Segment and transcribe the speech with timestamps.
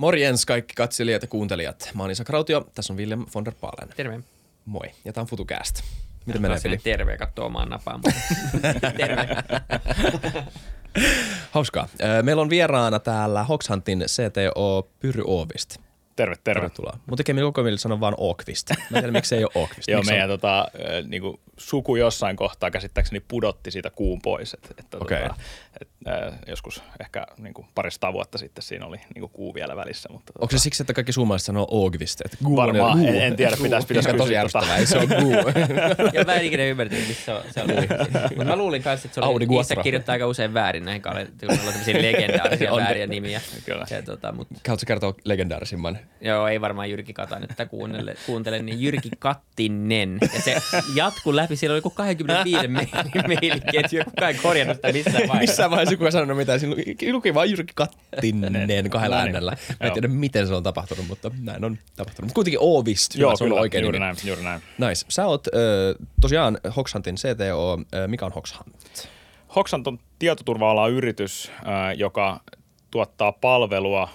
[0.00, 1.90] Morjens kaikki katselijat ja kuuntelijat.
[1.94, 3.88] Mä oon Isa Krautio, tässä on William von der Paalen.
[3.96, 4.20] Terve.
[4.64, 5.82] Moi, ja tää on FutuCast.
[6.26, 6.78] Miten menee, Pili?
[6.78, 8.00] Terve, katso omaan napaan.
[8.96, 9.26] Terve.
[11.50, 11.88] Hauskaa.
[12.22, 15.76] Meillä on vieraana täällä Hoxhuntin CTO Pyry Oovist.
[16.16, 16.60] Terve, terve.
[16.60, 16.98] Tervetuloa.
[17.06, 18.70] Mun tekee koko mieli sanoa vaan Ookvist.
[18.70, 19.88] Mä en tiedä, miksi se ei ole Ookvist.
[19.88, 20.40] Joo, meidän on...
[20.40, 20.68] tota,
[21.08, 24.54] niinku, suku jossain kohtaa käsittääkseni pudotti siitä kuun pois.
[24.54, 25.22] Et, et, Okei.
[25.22, 25.34] tota,
[25.80, 30.08] et, ö, joskus ehkä niinku, parista vuotta sitten siinä oli niinku, kuu vielä välissä.
[30.12, 31.68] Mutta, Onko se siksi, että kaikki suomalaiset sanoo?
[32.24, 34.58] Että on Varmaan, en- en tiedä, pitäisi- pitäisi Mikä on tosi kysyä tota.
[34.58, 35.34] ärsyttävää, ei se on guu.
[36.18, 37.68] ja mä en ikinä ymmärtänyt, missä se on.
[38.28, 39.82] Mutta mä luulin kanssa, että se oli, Quattro.
[39.82, 42.82] kirjoittaa aika usein väärin näihin kalle, kun on tämmöisiä legendaarisia On.
[42.82, 43.40] vääriä nimiä.
[43.64, 43.86] Kyllä.
[43.86, 45.98] Se, tota, mut, Haluatko kertoa legendaarisimman?
[46.20, 50.18] joo, ei varmaan Jyrki Katainen tätä kuuntele, kuuntele, niin Jyrki Kattinen.
[50.34, 50.56] Ja se
[50.94, 52.88] jatkuu läpi, siellä oli joku 25 mailin
[53.92, 55.59] ja kukaan ei korjannut sitä missään vaiheessa.
[55.60, 56.60] Missään vaiheessa kukaan sanonut mitään.
[56.60, 59.56] Siinä luki- luki vaan Jyrki Kattinen kahdella äänellä.
[59.80, 62.26] Mä en tiedä, miten se on tapahtunut, mutta näin on tapahtunut.
[62.26, 64.06] Mutta kuitenkin Oovist, Joo, se on kyllä, oikein juuri nimi.
[64.06, 64.60] näin, juuri näin.
[64.78, 65.04] Nice.
[65.08, 65.60] Sä oot äh,
[66.20, 67.78] tosiaan Hoxhuntin CTO.
[67.94, 68.76] Äh, mikä on Hoxhunt?
[69.56, 72.40] Hoxant on tietoturva-alan yritys, ö, joka
[72.90, 74.08] tuottaa palvelua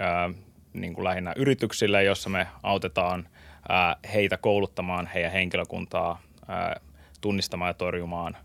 [0.00, 0.34] ö,
[0.72, 6.80] niin kuin lähinnä yrityksille, jossa me autetaan ö, heitä kouluttamaan heidän henkilökuntaa ö,
[7.20, 8.36] tunnistamaan ja torjumaan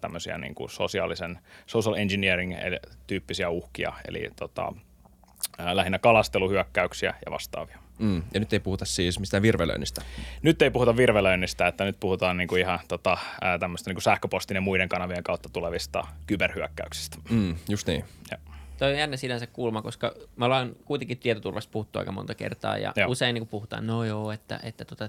[0.00, 4.72] tämmöisiä niin kuin sosiaalisen, social engineering eli- tyyppisiä uhkia, eli tota,
[5.72, 7.78] lähinnä kalasteluhyökkäyksiä ja vastaavia.
[7.98, 8.22] Mm.
[8.34, 10.02] Ja nyt ei puhuta siis mistään virvelöinnistä.
[10.42, 13.18] Nyt ei puhuta virvelöinnistä, että nyt puhutaan niinku ihan tota,
[13.60, 17.18] tämmöistä niinku sähköpostin ja muiden kanavien kautta tulevista kyberhyökkäyksistä.
[17.30, 18.04] Mm, just niin.
[18.30, 18.38] Ja.
[18.78, 22.92] Toi on jännä sinänsä kulma, koska me ollaan kuitenkin tietoturvasta puhuttu aika monta kertaa ja
[22.96, 23.10] Joo.
[23.10, 25.08] usein niin puhutaan, no joo, että, että tota,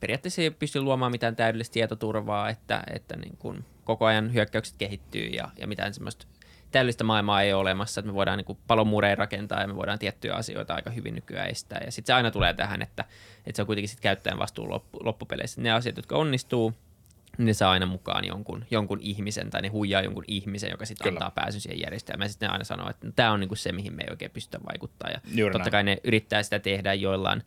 [0.00, 5.26] periaatteessa ei pysty luomaan mitään täydellistä tietoturvaa, että, että niin kuin koko ajan hyökkäykset kehittyy
[5.26, 6.26] ja, ja mitään semmoista
[6.70, 10.34] täydellistä maailmaa ei ole olemassa, että me voidaan niin palomuureja rakentaa ja me voidaan tiettyjä
[10.34, 11.80] asioita aika hyvin nykyään estää.
[11.84, 13.04] Ja sitten se aina tulee tähän, että,
[13.46, 15.60] että se on kuitenkin sit käyttäjän vastuun loppu, loppupeleissä.
[15.60, 16.74] Ne asiat, jotka onnistuu,
[17.38, 21.12] niin ne saa aina mukaan jonkun, jonkun ihmisen tai ne huijaa jonkun ihmisen, joka sitten
[21.12, 22.26] antaa pääsyn siihen järjestelmään.
[22.26, 24.58] Ja sitten ne aina sanoo, että tämä on niinku se, mihin me ei oikein pystytä
[24.72, 25.10] vaikuttaa.
[25.10, 25.72] Ja Juuri totta näin.
[25.72, 27.42] kai ne yrittää sitä tehdä joillain,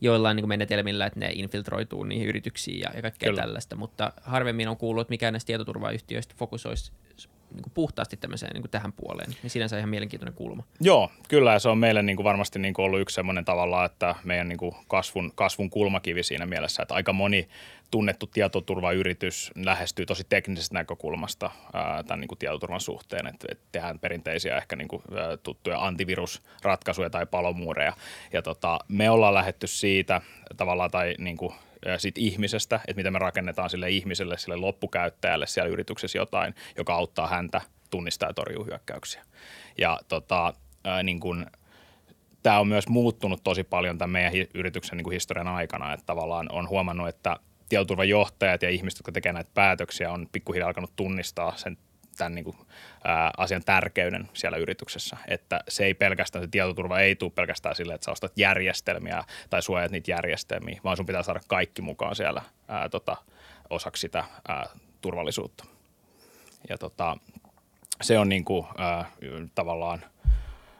[0.00, 3.42] joillain niinku menetelmillä, että ne infiltroituu niihin yrityksiin ja, ja kaikkea Kyllä.
[3.42, 3.76] tällaista.
[3.76, 6.92] Mutta harvemmin on kuullut, että mikään näistä tietoturvayhtiöistä fokusoisi
[7.56, 9.30] niinku puhtaasti tämmöiseen niinku tähän puoleen.
[9.42, 10.62] Niin sinänsä ihan mielenkiintoinen kulma.
[10.80, 13.86] Joo, kyllä ja se on meille niin kuin varmasti niin kuin ollut yksi semmoinen tavallaan,
[13.86, 17.48] että meidän niin kuin kasvun, kasvun kulmakivi siinä mielessä, että aika moni
[17.90, 21.50] tunnettu tietoturvayritys lähestyy tosi teknisestä näkökulmasta
[22.06, 25.02] tämän niin kuin tietoturvan suhteen, että, että tehdään perinteisiä ehkä niin kuin,
[25.42, 27.92] tuttuja antivirusratkaisuja tai palomuureja
[28.32, 30.20] ja tota, me ollaan lähetty siitä
[30.56, 31.54] tavallaan tai niin kuin,
[31.98, 37.26] siitä ihmisestä, että miten me rakennetaan sille ihmiselle, sille loppukäyttäjälle siellä yrityksessä jotain, joka auttaa
[37.26, 37.60] häntä
[37.90, 39.22] tunnistaa ja torjua hyökkäyksiä.
[39.78, 40.54] Ja tota,
[41.02, 41.46] niin kuin,
[42.42, 46.06] tämä on myös muuttunut tosi paljon tämän meidän hi- yrityksen niin kuin historian aikana, että
[46.06, 47.36] tavallaan on huomannut, että
[47.68, 51.78] tietoturvajohtajat ja ihmiset, jotka tekevät näitä päätöksiä, on pikkuhiljaa alkanut tunnistaa sen
[52.16, 52.56] tämän niin kuin,
[53.04, 57.94] ää, asian tärkeyden siellä yrityksessä, että se ei pelkästään, se tietoturva ei tule pelkästään sille,
[57.94, 62.42] että sä ostat järjestelmiä tai suojat niitä järjestelmiä, vaan sun pitää saada kaikki mukaan siellä
[62.68, 63.16] ää, tota,
[63.70, 64.66] osaksi sitä ää,
[65.00, 65.64] turvallisuutta.
[66.68, 67.16] Ja tota,
[68.02, 69.10] se on niin kuin, ää,
[69.54, 70.04] tavallaan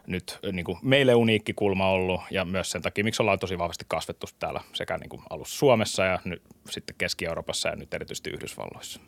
[0.07, 3.85] nyt niin kuin meille uniikki kulma ollut ja myös sen takia, miksi ollaan tosi vahvasti
[3.87, 8.99] kasvettu täällä sekä niin kuin alussa Suomessa ja nyt sitten Keski-Euroopassa ja nyt erityisesti Yhdysvalloissa.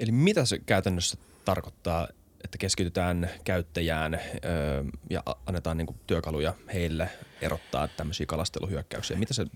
[0.00, 2.08] Eli mitä se käytännössä tarkoittaa,
[2.44, 7.08] että keskitytään käyttäjään öö, ja annetaan niinku työkaluja heille
[7.40, 9.16] erottaa tämmöisiä kalasteluhyökkäyksiä?
[9.16, 9.46] Mitä se,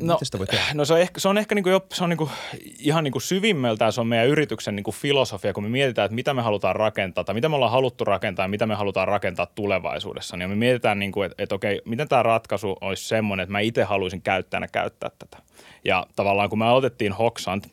[0.00, 0.64] no, miten sitä voi tehdä?
[0.74, 2.30] No se on ehkä, se on ehkä niinku jo, se on niinku,
[2.78, 6.42] ihan niinku syvimmältään se on meidän yrityksen niinku filosofia, kun me mietitään, että mitä me
[6.42, 10.36] halutaan rakentaa tai mitä me ollaan haluttu rakentaa ja mitä me halutaan rakentaa tulevaisuudessa.
[10.36, 13.84] Niin me mietitään, niinku, että, että okei, miten tämä ratkaisu olisi semmoinen, että mä itse
[13.84, 15.38] haluaisin käyttäjänä käyttää tätä.
[15.84, 17.66] Ja tavallaan kun me aloitettiin Hoxant,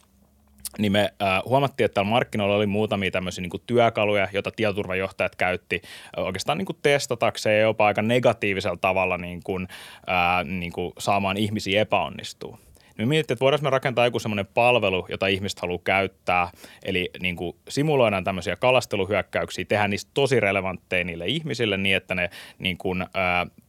[0.78, 5.82] niin me äh, huomattiin, että täällä markkinoilla oli muutamia tämmöisiä niin työkaluja, joita tietoturvajohtajat käytti
[6.18, 9.68] oikeastaan niin kuin testatakseen ja jopa aika negatiivisella tavalla niin kuin,
[10.10, 12.60] äh, niin kuin saamaan ihmisiä epäonnistuu.
[12.98, 16.50] Me mietittiin, että voidaanko me rakentaa joku semmoinen palvelu, jota ihmiset haluaa käyttää,
[16.84, 22.30] eli niin kuin simuloidaan tämmöisiä kalasteluhyökkäyksiä, tehdään niistä tosi relevantteja niille ihmisille niin, että ne
[22.60, 23.08] niin kuin, äh,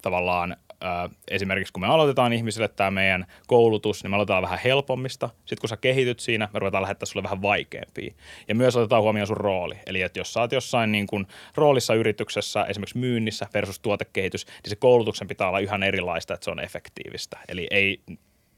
[0.03, 5.31] tavallaan äh, esimerkiksi kun me aloitetaan ihmisille tämä meidän koulutus, niin me aloitetaan vähän helpommista.
[5.39, 8.15] Sitten kun sä kehityt siinä, me ruvetaan lähettää sulle vähän vaikeampia.
[8.49, 9.75] Ja myös otetaan huomioon sun rooli.
[9.87, 14.71] Eli että jos sä oot jossain niin kuin roolissa yrityksessä, esimerkiksi myynnissä versus tuotekehitys, niin
[14.71, 17.39] se koulutuksen pitää olla ihan erilaista, että se on efektiivistä.
[17.49, 18.01] Eli ei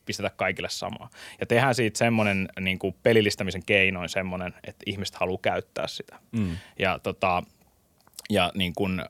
[0.07, 1.11] pistetä kaikille samaa.
[1.41, 6.19] Ja tehdään siitä semmoinen niin kuin pelillistämisen keinoin semmoinen, että ihmiset haluaa käyttää sitä.
[6.33, 6.57] Mm.
[6.79, 7.43] Ja, tota,
[8.31, 9.07] ja niin kuin, äh,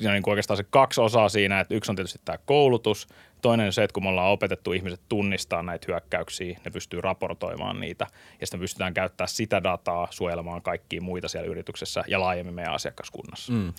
[0.00, 3.08] niin kuin oikeastaan se kaksi osaa siinä, että yksi on tietysti tämä koulutus,
[3.42, 7.80] toinen on se, että kun me ollaan opetettu ihmiset tunnistaa näitä hyökkäyksiä, ne pystyy raportoimaan
[7.80, 8.06] niitä
[8.40, 13.52] ja sitten pystytään käyttämään sitä dataa suojelemaan kaikkia muita siellä yrityksessä ja laajemmin meidän asiakaskunnassa.
[13.52, 13.72] Mm.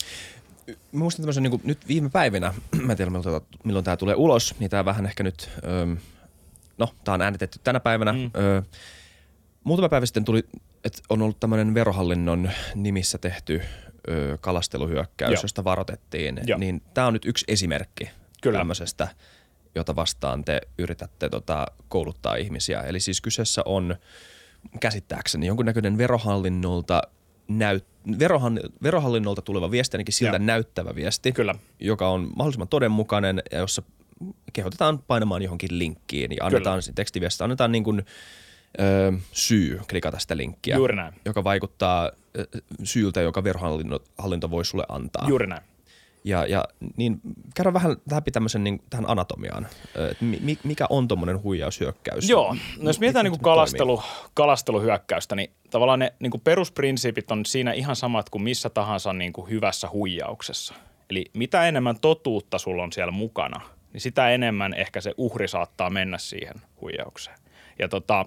[0.66, 2.54] Mä muistan tämmöisen niin nyt viime päivinä,
[2.86, 5.86] mä en tiedä milloin, milloin tämä tulee ulos, niin tämä vähän ehkä nyt, öö,
[6.78, 8.12] no tämä on äänitetty tänä päivänä.
[8.12, 8.30] Mm.
[8.36, 8.62] Öö,
[9.64, 10.44] muutama päivä sitten tuli,
[10.84, 13.62] että on ollut tämmöinen verohallinnon nimissä tehty
[14.08, 15.42] ö, kalasteluhyökkäys, Joo.
[15.42, 16.40] josta varoitettiin.
[16.46, 16.58] Joo.
[16.58, 18.10] Niin tämä on nyt yksi esimerkki
[18.42, 18.58] Kyllä.
[18.58, 19.08] tämmöisestä,
[19.74, 22.80] jota vastaan te yritätte tota, kouluttaa ihmisiä.
[22.80, 23.96] Eli siis kyseessä on
[24.80, 27.02] käsittääkseni jonkunnäköinen verohallinnolta
[27.48, 27.84] näyt,
[28.18, 30.46] verohan, verohallinnolta tuleva viesti, ainakin siltä Joo.
[30.46, 31.54] näyttävä viesti, Kyllä.
[31.80, 33.82] joka on mahdollisimman todenmukainen ja jossa
[34.52, 38.02] kehotetaan painamaan johonkin linkkiin ja annetaan tekstiviestiä, annetaan niin kuin–
[38.80, 40.76] ö, syy klikata sitä linkkiä.
[40.76, 41.14] Juuri näin.
[41.24, 42.10] Joka vaikuttaa
[42.84, 45.28] syyltä, joka verohallinto voi sulle antaa.
[45.28, 45.62] Juuri näin.
[46.24, 46.64] Ja, ja
[46.96, 47.20] niin
[47.54, 49.66] käydään vähän läpi tämmöisen niin, tähän anatomiaan.
[50.10, 52.28] Et mi, mikä on tuommoinen huijaushyökkäys?
[52.28, 54.02] Joo, no jos mietitään niin kuin kalastelu,
[54.34, 59.32] kalasteluhyökkäystä, niin tavallaan ne niin kuin perusprinsiipit on siinä ihan samat kuin missä tahansa niin
[59.32, 60.74] kuin hyvässä huijauksessa.
[61.10, 63.60] Eli mitä enemmän totuutta sulla on siellä mukana,
[63.92, 67.38] niin sitä enemmän ehkä se uhri saattaa mennä siihen huijaukseen.
[67.78, 68.26] Ja tota,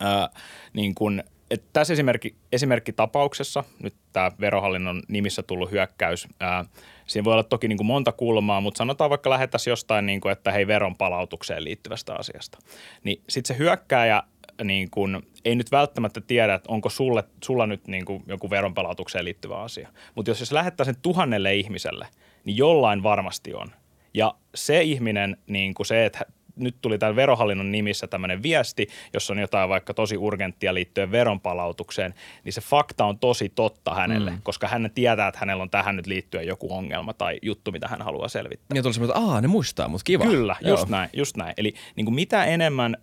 [0.00, 0.28] ää,
[0.72, 6.64] niin kun, että tässä esimerkki, esimerkkitapauksessa, nyt tämä verohallinnon nimissä tullut hyökkäys, ää,
[7.06, 10.32] siinä voi olla toki niin kuin monta kulmaa, mutta sanotaan vaikka lähettäisiin jostain, niin kuin,
[10.32, 12.58] että hei veron palautukseen liittyvästä asiasta.
[13.04, 14.22] Niin sitten se hyökkääjä
[14.64, 19.24] niin kuin, ei nyt välttämättä tiedä, että onko sulle, sulla nyt niin kuin joku veronpalautukseen
[19.24, 19.88] liittyvä asia.
[20.14, 22.06] Mutta jos, jos lähettää sen tuhannelle ihmiselle,
[22.44, 23.68] niin jollain varmasti on.
[24.14, 26.26] Ja se ihminen, niin kuin se, että
[26.60, 32.14] nyt tuli tämän verohallinnon nimissä tämmöinen viesti, jossa on jotain vaikka tosi urgenttia liittyen veronpalautukseen,
[32.44, 34.38] niin se fakta on tosi totta hänelle, mm.
[34.42, 38.02] koska hän tietää, että hänellä on tähän nyt liittyen joku ongelma tai juttu, mitä hän
[38.02, 38.74] haluaa selvittää.
[38.74, 40.24] Niin tuli semmoinen, että aah, ne muistaa, mutta kiva.
[40.24, 40.70] Kyllä, Joo.
[40.70, 41.54] just näin, just näin.
[41.56, 42.96] Eli niin kuin mitä enemmän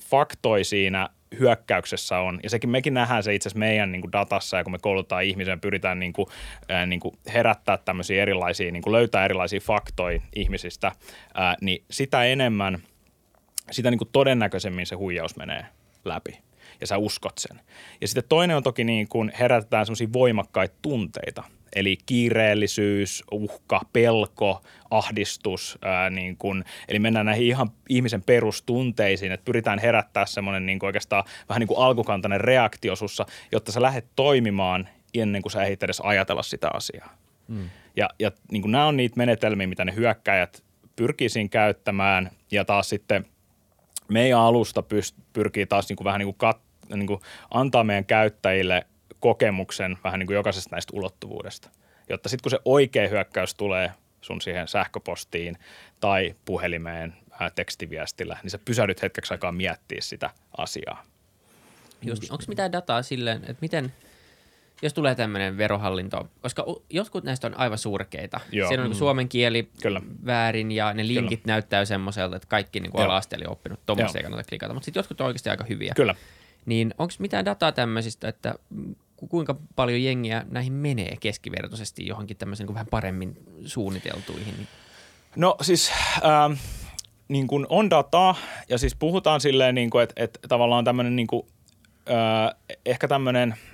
[0.00, 1.08] faktoi siinä
[1.38, 2.40] hyökkäyksessä on.
[2.42, 5.24] Ja sekin mekin nähdään se itse asiassa meidän niin kuin datassa ja kun me koulutaan
[5.24, 6.26] ihmisen, pyritään niin kuin,
[6.68, 10.92] ää, niin kuin herättää tämmöisiä erilaisia, niin kuin löytää erilaisia faktoja ihmisistä,
[11.34, 12.78] ää, niin sitä enemmän–
[13.70, 15.66] sitä niin kuin todennäköisemmin se huijaus menee
[16.04, 16.38] läpi
[16.80, 17.60] ja sä uskot sen.
[18.00, 21.42] Ja sitten toinen on toki niin kuin herätetään semmoisia voimakkaita tunteita,
[21.76, 29.44] eli kiireellisyys, uhka, pelko, ahdistus, ää, niin kuin, eli mennään näihin ihan ihmisen perustunteisiin, että
[29.44, 34.88] pyritään herättää semmoinen niin oikeastaan vähän niin kuin alkukantainen reaktio sussa, jotta sä lähdet toimimaan
[35.14, 37.16] ennen kuin sä ehdit edes ajatella sitä asiaa.
[37.48, 37.70] Mm.
[37.96, 40.62] Ja, ja niin kuin nämä on niitä menetelmiä, mitä ne hyökkäjät
[40.96, 43.24] pyrkii siinä käyttämään, ja taas sitten
[44.08, 46.60] meidän alusta pyst- pyrkii taas niin kuin vähän niin kuin, kat,
[46.94, 47.20] niin kuin
[47.50, 48.86] antaa meidän käyttäjille
[49.20, 51.70] kokemuksen vähän niin kuin jokaisesta näistä ulottuvuudesta,
[52.08, 55.58] jotta sitten kun se oikea hyökkäys tulee sun siihen sähköpostiin
[56.00, 61.02] tai puhelimeen ää, tekstiviestillä, niin sä pysähdyt hetkeksi aikaa miettiä sitä asiaa.
[62.30, 63.92] Onko mitään dataa silleen, että miten–
[64.82, 68.40] jos tulee tämmöinen verohallinto, koska jotkut näistä on aivan surkeita.
[68.52, 68.68] Joo.
[68.68, 70.00] Siinä on niin suomen kieli Kyllä.
[70.26, 71.52] väärin ja ne linkit Kyllä.
[71.52, 73.80] näyttää semmoiselta, että kaikki niin ala-asteella on oppinut.
[73.86, 75.92] Tuommoista ei kannata klikata, mutta sitten jotkut on oikeasti aika hyviä.
[75.96, 76.14] Kyllä.
[76.66, 78.54] Niin onko mitään dataa tämmöisistä, että
[79.16, 83.36] kuinka paljon jengiä näihin menee keskivertoisesti johonkin tämmöisen niin vähän paremmin
[83.66, 84.68] suunniteltuihin?
[85.36, 85.92] No siis...
[86.24, 86.52] Ähm,
[87.28, 88.34] niin kuin on dataa
[88.68, 91.46] ja siis puhutaan silleen, niin kuin, että, että tavallaan tämmöinen niin kuin,
[92.10, 93.54] äh, ehkä tämmöinen–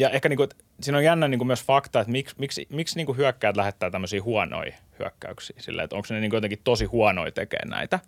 [0.00, 0.48] ja ehkä niinku,
[0.80, 4.72] siinä on jännä niinku myös fakta, että miksi, miksi, miksi niinku hyökkäät lähettää tämmöisiä huonoja
[4.98, 5.56] hyökkäyksiä.
[5.58, 8.00] Silleen, että onko ne niinku jotenkin tosi huonoja tekemään näitä.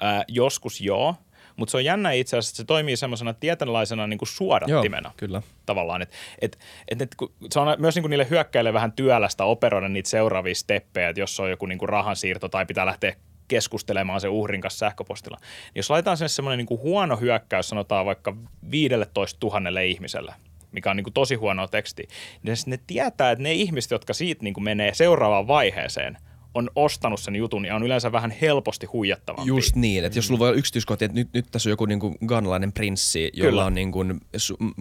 [0.00, 1.14] Ää, joskus joo,
[1.56, 5.08] mutta se on jännä itse asiassa, että se toimii semmoisena tietynlaisena niinku suodattimena.
[5.08, 5.42] Joo, kyllä.
[5.66, 6.58] Tavallaan, että et,
[6.88, 7.16] et, et,
[7.50, 11.50] se on myös niinku niille hyökkäille vähän työlästä operoida niitä seuraavia steppejä, että jos on
[11.50, 13.16] joku niinku rahansiirto tai pitää lähteä
[13.48, 15.38] keskustelemaan se uhrin kanssa sähköpostilla.
[15.40, 18.36] Niin jos laitetaan sinne semmoinen niinku huono hyökkäys, sanotaan vaikka
[18.70, 20.34] 15 000 ihmiselle–
[20.72, 22.06] mikä on niin kuin tosi huonoa tekstiä,
[22.42, 26.18] niin ne tietää, että ne ihmiset, jotka siitä niin kuin menee seuraavaan vaiheeseen–
[26.54, 29.48] on ostanut sen jutun ja on yleensä vähän helposti huijattavampi.
[29.48, 32.00] Just niin, että jos sulla voi olla yksityiskohtia, että nyt, nyt tässä on joku niin
[32.00, 33.64] kuin ganalainen prinssi, jolla Kyllä.
[33.64, 34.20] on niin kuin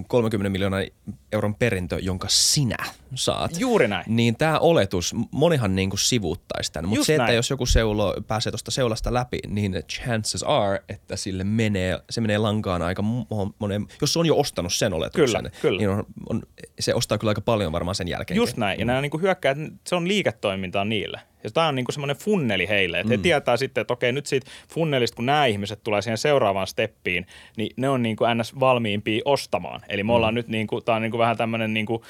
[0.07, 0.81] 30 miljoonaa
[1.31, 2.77] euron perintö, jonka sinä
[3.15, 3.59] saat.
[3.59, 4.05] Juuri näin.
[4.07, 7.35] Niin tämä oletus, monihan niin kuin sivuuttaisi tämän, mutta se, että näin.
[7.35, 12.37] jos joku seulo pääsee tuosta seulasta läpi, niin chances are, että sille menee, se menee
[12.37, 13.01] lankaan aika
[13.59, 15.77] monen, jos se on jo ostanut sen oletuksen, kyllä, kyllä.
[15.77, 16.43] niin on, on,
[16.79, 18.35] se ostaa kyllä aika paljon varmaan sen jälkeen.
[18.37, 21.30] Just näin, ja nämä niin kuin hyökkäät, se on liiketoimintaa niille.
[21.43, 23.17] Ja tämä on niin kuin semmoinen funneli heille, että mm.
[23.17, 27.25] he tietää sitten, että okei, nyt siitä funnelista, kun nämä ihmiset tulee siihen seuraavaan steppiin,
[27.57, 28.59] niin ne on niin kuin ns.
[28.59, 29.81] valmiimpia ostamaan.
[29.89, 30.35] Eli me ollaan mm.
[30.35, 32.01] nyt, niin kuin, tämä on niin kuin vähän tämmöinen, niin kuin,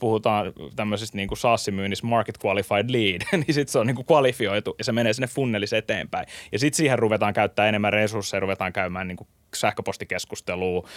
[0.00, 4.74] puhutaan tämmöisestä niin kuin SaaS-myynnissä market qualified lead, niin sitten se on niin kuin kvalifioitu
[4.78, 6.26] ja se menee sinne funnelissa eteenpäin.
[6.52, 10.88] Ja sitten siihen ruvetaan käyttää enemmän resursseja, ruvetaan käymään niin kuin sähköpostikeskustelua,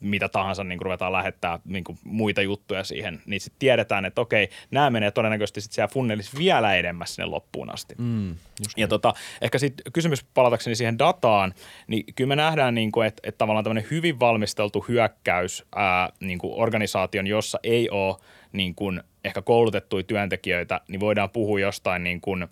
[0.00, 4.20] mitä tahansa niin kuin ruvetaan lähettää niin kuin muita juttuja siihen, niin sitten tiedetään, että
[4.20, 7.94] okei, nämä menee todennäköisesti sitten siellä funnelissa vielä edemmäs sinne loppuun asti.
[7.98, 8.36] Mm, ja
[8.76, 8.88] niin.
[8.88, 11.54] tota, ehkä sitten kysymys palatakseni siihen dataan,
[11.86, 16.38] niin kyllä me nähdään, niin kuin, että, että tavallaan tämmöinen hyvin valmisteltu hyökkäys ää, niin
[16.38, 18.16] kuin organisaation, jossa ei ole
[18.52, 22.48] niin kuin ehkä koulutettuja työntekijöitä, niin voidaan puhua jostain niin kuin,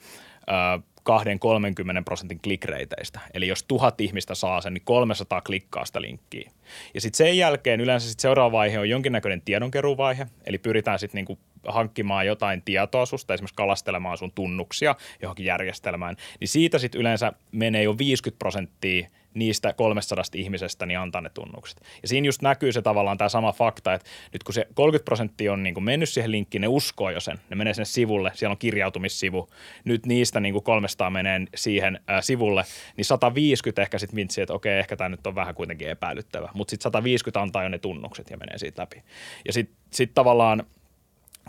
[0.47, 0.81] ää,
[1.11, 3.21] 2-30 prosentin klikreiteistä.
[3.35, 6.51] Eli jos tuhat ihmistä saa sen, niin 300 klikkaa sitä linkkiä.
[6.95, 11.39] Ja sitten sen jälkeen yleensä sit seuraava vaihe on jonkinnäköinen tiedonkeruuvaihe, eli pyritään sitten niinku
[11.69, 17.83] hankkimaan jotain tietoa susta, esimerkiksi kalastelemaan sun tunnuksia johonkin järjestelmään, niin siitä sitten yleensä menee
[17.83, 21.81] jo 50 prosenttia– niistä 300 ihmisestä niin antaa ne tunnukset.
[22.03, 25.53] Ja siinä just näkyy se tavallaan tämä sama fakta, että nyt kun se 30 prosenttia
[25.53, 28.53] on niin kuin mennyt siihen linkkiin, ne uskoo jo sen, ne menee sinne sivulle, siellä
[28.53, 29.49] on kirjautumissivu,
[29.85, 32.65] nyt niistä niin kuin 300 menee siihen ää, sivulle,
[32.97, 36.71] niin 150 ehkä sitten vintsi, että okei, ehkä tämä nyt on vähän kuitenkin epäilyttävä, mutta
[36.71, 39.03] sitten 150 antaa jo ne tunnukset ja menee siitä läpi.
[39.47, 40.65] Ja sitten sit tavallaan,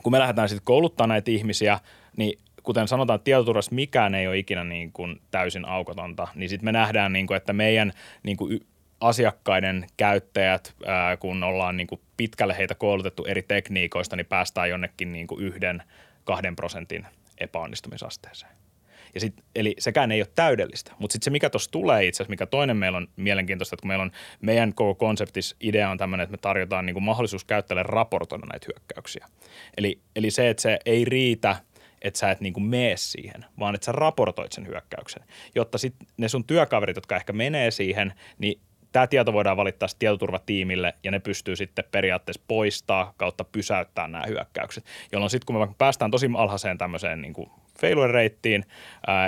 [0.04, 1.80] kun me lähdetään sitten kouluttaa näitä ihmisiä,
[2.18, 6.66] niin kuten sanotaan, että tietoturvassa mikään ei ole ikinä niin kuin täysin aukotonta, niin sitten
[6.66, 7.94] me nähdään, niin kuin, että meidän
[8.24, 8.60] niin kuin
[9.00, 15.12] asiakkaiden käyttäjät, ää, kun ollaan niin kuin pitkälle heitä koulutettu eri tekniikoista, niin päästään jonnekin
[15.12, 15.84] niin kuin yhden,
[16.24, 17.06] kahden prosentin
[17.38, 18.63] epäonnistumisasteeseen.
[19.14, 22.30] Ja sit, eli sekään ei ole täydellistä, mutta sitten se, mikä tuossa tulee itse asiassa,
[22.30, 26.24] mikä toinen meillä on mielenkiintoista, että kun meillä on meidän koko konseptis idea on tämmöinen,
[26.24, 29.28] että me tarjotaan niin mahdollisuus käyttäjälle raportoida näitä hyökkäyksiä.
[29.78, 31.56] Eli, eli se, että se ei riitä–
[32.04, 35.24] että sä et niin mene siihen, vaan että sä raportoit sen hyökkäyksen,
[35.56, 40.94] jotta sitten ne sun työkaverit, jotka ehkä menee siihen, niin tämä tieto voidaan valittaa tietoturvatiimille
[41.04, 46.12] ja ne pystyy sitten periaatteessa poistaa kautta pysäyttää nämä hyökkäykset, jolloin sitten kun me päästään
[46.12, 47.50] tosi alhaiseen tämmöiseen niin kuin
[47.80, 48.66] failure-reittiin,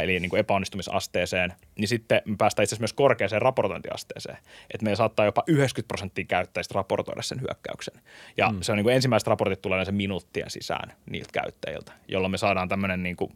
[0.03, 4.37] eli niin kuin epäonnistumisasteeseen, niin sitten me päästään itse asiassa myös korkeaseen raportointiasteeseen.
[4.71, 8.01] Että meillä saattaa jopa 90 prosenttia käyttäjistä raportoida sen hyökkäyksen.
[8.37, 8.61] Ja mm.
[8.61, 12.69] se on niin kuin ensimmäiset raportit tulee sen minuuttien sisään niiltä käyttäjiltä, jolloin me saadaan
[12.69, 13.31] tämmöinen niin kuin,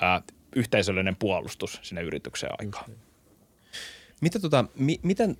[0.00, 0.22] ää,
[0.56, 2.90] yhteisöllinen puolustus sinne yritykseen aikaan.
[4.20, 5.36] Mitä tota, mi- miten,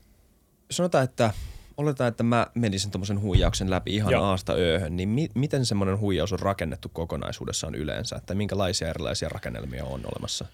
[0.70, 1.30] sanotaan, että–
[1.76, 4.24] oletetaan, että mä menisin tuommoisen huijauksen läpi ihan Joo.
[4.24, 8.16] aasta ööhön, niin mi- miten semmoinen huijaus on rakennettu kokonaisuudessaan yleensä?
[8.16, 10.46] Että minkälaisia erilaisia rakennelmia on olemassa?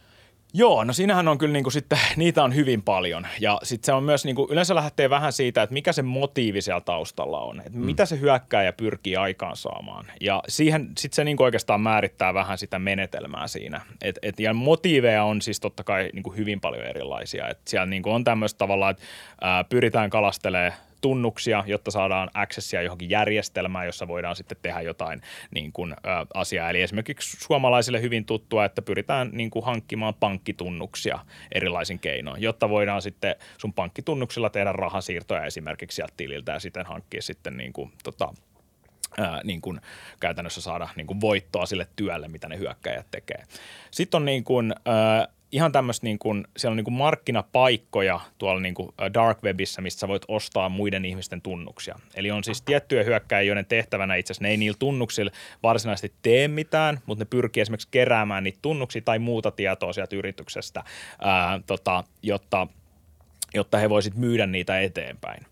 [0.54, 3.26] Joo, no siinähän on kyllä niin kuin sitten, niitä on hyvin paljon.
[3.40, 6.62] Ja sitten se on myös, niin kuin, yleensä lähtee vähän siitä, että mikä se motiivi
[6.62, 7.60] siellä taustalla on.
[7.60, 7.84] Että mm.
[7.84, 10.06] mitä se hyökkääjä pyrkii aikaan saamaan.
[10.20, 13.80] Ja siihen sitten se niin kuin oikeastaan määrittää vähän sitä menetelmää siinä.
[14.02, 17.48] Et, et, ja motiiveja on siis totta kai niin kuin hyvin paljon erilaisia.
[17.48, 19.02] Et siellä niin kuin on tämmöistä tavallaan, että
[19.40, 25.72] ää, pyritään kalastelemaan tunnuksia, jotta saadaan accessia johonkin järjestelmään, jossa voidaan sitten tehdä jotain niin
[25.72, 25.96] kuin, ä,
[26.34, 26.70] asiaa.
[26.70, 31.18] Eli esimerkiksi suomalaisille hyvin tuttua, että pyritään niin kuin, hankkimaan pankkitunnuksia
[31.52, 37.22] erilaisin keinoin, jotta voidaan sitten sun pankkitunnuksilla tehdä rahasiirtoja esimerkiksi sieltä tililtä ja sitten hankkia
[37.22, 38.34] sitten niin kuin, tota,
[39.18, 39.80] ää, niin kuin
[40.20, 43.42] käytännössä saada niin kuin voittoa sille työlle, mitä ne hyökkäjät tekee.
[43.90, 48.60] Sitten on niin kuin, ää, ihan tämmöistä niin kuin, siellä on niin kuin markkinapaikkoja tuolla
[48.60, 51.98] niin kuin dark webissä, mistä sä voit ostaa muiden ihmisten tunnuksia.
[52.14, 55.30] Eli on siis tiettyjä hyökkäjiä, joiden tehtävänä itse asiassa ne ei niillä tunnuksilla
[55.62, 60.84] varsinaisesti tee mitään, mutta ne pyrkii esimerkiksi keräämään niitä tunnuksia tai muuta tietoa sieltä yrityksestä,
[61.20, 62.66] ää, tota, jotta,
[63.54, 65.46] jotta he voisit myydä niitä eteenpäin.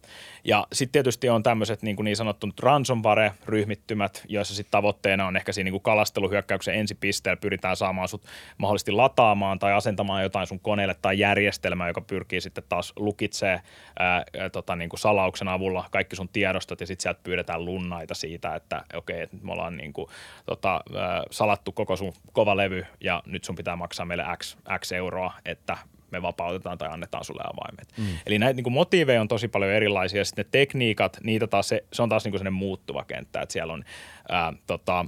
[0.46, 5.70] Ja sitten tietysti on tämmöiset niin, niin sanottu ransomware-ryhmittymät, joissa sitten tavoitteena on ehkä siinä
[5.70, 8.22] niin kalasteluhyökkäyksen ensipisteellä pyritään saamaan sut
[8.58, 13.60] mahdollisesti lataamaan tai asentamaan jotain sun koneelle tai järjestelmää, joka pyrkii sitten taas lukitsee
[13.98, 18.54] ää, tota, niin kuin salauksen avulla kaikki sun tiedostot ja sitten sieltä pyydetään lunnaita siitä,
[18.54, 20.08] että okei, että me ollaan niin kuin,
[20.46, 24.92] tota, ää, salattu koko sun kova levy ja nyt sun pitää maksaa meille X, X
[24.92, 25.76] euroa, että
[26.16, 27.88] me vapautetaan tai annetaan sulle avaimet.
[27.98, 28.18] Mm.
[28.26, 30.24] Eli näitä niin motiiveja on tosi paljon erilaisia.
[30.24, 33.72] Sitten ne tekniikat, niitä taas se, se on taas niin kuin muuttuva kenttä, että siellä
[33.72, 33.84] on
[34.28, 35.06] ää, tota,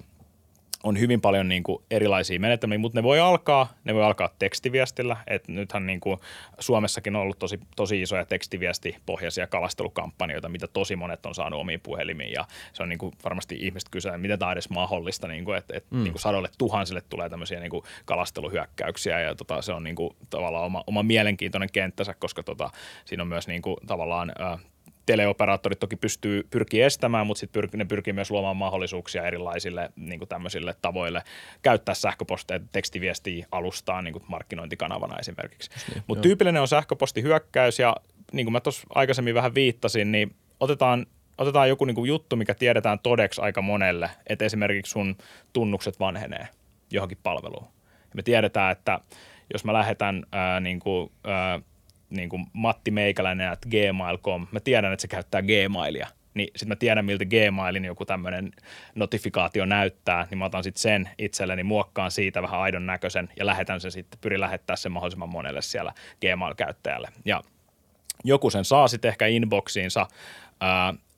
[0.82, 5.16] on hyvin paljon niin kuin erilaisia menetelmiä, mutta ne voi alkaa, ne voi alkaa tekstiviestillä.
[5.26, 6.18] Et nythän niin kuin
[6.58, 12.32] Suomessakin on ollut tosi, tosi isoja tekstiviestipohjaisia kalastelukampanjoita, mitä tosi monet on saanut omiin puhelimiin.
[12.32, 15.58] Ja se on niin kuin varmasti ihmiset kysyä, miten tämä on edes mahdollista, niin kuin,
[15.58, 16.02] että, että mm.
[16.02, 19.20] niin kuin sadoille tuhansille tulee tämmöisiä niin kuin kalasteluhyökkäyksiä.
[19.20, 22.70] Ja tota, se on niin kuin tavallaan oma, oma mielenkiintoinen kenttänsä, koska tota,
[23.04, 24.58] siinä on myös niin kuin tavallaan äh,
[25.12, 30.18] teleoperaattorit toki pystyy, pyrkii estämään, mutta sitten pyr, ne pyrkii myös luomaan mahdollisuuksia erilaisille niin
[30.18, 31.22] kuin tämmöisille tavoille
[31.62, 35.70] käyttää sähköpostia, tekstiviestiä alustaa niin kuin markkinointikanavana esimerkiksi.
[35.94, 37.96] Niin, mutta tyypillinen on sähköpostihyökkäys ja
[38.32, 41.06] niin kuin mä tuossa aikaisemmin vähän viittasin, niin otetaan
[41.38, 45.16] otetaan joku niin kuin juttu, mikä tiedetään todeksi aika monelle, että esimerkiksi sun
[45.52, 46.48] tunnukset vanhenee
[46.90, 47.66] johonkin palveluun.
[48.00, 49.00] Ja me tiedetään, että
[49.52, 51.60] jos mä lähetän ää, niin kuin, ää,
[52.10, 56.76] niin kuin Matti Meikäläinen at gmail.com, mä tiedän, että se käyttää Gmailia, niin sitten mä
[56.76, 58.50] tiedän, miltä Gmailin joku tämmöinen
[58.94, 63.80] notifikaatio näyttää, niin mä otan sitten sen itselleni, muokkaan siitä vähän aidon näköisen ja lähetän
[63.80, 67.08] sen sitten, pyrin lähettää sen mahdollisimman monelle siellä Gmail-käyttäjälle.
[67.24, 67.42] Ja
[68.24, 70.06] joku sen saa sitten ehkä inboxiinsa.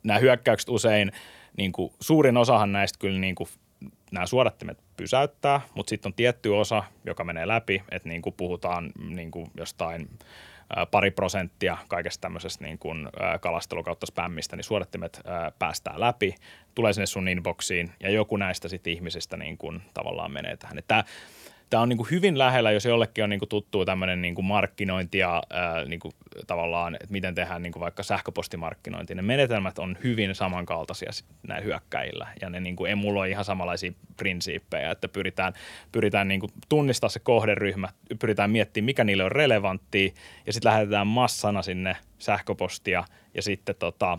[0.02, 1.12] Nämä hyökkäykset usein,
[1.56, 3.48] niin kuin, suurin osahan näistä kyllä niin kuin,
[4.12, 8.92] nämä suodattimet pysäyttää, mutta sitten on tietty osa, joka menee läpi, että niin kuin puhutaan
[9.08, 10.08] niin kuin jostain
[10.90, 13.08] pari prosenttia kaikesta tämmöisestä niin kuin
[13.40, 15.20] kalastelu kautta spämmistä, niin suodattimet
[15.58, 16.34] päästää läpi,
[16.74, 20.78] tulee sinne sun inboxiin ja joku näistä sitten ihmisistä niin kuin tavallaan menee tähän.
[20.88, 21.04] Tämä
[21.70, 24.44] tämä on niin kuin hyvin lähellä, jos jollekin on niin kuin tuttu tämmöinen niin kuin
[24.44, 26.12] markkinointi ja ää, niin kuin
[26.46, 29.14] tavallaan, että miten tehdään niin kuin vaikka sähköpostimarkkinointi.
[29.14, 31.10] Ne menetelmät on hyvin samankaltaisia
[31.48, 35.52] näillä hyökkäillä ja ne niin kuin emuloi ihan samanlaisia prinsiippejä, että pyritään,
[35.92, 40.12] pyritään niin kuin tunnistaa se kohderyhmä, pyritään miettimään, mikä niille on relevanttia
[40.46, 44.18] ja sitten lähetetään massana sinne sähköpostia ja sitten, tota,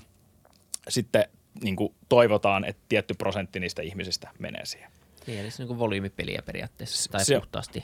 [0.87, 1.25] sitten
[1.63, 4.91] niin kuin toivotaan, että tietty prosentti niistä ihmisistä menee siihen.
[5.27, 7.83] Niin, eli se on niin volyymipeliä periaatteessa, tai se, puhtaasti.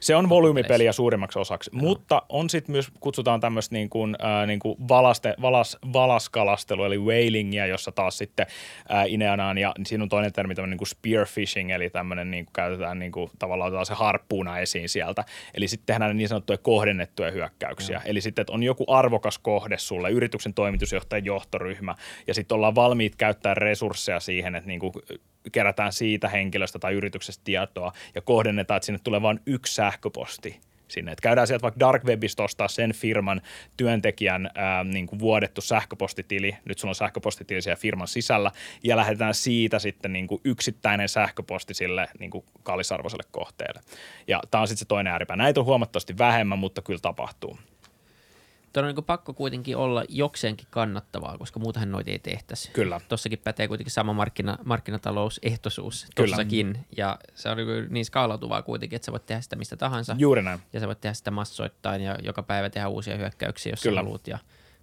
[0.00, 1.80] Se on volyymipeliä suurimmaksi osaksi, no.
[1.80, 6.98] mutta on sitten myös, kutsutaan tämmöistä niin kuin, äh, niin kuin valaste, valas, valaskalastelu, eli
[6.98, 8.46] whalingia, jossa taas sitten
[8.92, 12.52] äh, Ineanaan, ja siinä on toinen termi tämmöinen niin kuin spearfishing, eli tämmöinen niin kuin
[12.52, 17.30] käytetään niin kuin, tavallaan otetaan se harppuuna esiin sieltä, eli sitten tehdään niin sanottuja kohdennettuja
[17.30, 18.02] hyökkäyksiä, no.
[18.06, 21.94] eli sitten, että on joku arvokas kohde sulle, yrityksen toimitusjohtajan johtoryhmä,
[22.26, 24.92] ja sitten ollaan valmiit käyttää resursseja siihen, että niin kuin
[25.50, 31.12] kerätään siitä henkilöstä tai yrityksestä tietoa ja kohdennetaan, että sinne tulee vain yksi sähköposti sinne.
[31.12, 33.40] Että käydään sieltä vaikka Dark Webistä ostaa sen firman
[33.76, 38.50] työntekijän ää, niin kuin vuodettu sähköpostitili, nyt sulla on sähköpostitili siellä firman sisällä,
[38.84, 43.80] ja lähdetään siitä sitten niin kuin yksittäinen sähköposti sille niin kuin kallisarvoiselle kohteelle.
[44.28, 45.36] Ja tämä on sitten se toinen ääripää.
[45.36, 47.58] Näitä on huomattavasti vähemmän, mutta kyllä tapahtuu.
[48.72, 52.70] Tuo on niin pakko kuitenkin olla jokseenkin kannattavaa, koska muutahan noita ei tehtäisi.
[52.72, 53.00] Kyllä.
[53.08, 56.86] Tossakin pätee kuitenkin sama markkina, markkinatalousehtoisuus tossakin.
[56.96, 60.16] Ja se on niin, niin skaalautuvaa kuitenkin, että sä voit tehdä sitä mistä tahansa.
[60.18, 60.60] Juuri näin.
[60.72, 64.00] Ja sä voit tehdä sitä massoittain ja joka päivä tehdä uusia hyökkäyksiä, jos Kyllä.
[64.00, 64.26] haluat.
[64.28, 64.38] Ja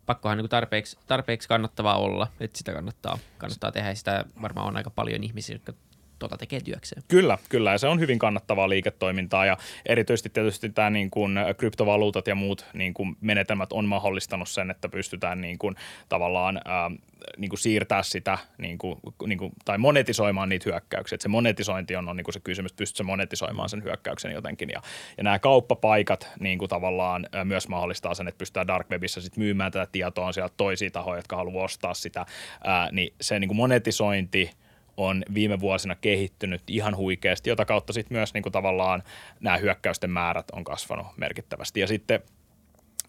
[0.05, 3.89] pakkohan niin tarpeeksi, tarpeeksi kannattavaa olla, että sitä kannattaa, kannattaa tehdä.
[3.89, 5.73] Ja sitä varmaan on aika paljon ihmisiä, jotka
[6.19, 7.03] tota tekee työkseen.
[7.07, 12.27] Kyllä, kyllä ja se on hyvin kannattavaa liiketoimintaa ja erityisesti tietysti tämä niin kuin kryptovaluutat
[12.27, 15.75] ja muut niin kuin menetelmät on mahdollistanut sen, että pystytään niin kuin
[16.09, 16.91] tavallaan ää,
[17.37, 21.15] niin kuin siirtää sitä niin kuin, niin kuin, tai monetisoimaan niitä hyökkäyksiä.
[21.15, 24.69] Et se monetisointi on, on niin kuin se kysymys, pystytkö monetisoimaan sen hyökkäyksen jotenkin.
[24.69, 24.81] Ja,
[25.17, 29.71] ja nämä kauppapaikat niin kuin tavallaan myös mahdollistaa sen, että pystytään dark webissä sit myymään
[29.71, 32.25] tätä tietoa on sieltä toisia tahoja, jotka haluaa ostaa sitä.
[32.63, 34.49] Ää, niin se niin kuin monetisointi–
[34.97, 39.03] on viime vuosina kehittynyt ihan huikeasti, jota kautta sitten myös niin kuin tavallaan
[39.39, 41.79] nämä hyökkäysten määrät on kasvanut merkittävästi.
[41.79, 42.19] Ja sitten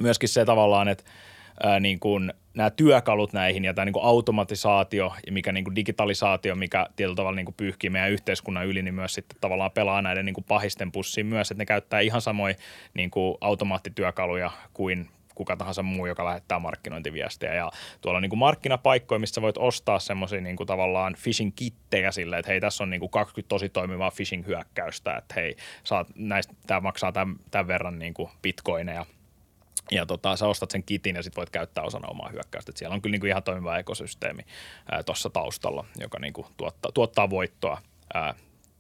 [0.01, 1.05] myöskin se tavallaan, että
[1.63, 5.77] ää, niin kuin nämä työkalut näihin ja tämä niin kuin automatisaatio ja mikä niin kuin
[5.77, 10.03] digitalisaatio, mikä tietyllä tavalla niin kuin pyyhkii meidän yhteiskunnan yli, niin myös sitten tavallaan pelaa
[10.03, 12.57] näiden niin kuin pahisten pussiin myös, että ne käyttää ihan samoin
[12.95, 17.55] niin kuin automaattityökaluja kuin kuka tahansa muu, joka lähettää markkinointiviestejä.
[17.55, 17.71] Ja
[18.01, 22.53] tuolla on niin kuin markkinapaikkoja, missä voit ostaa semmoisia niin kuin tavallaan phishing-kittejä silleen, että
[22.53, 27.13] hei, tässä on niin kuin 20 tosi toimivaa phishing-hyökkäystä, että hei, saat, näistä, tämä maksaa
[27.13, 29.07] tämän, tämän verran niin kuin bitcoineja,
[29.91, 32.71] ja tota, sä ostat sen kitin ja sitten voit käyttää osana omaa hyökkäystä.
[32.71, 34.43] Et siellä on kyllä niinku ihan toimiva ekosysteemi
[35.07, 37.81] tuossa taustalla, joka niinku tuottaa, tuottaa voittoa
[38.15, 38.35] ää,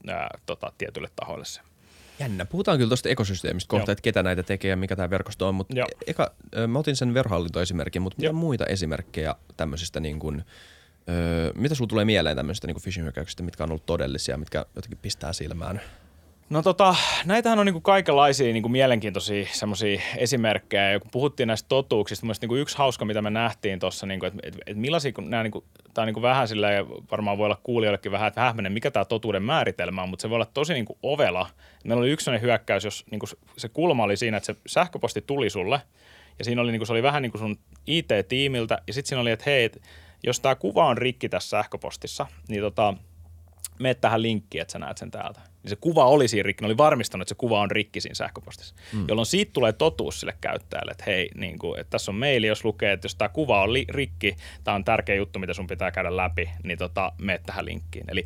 [0.08, 1.60] ää, tota, tietylle tahoille se.
[2.18, 2.44] Jännä.
[2.44, 3.92] Puhutaan kyllä tuosta ekosysteemistä kohta, Joo.
[3.92, 5.74] että ketä näitä tekee ja mikä tämä verkosto on, mutta
[6.06, 6.32] eka,
[6.66, 10.44] mä otin sen verhallintoesimerkin, mutta mitä muita esimerkkejä tämmöisistä niin kuin,
[11.08, 15.32] öö, mitä sulla tulee mieleen tämmöisistä niin phishing-hyökkäyksistä, mitkä on ollut todellisia, mitkä jotenkin pistää
[15.32, 15.80] silmään?
[16.50, 20.90] No tota, näitähän on niinku kaikenlaisia niinku mielenkiintoisia semmoisia esimerkkejä.
[20.90, 24.38] Ja kun puhuttiin näistä totuuksista, mielestäni niinku yksi hauska, mitä me nähtiin tuossa, niinku, että
[24.42, 27.60] et, et millaisia, kun nämä niinku, tämä on niinku vähän sillä ja varmaan voi olla
[27.62, 30.98] kuulijoillekin vähän, että vähän mikä tämä totuuden määritelmä on, mutta se voi olla tosi niinku
[31.02, 31.50] ovela.
[31.84, 35.80] Meillä oli yksi hyökkäys, jos niinku se kulma oli siinä, että se sähköposti tuli sulle,
[36.38, 39.30] ja siinä oli, niinku, se oli vähän niin kuin sun IT-tiimiltä, ja sitten siinä oli,
[39.30, 39.82] että hei, et,
[40.22, 42.94] jos tämä kuva on rikki tässä sähköpostissa, niin tota,
[43.78, 46.66] mene tähän linkkiin, että sä näet sen täältä niin se kuva oli siinä rikki, ne
[46.66, 49.04] oli varmistanut, että se kuva on rikki siinä sähköpostissa, mm.
[49.08, 52.64] jolloin siitä tulee totuus sille käyttäjälle, että hei, niin kuin, että tässä on maili, jos
[52.64, 55.90] lukee, että jos tämä kuva on li- rikki, tämä on tärkeä juttu, mitä sun pitää
[55.90, 58.04] käydä läpi, niin tota, mene tähän linkkiin.
[58.08, 58.24] Eli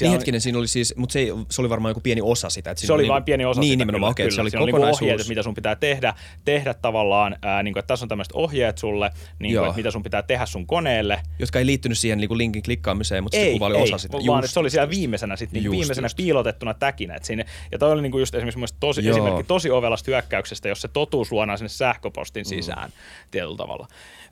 [0.00, 2.70] niin hetkinen, siinä oli siis, mutta se, ei, se oli varmaan joku pieni osa sitä.
[2.70, 3.78] Että se oli, oli vain pieni osa niin, sitä.
[3.78, 4.50] Nimenomaan, kyllä, okay, kyllä.
[4.50, 5.00] Se oli kokonaisuus.
[5.00, 8.32] Niin ohjeet, mitä sun pitää tehdä, tehdä tavallaan, ää, niin kuin, että tässä on tämmöiset
[8.32, 11.20] ohjeet sulle, niin kuin, että mitä sun pitää tehdä sun koneelle.
[11.38, 13.98] Jotka ei liittynyt siihen niin kuin linkin klikkaamiseen, mutta ei, se kuva oli ei, osa
[13.98, 14.18] sitä.
[14.26, 14.54] Vaan just.
[14.54, 16.16] se oli siellä viimeisenä, sit, niin just, viimeisenä just.
[16.16, 17.14] piilotettuna täkinä.
[17.14, 20.80] Et siinä, ja toi oli niin kuin just esimerkiksi tosi, esimerkki tosi ovelasta hyökkäyksestä, jos
[20.80, 22.48] se totuus luodaan sinne sähköpostin mm.
[22.48, 22.94] sisään mm.
[23.30, 23.86] tietyllä tavalla.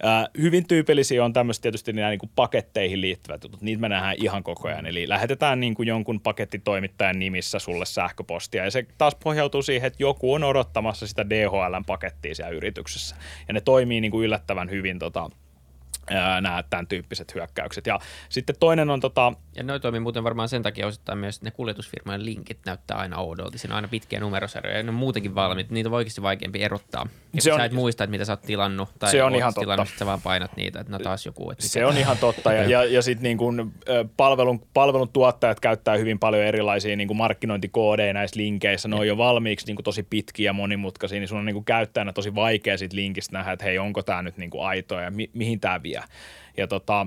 [0.05, 3.63] Äh, hyvin tyypillisiä on tämmöiset tietysti nämä niin kuin paketteihin liittyvät jutut.
[3.63, 4.87] Niitä me nähdään ihan koko ajan.
[4.87, 8.65] Eli lähetetään niin kuin jonkun pakettitoimittajan nimissä sulle sähköpostia.
[8.65, 13.17] Ja se taas pohjautuu siihen, että joku on odottamassa sitä DHL-pakettia siellä yrityksessä.
[13.49, 15.31] Ja ne toimii niin kuin yllättävän hyvin tota,
[16.41, 17.87] nämä tämän tyyppiset hyökkäykset.
[17.87, 19.33] Ja sitten toinen on tota...
[19.57, 23.17] Ja noin toimii muuten varmaan sen takia osittain myös, että ne kuljetusfirmojen linkit näyttää aina
[23.17, 23.59] oudolta.
[23.59, 25.71] Siinä on aina pitkiä numerosarjoja ja ne on muutenkin valmiit.
[25.71, 27.07] Niitä on oikeasti vaikeampi erottaa.
[27.33, 29.55] Ja se on, sä et muista, että mitä sä oot tilannut tai se on ihan
[29.55, 29.99] tilannut, totta.
[29.99, 31.51] sä vaan painat niitä, että no taas joku.
[31.51, 32.53] Että se on ihan totta.
[32.53, 33.73] Ja, ja, ja sitten niin
[34.17, 38.89] palvelun, palvelun tuottajat käyttää hyvin paljon erilaisia niin kuin markkinointikoodeja näissä linkeissä.
[38.89, 41.65] Ne on jo valmiiksi niin kuin tosi pitkiä ja monimutkaisia, niin sun on niin kuin
[41.65, 45.11] käyttäjänä tosi vaikea siitä linkistä nähdä, että hei, onko tämä nyt niin kuin aito ja
[45.11, 45.94] mi- mihin tämä vie.
[46.57, 47.07] Ja tota,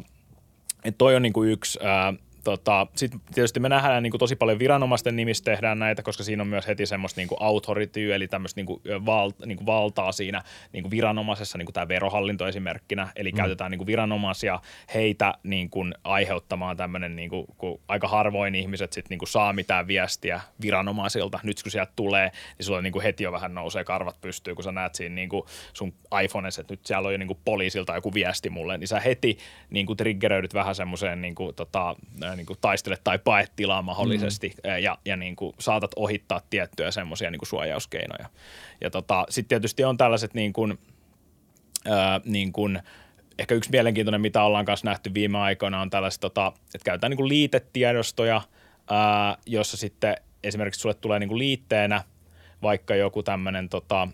[0.83, 2.13] et toi on niinku yksi ää,
[2.47, 6.43] tota, sitten tietysti me nähdään niin kuin tosi paljon viranomaisten nimissä tehdään näitä, koska siinä
[6.43, 10.11] on myös heti semmoista niin kuin authority, eli tämmöistä niin kuin val, niin kuin valtaa
[10.11, 13.35] siinä niin kuin viranomaisessa, niin kuin tämä verohallinto esimerkkinä, eli mm.
[13.35, 14.59] käytetään niin kuin viranomaisia
[14.93, 19.53] heitä niin kuin aiheuttamaan tämmöinen, niin kuin, kun aika harvoin ihmiset sit niin kuin saa
[19.53, 23.83] mitään viestiä viranomaisilta, nyt kun sieltä tulee, niin sulla niin kuin heti jo vähän nousee
[23.83, 27.17] karvat pystyy, kun sä näet siinä niin kuin sun iPhoneissa, että nyt siellä on jo
[27.17, 29.37] niin kuin poliisilta joku viesti mulle, niin sä heti
[29.69, 31.95] niin kuin triggeröidyt vähän semmoiseen niin kuin, tota,
[32.37, 34.83] niin kuin taistele tai pae tilaa mahdollisesti mm.
[34.83, 38.29] ja, ja niin kuin saatat ohittaa tiettyjä semmoisia niin suojauskeinoja.
[38.81, 40.79] Ja tota, sitten tietysti on tällaiset niin kuin,
[41.85, 42.79] ää, niin kuin,
[43.39, 47.17] ehkä yksi mielenkiintoinen, mitä ollaan kanssa nähty viime aikoina, on tällaiset, tota, että käytetään niin
[47.17, 48.41] kuin liitetiedostoja,
[48.89, 52.03] ää, jossa sitten esimerkiksi sulle tulee niin kuin liitteenä
[52.61, 54.07] vaikka joku tämmöinen tota,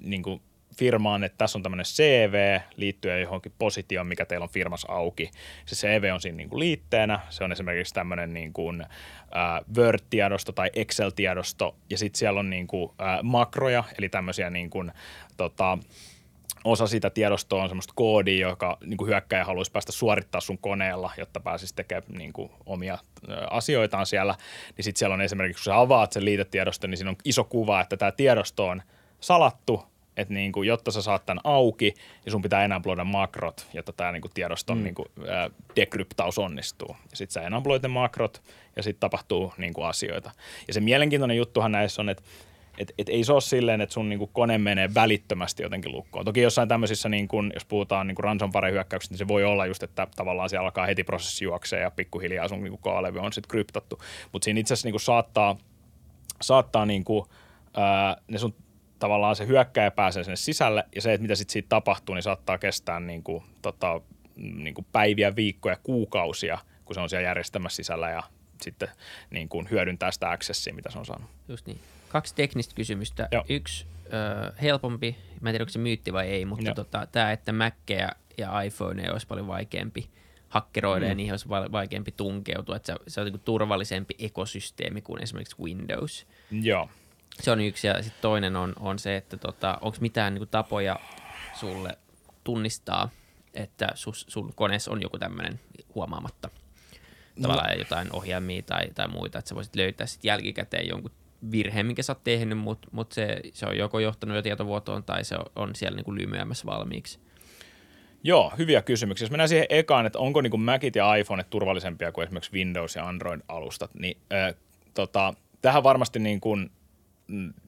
[0.00, 0.42] niin kuin
[0.78, 5.30] firmaan, että tässä on tämmöinen CV liittyen johonkin positioon, mikä teillä on firmassa auki.
[5.66, 10.52] Se CV on siinä niin kuin liitteenä, se on esimerkiksi tämmöinen niin kuin, äh, Word-tiedosto
[10.52, 14.92] tai Excel-tiedosto, ja sitten siellä on niin kuin, äh, makroja, eli tämmöisiä niin kuin,
[15.36, 15.78] tota,
[16.64, 21.10] osa sitä tiedostoa on semmoista koodia, joka niin kuin hyökkäjä haluaisi päästä suorittaa sun koneella,
[21.18, 22.98] jotta pääsisi tekemään niin kuin, omia
[23.50, 24.34] asioitaan siellä.
[24.76, 27.80] Niin sitten siellä on esimerkiksi, kun sä avaat sen liitetiedoston, niin siinä on iso kuva,
[27.80, 28.82] että tämä tiedosto on
[29.20, 29.84] salattu,
[30.18, 34.12] että niin kuin, jotta sä saat tämän auki, niin sun pitää enabloida makrot, jotta tämä
[34.12, 34.84] niin kuin tiedoston mm.
[34.84, 36.96] niin kuin, ää, dekryptaus onnistuu.
[37.10, 38.42] Ja sitten sä enabloit ne makrot
[38.76, 40.30] ja sitten tapahtuu niin kuin, asioita.
[40.68, 42.22] Ja se mielenkiintoinen juttuhan näissä on, että
[42.78, 46.24] et, et ei se ole silleen, että sun niinku kone menee välittömästi jotenkin lukkoon.
[46.24, 50.48] Toki jossain tämmöisissä, niinku, jos puhutaan niinku ransomware-hyökkäyksistä, niin se voi olla just, että tavallaan
[50.48, 54.02] siellä alkaa heti prosessi juoksee ja pikkuhiljaa sun niinku kaalevy on sitten kryptattu.
[54.32, 55.56] Mutta siinä itse asiassa niinku saattaa,
[56.42, 57.26] saattaa niinku,
[57.76, 58.54] ää, ne sun
[58.98, 62.58] tavallaan se hyökkäjä pääsee sinne sisälle ja se, että mitä sitten siitä tapahtuu, niin saattaa
[62.58, 64.00] kestää niin kuin, tota,
[64.36, 68.22] niin kuin päiviä, viikkoja, kuukausia, kun se on siellä järjestelmässä sisällä ja
[68.62, 68.88] sitten
[69.30, 71.30] niin kuin hyödyntää sitä accessia, mitä se on saanut.
[71.48, 71.80] Just niin.
[72.08, 73.28] Kaksi teknistä kysymystä.
[73.32, 73.44] Joo.
[73.48, 77.52] Yksi ö, helpompi, mä en tiedä onko se myytti vai ei, mutta tota, tämä, että
[77.52, 80.10] Mackeja ja iPhone olisi paljon vaikeampi
[80.48, 81.08] hakkeroida mm.
[81.08, 86.26] ja niihin olisi vaikeampi tunkeutua, että se, se on niin turvallisempi ekosysteemi kuin esimerkiksi Windows.
[86.50, 86.88] Joo.
[87.40, 90.48] Se on yksi ja sitten toinen on, on se, että tota, onko mitään niin kuin,
[90.48, 91.00] tapoja
[91.54, 91.98] sulle
[92.44, 93.10] tunnistaa,
[93.54, 95.60] että sus, sun koneessa on joku tämmöinen
[95.94, 96.50] huomaamatta
[97.42, 97.78] tavallaan no.
[97.78, 101.10] jotain ohjaimia tai, tai muita, että sä voisit löytää sitten jälkikäteen jonkun
[101.50, 105.24] virheen, minkä sä oot tehnyt, mutta mut se, se on joko johtanut jo tietovuotoon tai
[105.24, 107.18] se on, siellä niin kuin lymyämässä valmiiksi.
[108.22, 109.24] Joo, hyviä kysymyksiä.
[109.24, 113.08] Jos mennään siihen ekaan, että onko niin Macit ja iPhone turvallisempia kuin esimerkiksi Windows ja
[113.08, 114.54] Android-alustat, niin äh,
[114.94, 116.70] tota, tähän varmasti niin kuin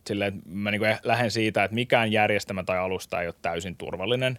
[0.07, 4.38] silleen, mä niin lähden siitä, että mikään järjestelmä tai alusta ei ole täysin turvallinen.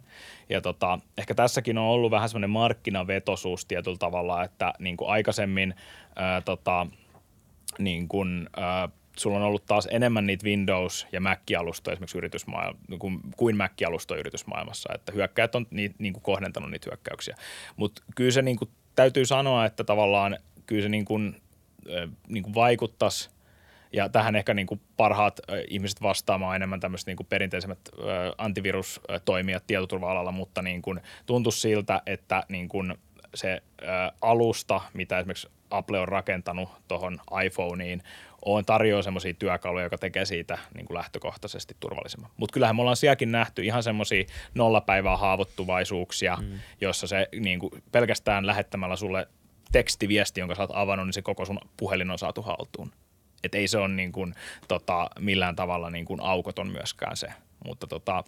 [0.50, 5.76] Ja tota, ehkä tässäkin on ollut vähän semmoinen markkinavetosuus tietyllä tavalla, että niin kuin aikaisemmin
[6.16, 6.88] ää, tota,
[7.80, 13.20] niin kuin, ää, sulla on ollut taas enemmän niitä Windows- ja Mac-alustoja esimerkiksi yritysmaailma, kuin,
[13.38, 17.36] kuin Mac-alustoja yritysmaailmassa, että hyökkäjät on ni, niin kuin kohdentanut niitä hyökkäyksiä.
[17.76, 21.42] Mutta kyllä se niin kuin, täytyy sanoa, että tavallaan kyllä se niin kuin,
[22.28, 23.30] niin kuin vaikuttaisi–
[23.94, 27.80] ja tähän ehkä niin kuin parhaat ihmiset vastaamaan enemmän tämmöiset niin kuin perinteisemmät
[28.38, 32.98] antivirustoimijat tietoturva-alalla, mutta niin kuin tuntui siltä, että niin kuin
[33.36, 33.62] se
[34.22, 38.04] alusta, mitä esimerkiksi Apple on rakentanut tuohon iPhoneiin,
[38.46, 42.32] on tarjoaa semmoisia työkaluja, joka tekee siitä niin kuin lähtökohtaisesti turvallisemman.
[42.38, 44.24] Mutta kyllähän me ollaan sielläkin nähty ihan semmoisia
[44.56, 46.60] nollapäivää haavoittuvaisuuksia, mm.
[46.82, 49.28] jossa se niin kuin pelkästään lähettämällä sulle
[49.72, 52.92] tekstiviesti, jonka sä oot avannut, niin se koko sun puhelin on saatu haltuun.
[53.44, 54.34] Et ei se ole niin kuin,
[54.68, 57.28] tota, millään tavalla niin kuin aukoton myöskään se.
[57.66, 58.24] Mutta tota,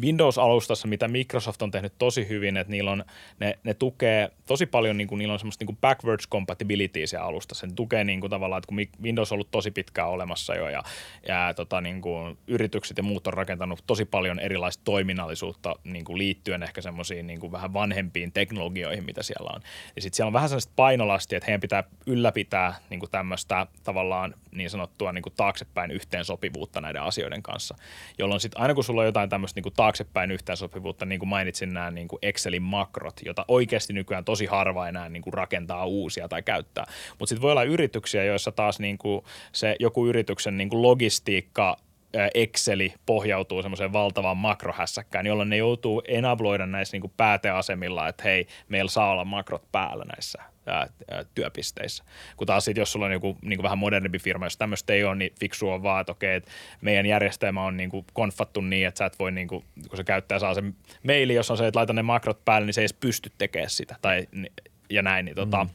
[0.00, 3.04] Windows-alustassa, mitä Microsoft on tehnyt tosi hyvin, että niillä on,
[3.40, 7.26] ne, ne tukee tosi paljon, niin kuin, niillä on semmoista niin kuin backwards compatibility siellä
[7.26, 7.66] alustassa.
[7.66, 10.82] Ne tukee niin kuin, tavallaan, että kun Windows on ollut tosi pitkään olemassa jo ja,
[11.28, 16.18] ja tota, niin kuin, yritykset ja muut on rakentanut tosi paljon erilaista toiminnallisuutta niin kuin
[16.18, 19.60] liittyen ehkä semmoisiin niin kuin vähän vanhempiin teknologioihin, mitä siellä on.
[19.96, 24.34] Ja sitten siellä on vähän sellaista painolastia, että heidän pitää ylläpitää niin kuin tämmöistä tavallaan
[24.50, 27.74] niin sanottua niin kuin taaksepäin yhteensopivuutta näiden asioiden kanssa,
[28.18, 31.90] jolloin sitten aina kun sulla on jotain tämmöistä niin taaksepäin yhteensopivuutta, niin kuin mainitsin nämä
[31.90, 36.42] niin kuin Excelin makrot, jota oikeasti nykyään tosi harva enää niin kuin rakentaa uusia tai
[36.42, 36.86] käyttää.
[37.18, 41.76] Mutta sitten voi olla yrityksiä, joissa taas niin kuin se joku yrityksen niin kuin logistiikka
[42.34, 48.90] Exceli pohjautuu semmoiseen valtavaan makrohässäkkään, jolloin ne joutuu enabloida näissä niin pääteasemilla, että hei, meillä
[48.90, 50.88] saa olla makrot päällä näissä ää,
[51.34, 52.04] työpisteissä.
[52.36, 55.14] Kun taas sit, jos sulla on joku niin vähän modernimpi firma, jos tämmöistä ei ole,
[55.14, 56.50] niin fiksu on vaan, että okei, että
[56.80, 60.04] meidän järjestelmä on niin kuin konfattu niin, että sä et voi, niin kuin, kun se
[60.04, 60.74] käyttäjä saa sen
[61.06, 63.70] maili, jos on se, että laita ne makrot päälle, niin se ei edes pysty tekemään
[63.70, 63.96] sitä.
[64.02, 64.26] Tai,
[64.90, 65.70] ja näin, niin tota, mm.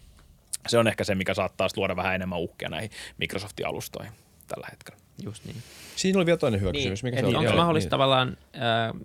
[0.67, 4.13] se on ehkä se, mikä saattaa luoda vähän enemmän uhkia näihin Microsoftin alustoihin
[4.47, 5.00] tällä hetkellä.
[5.23, 5.55] Just niin.
[5.95, 7.03] Siinä oli vielä toinen hyökkäys.
[7.03, 7.91] Niin, mikä se onko mahdollista niin.
[7.91, 9.01] tavallaan, äh,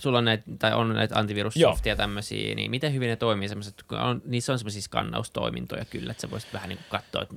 [0.00, 3.98] sulla on näitä, tai on näitä antivirussoftia tämmöisiä, niin miten hyvin ne toimii semmoiset, kun
[3.98, 7.34] on, niissä on semmoisia skannaustoimintoja kyllä, että sä voisit vähän niin kuin katsoa, että,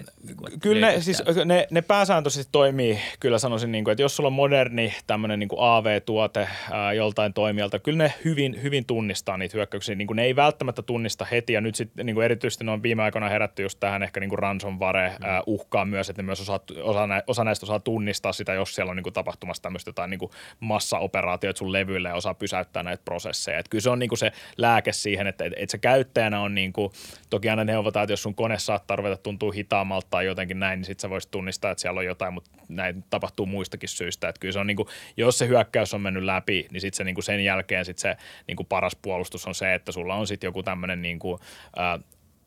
[0.00, 4.16] että, että Kyllä ne, siis, ne, ne pääsääntöisesti toimii, kyllä sanoisin, niin kuin, että jos
[4.16, 9.36] sulla on moderni tämmöinen niin kuin AV-tuote ää, joltain toimijalta, kyllä ne hyvin, hyvin tunnistaa
[9.36, 12.70] niitä hyökkäyksiä, niin kuin ne ei välttämättä tunnista heti, ja nyt sitten niin erityisesti ne
[12.70, 16.60] on viime aikoina herätty just tähän ehkä niin kuin ransomware-uhkaan myös, että ne myös osaa,
[16.82, 20.18] osa, osa näistä osaa tunnistaa sitä, jos siellä on niin kuin tapahtumassa tämmöistä jotain niin
[20.18, 23.58] kuin massaoperaatioita sun levyille ja osaa pysäyttää näitä prosesseja.
[23.58, 26.72] Et kyllä se on niin kuin se lääke siihen, että, että se käyttäjänä on, niin
[26.72, 26.92] kuin,
[27.30, 30.86] toki aina neuvotaan, että jos sun kone saattaa ruveta tuntua hitaammalta tai jotenkin näin, niin
[30.86, 34.28] sitten sä voisit tunnistaa, että siellä on jotain, mutta näin tapahtuu muistakin syistä.
[34.28, 37.04] Että kyllä se on niin kuin, jos se hyökkäys on mennyt läpi, niin sitten se
[37.04, 38.16] niin kuin sen jälkeen sit se
[38.46, 41.40] niin kuin paras puolustus on se, että sulla on sitten joku tämmöinen niin kuin,
[41.78, 42.04] äh,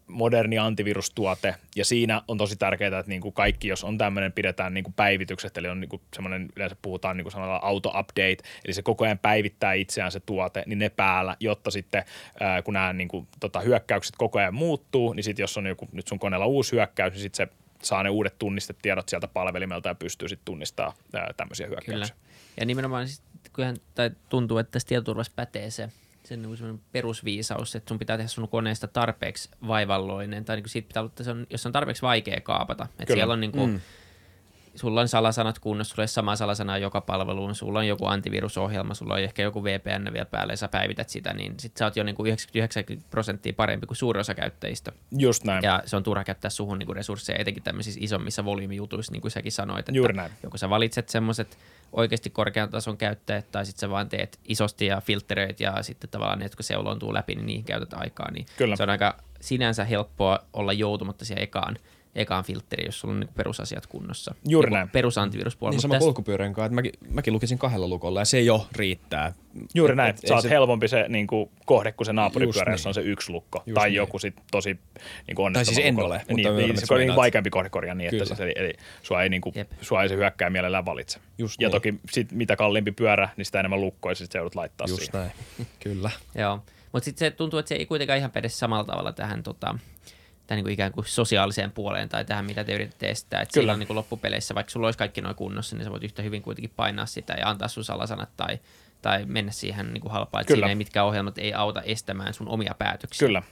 [0.09, 4.73] moderni antivirustuote, ja siinä on tosi tärkeää, että niin kuin kaikki, jos on tämmöinen, pidetään
[4.73, 8.73] niin kuin päivitykset, eli on niin kuin semmoinen, yleensä puhutaan niin kuin sanalla auto-update, eli
[8.73, 12.03] se koko ajan päivittää itseään se tuote, niin ne päällä, jotta sitten
[12.63, 16.07] kun nämä niin kuin, tota, hyökkäykset koko ajan muuttuu, niin sitten jos on joku, nyt
[16.07, 20.27] sun koneella uusi hyökkäys, niin sitten se saa ne uudet tunnistetiedot sieltä palvelimelta ja pystyy
[20.27, 22.15] sitten tunnistamaan ää, tämmöisiä hyökkäyksiä.
[22.15, 22.29] Kyllä.
[22.59, 23.21] Ja nimenomaan siis,
[23.53, 25.89] kyllähän, tai tuntuu, että tässä tietoturvassa pätee se,
[26.29, 30.87] se niin perusviisaus, että sun pitää tehdä sun koneesta tarpeeksi vaivalloinen, tai niin kuin siitä
[30.87, 32.87] pitää olla, että se on, jos on tarpeeksi vaikea kaapata.
[32.99, 33.79] Että siellä on niin kuin, mm.
[34.79, 39.13] Sulla on salasanat kunnossa, sulla on sama salasana joka palveluun, sulla on joku antivirusohjelma, sulla
[39.13, 42.03] on ehkä joku VPN vielä päälle ja sä päivität sitä, niin sit sä oot jo
[42.03, 44.91] niin kuin 90 prosenttia parempi kuin suuri osa käyttäjistä.
[45.17, 45.63] Just näin.
[45.63, 49.31] Ja se on turha käyttää suhun niin kuin resursseja, etenkin tämmöisissä isommissa volyymijutuissa, niin kuin
[49.31, 49.79] säkin sanoit.
[49.79, 50.31] Että Juuri näin.
[50.43, 51.57] Joko sä valitset semmoiset
[51.93, 56.39] oikeasti korkean tason käyttäjät, tai sitten sä vaan teet isosti ja filtteröit, ja sitten tavallaan
[56.39, 58.31] ne, jotka seuloontuu läpi, niin niihin käytät aikaa.
[58.31, 58.75] Niin Kyllä.
[58.75, 61.77] Se on aika sinänsä helppoa olla joutumatta siihen ekaan
[62.19, 64.35] ekaan filtteri, jos sulla on niin perusasiat kunnossa.
[64.47, 64.89] Juuri niin näin.
[64.89, 65.73] Perusantiviruspuoli.
[65.73, 66.05] Niin sama tästä...
[66.05, 69.33] polkupyörän kanssa, että mäkin, mäkin lukisin kahdella lukolla ja se jo riittää.
[69.75, 70.09] Juuri et, näin.
[70.09, 70.49] Et, Saat se...
[70.49, 72.87] helpompi se niin kuin, kohde kuin se naapuripyörä, jos niin.
[72.87, 73.63] on se yksi lukko.
[73.65, 73.95] Just tai niin.
[73.95, 74.79] joku sit tosi
[75.27, 76.17] niin kuin Tai siis en ole.
[76.17, 79.23] Mutta niin, niin, se on niin vaikeampi kohde korjaa niin, että siis, eli, eli sua,
[79.23, 81.19] ei, niin kuin, sua ei se hyökkää mielellään valitse.
[81.37, 81.71] Just ja niin.
[81.71, 85.21] toki sit, mitä kalliimpi pyörä, niin sitä enemmän lukkoja sit joudut laittaa Just siihen.
[85.21, 85.31] näin,
[85.83, 86.11] kyllä.
[86.35, 86.59] Joo,
[86.91, 89.79] mutta sitten se tuntuu, että se ei kuitenkaan ihan pede samalla tavalla tähän tota,
[90.49, 93.41] tähän niin kuin ikään kuin sosiaaliseen puoleen tai tähän, mitä te yritätte estää.
[93.41, 93.77] Että Kyllä.
[93.77, 96.71] niin kuin loppupeleissä, vaikka sulla olisi kaikki noin kunnossa, niin sä voit yhtä hyvin kuitenkin
[96.75, 98.59] painaa sitä ja antaa sun salasanat tai,
[99.01, 100.41] tai mennä siihen niin kuin halpaan.
[100.41, 103.27] Että siinä ei mitkään ohjelmat ei auta estämään sun omia päätöksiä.
[103.27, 103.43] Kyllä.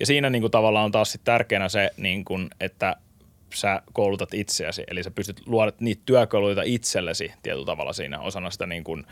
[0.00, 2.96] Ja siinä niin kuin tavallaan on taas sit tärkeänä se, niin kuin, että
[3.54, 8.66] sä koulutat itseäsi, eli sä pystyt luoda niitä työkaluja itsellesi tietyllä tavalla siinä osana sitä
[8.66, 9.06] niin kuin,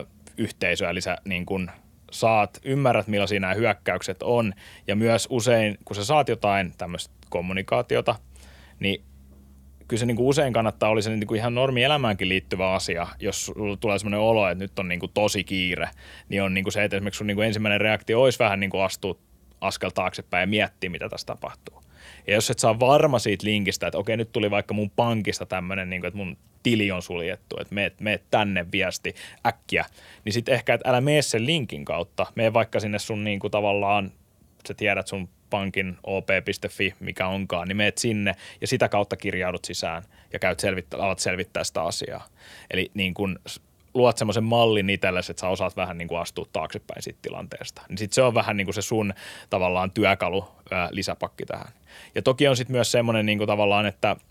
[0.00, 1.70] ö, yhteisöä, eli sä niin kuin–
[2.10, 4.52] saat, ymmärrät millaisia nämä hyökkäykset on
[4.86, 8.14] ja myös usein, kun sä saat jotain tämmöistä kommunikaatiota,
[8.80, 9.04] niin
[9.88, 13.06] kyllä se niin kuin usein kannattaa olla se niin kuin ihan normi elämäänkin liittyvä asia,
[13.18, 15.88] jos sulla tulee sellainen olo, että nyt on niin kuin tosi kiire,
[16.28, 18.70] niin on niin kuin se, että esimerkiksi sun niin kuin ensimmäinen reaktio olisi vähän niin
[18.70, 19.18] kuin astua
[19.60, 21.83] askel taaksepäin ja miettiä, mitä tässä tapahtuu.
[22.26, 25.90] Ja jos et saa varma siitä linkistä, että okei, nyt tuli vaikka mun pankista tämmöinen,
[25.90, 29.14] niin että mun tili on suljettu, että meet, meet tänne viesti
[29.46, 29.84] äkkiä,
[30.24, 33.50] niin sitten ehkä, että älä mene sen linkin kautta, mene vaikka sinne sun niin kuin
[33.50, 34.12] tavallaan
[34.68, 40.02] sä tiedät sun pankin op.fi, mikä onkaan, niin meet sinne ja sitä kautta kirjaudut sisään
[40.32, 42.26] ja käyt selvittä, alat selvittää sitä asiaa.
[42.70, 43.38] Eli niin kun
[43.94, 47.82] luot semmoisen mallin itsellesi, että sä osaat vähän niin kuin astua taaksepäin siitä tilanteesta.
[47.88, 49.14] Niin sit se on vähän niin kuin se sun
[49.50, 51.72] tavallaan työkalu ää, lisäpakki tähän.
[52.14, 54.16] Ja toki on sitten myös semmoinen niin tavallaan, että–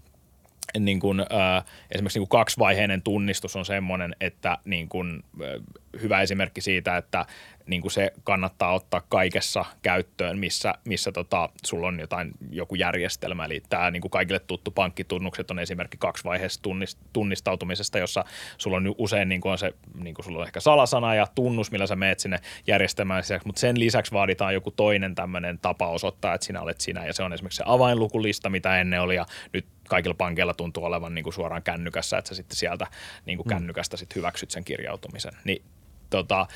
[0.79, 5.63] niin kuin, äh, esimerkiksi niin kuin kaksivaiheinen tunnistus on semmoinen, että niin kuin, äh,
[6.01, 7.25] hyvä esimerkki siitä, että
[7.67, 13.45] niin kuin se kannattaa ottaa kaikessa käyttöön, missä, missä tota, sulla on jotain, joku järjestelmä.
[13.45, 18.25] Eli tämä niin kuin kaikille tuttu pankkitunnukset on esimerkki kaksivaiheessa tunnist, tunnistautumisesta, jossa
[18.57, 21.71] sulla on usein niin kuin on se, niin kuin sulla on ehkä salasana ja tunnus,
[21.71, 26.45] millä sä meet sinne järjestelmään mutta sen lisäksi vaaditaan joku toinen tämmöinen tapa osoittaa, että
[26.45, 27.05] sinä olet sinä.
[27.05, 31.15] Ja se on esimerkiksi se avainlukulista, mitä ennen oli, ja nyt kaikilla pankeilla tuntuu olevan
[31.15, 32.87] niin kuin suoraan kännykässä, että sä sitten sieltä
[33.25, 33.49] niin kuin mm.
[33.49, 35.33] kännykästä sit hyväksyt sen kirjautumisen.
[35.43, 35.63] Niin
[36.13, 36.47] tota,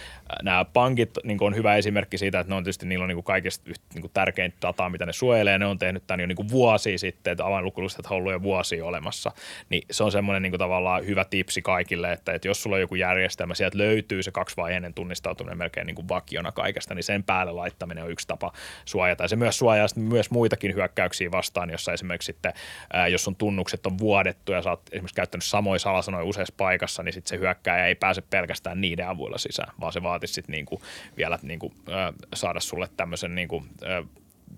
[0.44, 3.70] nämä pankit niin on hyvä esimerkki siitä, että ne on tietysti, niillä on niin kaikista
[3.94, 5.58] niin tärkeintä dataa, mitä ne suojelee.
[5.58, 9.32] Ne on tehnyt tämän jo niin vuosia sitten, että avainlukulistat on ollut jo vuosia olemassa.
[9.70, 12.96] Niin se on semmoinen niin tavallaan hyvä tipsi kaikille, että, että jos sulla on joku
[12.96, 18.12] järjestelmä, sieltä löytyy se kaksivaiheinen tunnistautuminen melkein niin vakiona kaikesta, niin sen päälle laittaminen on
[18.12, 18.52] yksi tapa
[18.86, 19.24] suojata.
[19.24, 22.54] Ja se myös suojaa myös muitakin hyökkäyksiä vastaan, jossa esimerkiksi sitten,
[22.94, 27.04] ää, jos sun tunnukset on vuodettu ja sä oot esimerkiksi käyttänyt samoja salasanoja useassa paikassa,
[27.04, 30.82] niin sitten se hyökkääjä ei pääse pelkästään niiden avulla sisään, vaan se vaatisi sitten niinku
[31.18, 31.92] vielä niinku, ö,
[32.36, 34.04] saada sulle tämmöisen niinku, ö,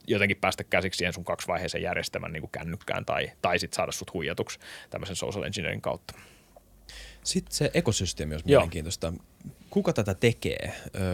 [0.07, 4.59] jotenkin päästä käsiksi siihen sun kaksivaiheisen järjestelmän niin kännykkään tai, tai sitten saada sut huijatuksi
[4.89, 6.13] tämmöisen social engineering kautta.
[7.23, 9.13] Sitten se ekosysteemi on mielenkiintoista.
[9.69, 10.73] Kuka tätä tekee?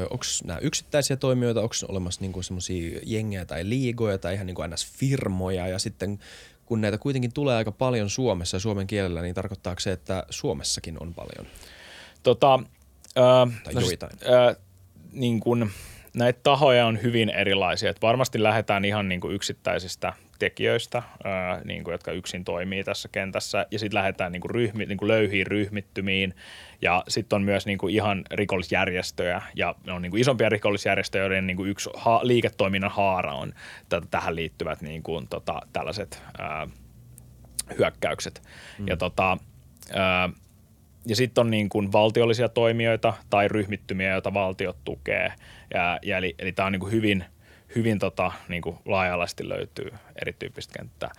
[0.09, 5.67] Onko nämä yksittäisiä toimijoita, onko olemassa niinku semmoisia jengejä tai liigoja tai ihan niinku NS-firmoja
[5.67, 6.19] ja sitten
[6.65, 11.01] kun näitä kuitenkin tulee aika paljon Suomessa ja suomen kielellä, niin tarkoittaako se, että Suomessakin
[11.01, 11.47] on paljon?
[12.23, 12.59] Tota,
[13.17, 13.23] Öö,
[13.63, 14.12] tai no, joitain.
[14.30, 14.54] Öö,
[15.12, 15.71] niin kun,
[16.15, 17.89] näitä tahoja on hyvin erilaisia.
[17.89, 23.10] Et varmasti lähdetään ihan niin kuin yksittäisistä tekijöistä, ää, niin kuin, jotka yksin toimii tässä
[23.12, 26.36] kentässä, ja sitten lähdetään niin kuin ryhmi, niin kuin löyhiin ryhmittymiin,
[26.82, 31.23] ja sitten on myös niin kuin ihan rikollisjärjestöjä, ja ne on niin kuin isompia rikollisjärjestöjä,
[31.23, 33.54] joiden niin kuin yksi ha- liiketoiminnan haara on
[33.89, 36.67] t- tähän liittyvät niin kuin, tota, tällaiset ää,
[37.78, 38.41] hyökkäykset.
[38.80, 38.88] Mm.
[38.88, 39.38] Ja tota,
[39.93, 40.30] ää,
[41.07, 45.33] ja sitten on niin kuin valtiollisia toimijoita tai ryhmittymiä, joita valtiot tukee.
[45.73, 47.25] Ja, ja eli, eli tämä on niin kuin hyvin,
[47.75, 49.91] hyvin tota, niin kuin laaja-alaisesti löytyy
[50.21, 51.11] erityyppistä kenttää.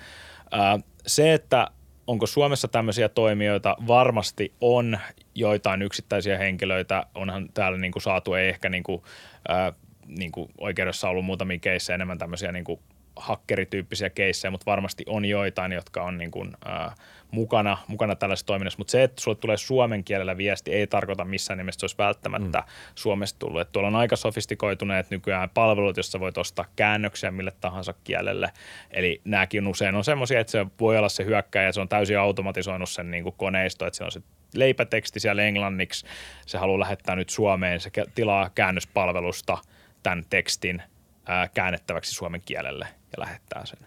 [0.51, 1.71] Ää, se, että
[2.07, 4.99] onko Suomessa tämmöisiä toimijoita, varmasti on
[5.35, 9.03] joitain yksittäisiä henkilöitä, onhan täällä niin kuin saatu, ei ehkä niin kuin,
[9.49, 9.73] ää,
[10.07, 12.81] niin kuin oikeudessa ollut muutamia keissejä, enemmän tämmöisiä niin kuin
[13.17, 16.95] hakkerityyppisiä keissejä, mutta varmasti on joitain, jotka on niin kuin, ää,
[17.31, 21.59] mukana, mukana tällaisessa toiminnassa, mutta se, että sulle tulee suomen kielellä viesti, ei tarkoita missään
[21.59, 22.65] nimessä, että se olisi välttämättä mm.
[22.95, 23.61] Suomesta tullut.
[23.61, 28.51] Että tuolla on aika sofistikoituneet nykyään palvelut, joissa voit ostaa käännöksiä mille tahansa kielelle.
[28.91, 32.91] Eli nämäkin usein on semmoisia, että se voi olla se hyökkäjä, se on täysin automatisoinut
[32.91, 34.21] sen niin kuin koneisto, että se on se
[34.55, 36.07] leipäteksti siellä englanniksi,
[36.47, 39.59] se haluaa lähettää nyt Suomeen, se tilaa käännöspalvelusta
[40.03, 40.83] tämän tekstin
[41.27, 43.79] ää, käännettäväksi suomen kielelle ja lähettää sen.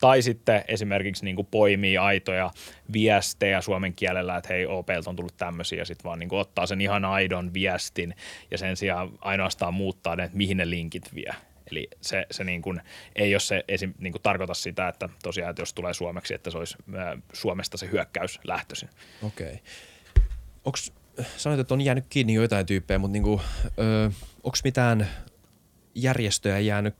[0.00, 2.50] Tai sitten esimerkiksi niin kuin poimii aitoja
[2.92, 6.66] viestejä suomen kielellä, että hei OPlta on tullut tämmöisiä, ja sitten vaan niin kuin ottaa
[6.66, 8.14] sen ihan aidon viestin
[8.50, 11.34] ja sen sijaan ainoastaan muuttaa ne, että mihin ne linkit vie.
[11.70, 12.80] Eli se, se niin kuin,
[13.16, 16.50] ei ole se esim, niin kuin tarkoita sitä, että tosiaan, että jos tulee suomeksi, että
[16.50, 18.88] se olisi ää, Suomesta se hyökkäys lähtöisin.
[19.22, 19.62] Okei.
[20.64, 20.82] Okay.
[21.36, 23.24] Sanoit, että on jäänyt kiinni joitain tyyppejä, mutta niin
[24.42, 25.08] onko mitään
[25.94, 26.94] järjestöjä jäänyt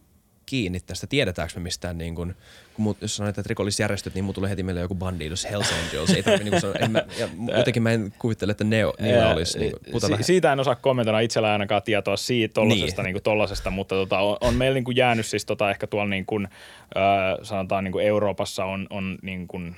[0.49, 1.07] kiinni tästä?
[1.07, 2.35] Tiedetäänkö me mistään, niin kuin,
[2.75, 6.11] kun mut, jos sanoit, että rikollisjärjestöt, niin mut tulee heti meille joku Bandidos, Hells Angels.
[6.11, 9.59] Ei tarvitse, niin kuin, en mä, ja jotenkin mä en kuvittele, että ne, niillä olisi.
[9.59, 13.15] Niin kuin, si- siitä en osaa kommentoida itsellä ainakaan tietoa siitä tollasesta, niin.
[13.15, 16.27] niin tollasesta mutta tota, on, on meillä niin kuin jäänyt siis tota, ehkä tuolla niin
[16.27, 19.77] kuin, äh, sanotaan niin kuin Euroopassa on, on niin kuin,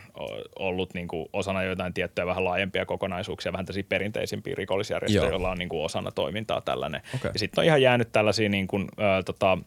[0.58, 5.58] ollut niin kuin osana joitain tiettyjä vähän laajempia kokonaisuuksia, vähän tällaisia perinteisimpiä rikollisjärjestöjä, joilla on
[5.58, 7.02] niin kuin osana toimintaa tällainen.
[7.14, 7.30] Okay.
[7.34, 9.58] Ja sitten on ihan jäänyt tällaisia niin kuin, äh, tota,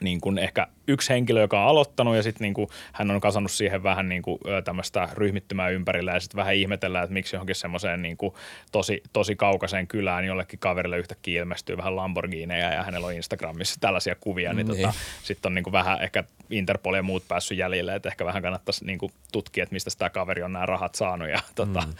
[0.00, 3.52] niin kuin ehkä yksi henkilö, joka on aloittanut ja sitten niin kuin hän on kasannut
[3.52, 8.02] siihen vähän niin kuin tämmöistä ryhmittymää ympärillä ja sitten vähän ihmetellään, että miksi johonkin semmoiseen
[8.02, 8.34] niin kuin
[8.72, 14.14] tosi, tosi kaukaiseen kylään jollekin kaverille yhtäkkiä ilmestyy vähän Lamborghineja ja hänellä on Instagramissa tällaisia
[14.20, 14.80] kuvia, niin, niin.
[14.82, 18.42] Tota, sitten on niin kuin vähän ehkä Interpol ja muut päässyt jäljille, että ehkä vähän
[18.42, 21.94] kannattaisi niin kuin tutkia, että mistä tämä kaveri on nämä rahat saanut ja tota, mm.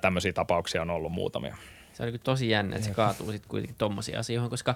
[0.00, 1.56] tämmöisiä tapauksia on ollut muutamia
[2.02, 4.74] se on niin tosi jännä, että se kaatuu sitten kuitenkin tommosiin asioihin, koska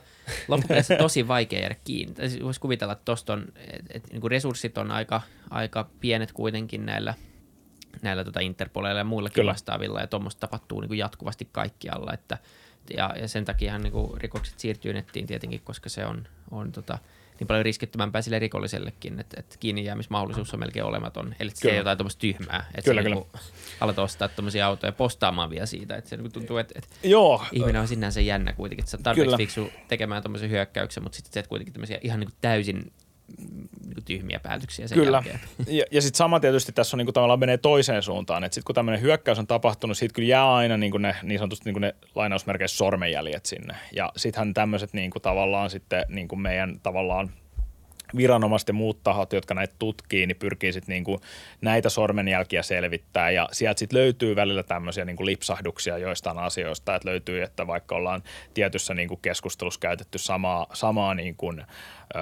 [0.48, 2.28] loppupeleissä on tosi vaikea jäädä kiinni.
[2.28, 6.86] Siis voisi kuvitella, että tuosta on, että et, niin resurssit on aika, aika pienet kuitenkin
[6.86, 7.14] näillä,
[8.02, 9.50] näillä tota Interpoleilla ja muillakin Kyllä.
[9.50, 12.38] vastaavilla, ja tuommoista tapahtuu niin kuin jatkuvasti kaikkialla, että
[12.96, 16.98] ja, ja sen takia niin rikokset siirtyy nettiin tietenkin, koska se on, on tota,
[17.40, 21.34] niin paljon riskittömämpää sille rikollisellekin, että, että kiinni jäämismahdollisuus on melkein olematon.
[21.40, 23.16] Eli se ei jotain tuommoista tyhmää, että Kyllä, kyllä.
[23.16, 23.26] Niin
[23.80, 27.80] alat ostaa tuommoisia autoja postaamaan vielä siitä, että se niin tuntuu, että, että Joo, ihminen
[27.80, 29.36] on sinänsä jännä kuitenkin, että sä tarpeeksi Kyllä.
[29.36, 32.92] fiksu tekemään tuommoisen hyökkäyksen, mutta sitten teet kuitenkin tämmöisiä ihan niin kuin täysin
[33.38, 35.16] niin kuin tyhmiä päätöksiä sen Kyllä.
[35.16, 35.40] jälkeen.
[35.66, 38.44] Ja, ja sitten sama tietysti tässä on niinku tavallaan menee toiseen suuntaan.
[38.44, 41.64] Että sitten kun tämmöinen hyökkäys on tapahtunut, siitä kyllä jää aina niinku ne niin sanotusti
[41.64, 43.74] niinku ne lainausmerkeissä sormenjäljet sinne.
[43.92, 47.30] Ja sittenhän tämmöiset niinku tavallaan sitten niinku meidän tavallaan
[48.16, 51.20] viranomaiset ja muut tahot, jotka näitä tutkii, niin pyrkii sitten niinku
[51.60, 57.42] näitä sormenjälkiä selvittää ja sieltä sitten löytyy välillä tämmöisiä niinku lipsahduksia joistain asioista, että löytyy,
[57.42, 58.22] että vaikka ollaan
[58.54, 61.52] tietyssä niinku keskustelussa käytetty samaa, samaa niinku,
[62.14, 62.18] ö,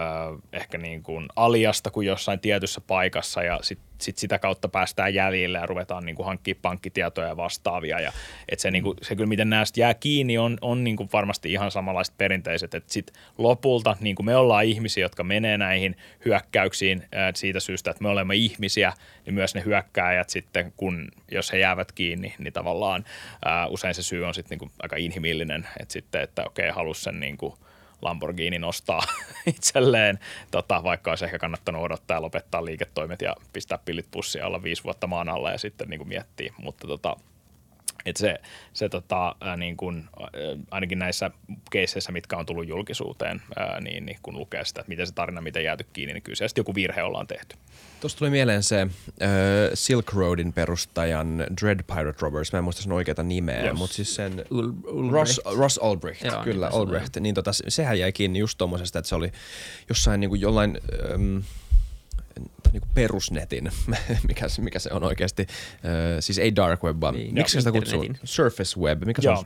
[0.52, 5.66] ehkä niinku aliasta kuin jossain tietyssä paikassa ja sitten sit sitä kautta päästään jäljille ja
[5.66, 8.12] ruvetaan niinku hankkimaan pankkitietoja ja vastaavia ja
[8.48, 12.14] et se, niinku, se kyllä miten näistä jää kiinni on, on niinku varmasti ihan samanlaiset
[12.18, 18.02] perinteiset, että sitten lopulta niinku me ollaan ihmisiä, jotka menee näihin hyökkäyksiin siitä syystä, että
[18.02, 18.92] me olemme ihmisiä,
[19.26, 23.04] niin myös ne hyökkääjät sitten, kun jos he jäävät kiinni, niin tavallaan
[23.44, 27.20] ää, usein se syy on sitten niinku aika inhimillinen, että sitten, että okei, halus sen
[27.20, 27.58] niinku
[28.04, 29.02] Lamborghini nostaa
[29.46, 30.18] itselleen,
[30.50, 34.62] tota, vaikka olisi ehkä kannattanut odottaa ja lopettaa liiketoimet ja pistää pillit pussiin ja olla
[34.62, 36.54] viisi vuotta maan alla ja sitten niin kuin miettiä.
[36.58, 37.16] Mutta tota,
[38.06, 38.36] et se,
[38.72, 40.28] se tota, ää, niin kun, ää,
[40.70, 41.30] ainakin näissä
[41.70, 45.40] keisseissä, mitkä on tullut julkisuuteen, ää, niin, niin kun lukee sitä, että miten se tarina,
[45.40, 47.56] miten jääty kiinni, niin kyllä sitten joku virhe ollaan tehty.
[48.00, 48.88] Tuosta tuli mieleen se äh,
[49.74, 53.74] Silk Roadin perustajan Dread Pirate Robbers, mä en muista sen oikeata nimeä, Yes.
[53.78, 55.12] mutta siis sen Ul- Ulbricht.
[55.12, 58.58] Ross, Ross Ulbricht, Joo, kyllä niinpä se on, Ulbricht, niin tota, sehän jäi kiinni just
[58.58, 59.32] tommosesta, että se oli
[59.88, 60.78] jossain niinku jollain
[62.38, 63.70] äm, niinku perusnetin,
[64.28, 67.72] mikä, se- mikä se on oikeasti, äh, siis ei dark web, vaan Niin, miksi sitä
[67.72, 68.04] kutsuu?
[68.24, 69.44] Surface web, mikä se Joo, on?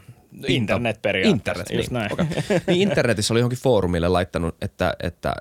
[0.49, 1.99] internet periaatteessa, Internet, just niin.
[1.99, 2.12] näin.
[2.12, 2.26] Okay.
[2.66, 5.34] niin internetissä oli johonkin foorumille laittanut, että, että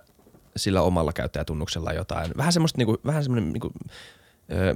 [0.58, 3.94] sillä omalla käyttäjätunnuksella jotain, vähän semmoista niinku, vähän semmoinen niinku, ö,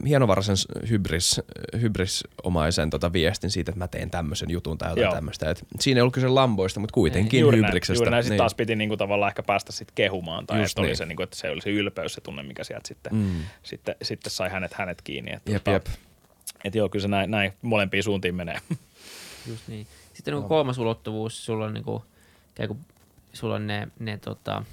[0.08, 0.56] hienovaraisen
[0.90, 1.42] hybris,
[1.82, 5.14] hybrisomaisen tota viestin siitä, että mä teen tämmöisen jutun tai jotain Joo.
[5.14, 5.50] tämmöistä.
[5.50, 7.98] Et siinä ei ollut kyse lamboista, mutta kuitenkin Juuri näin, hybriksestä.
[8.00, 8.24] juuri näin.
[8.24, 8.38] Sitten Niin.
[8.38, 10.98] taas piti niinku tavallaan ehkä päästä sitten kehumaan, tai Just että, oli niin.
[10.98, 13.32] se, niinku, että se oli se ylpeys, se tunne, mikä sieltä sitten, Mm.
[13.64, 15.32] sitten, sitten sai hänet, hänet kiinni.
[15.34, 15.86] Että, Jep, tota, jep.
[16.64, 18.58] että joo, kyllä se näin, näin molempiin suuntiin menee.
[19.50, 19.88] Just niin.
[20.14, 22.04] Sitten niin kolmas ulottuvuus, sulla on, niin kuin,
[23.34, 24.64] sulla on ne, ne tota,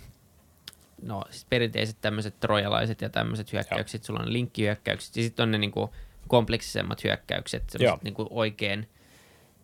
[1.02, 5.58] no, siis perinteiset tämmöiset trojalaiset ja tämmöiset hyökkäykset, sulla on linkkihyökkäykset ja sitten on ne
[5.58, 5.90] niin kuin,
[6.28, 7.78] kompleksisemmat hyökkäykset, Joo.
[7.78, 8.88] semmoiset niin kuin, oikein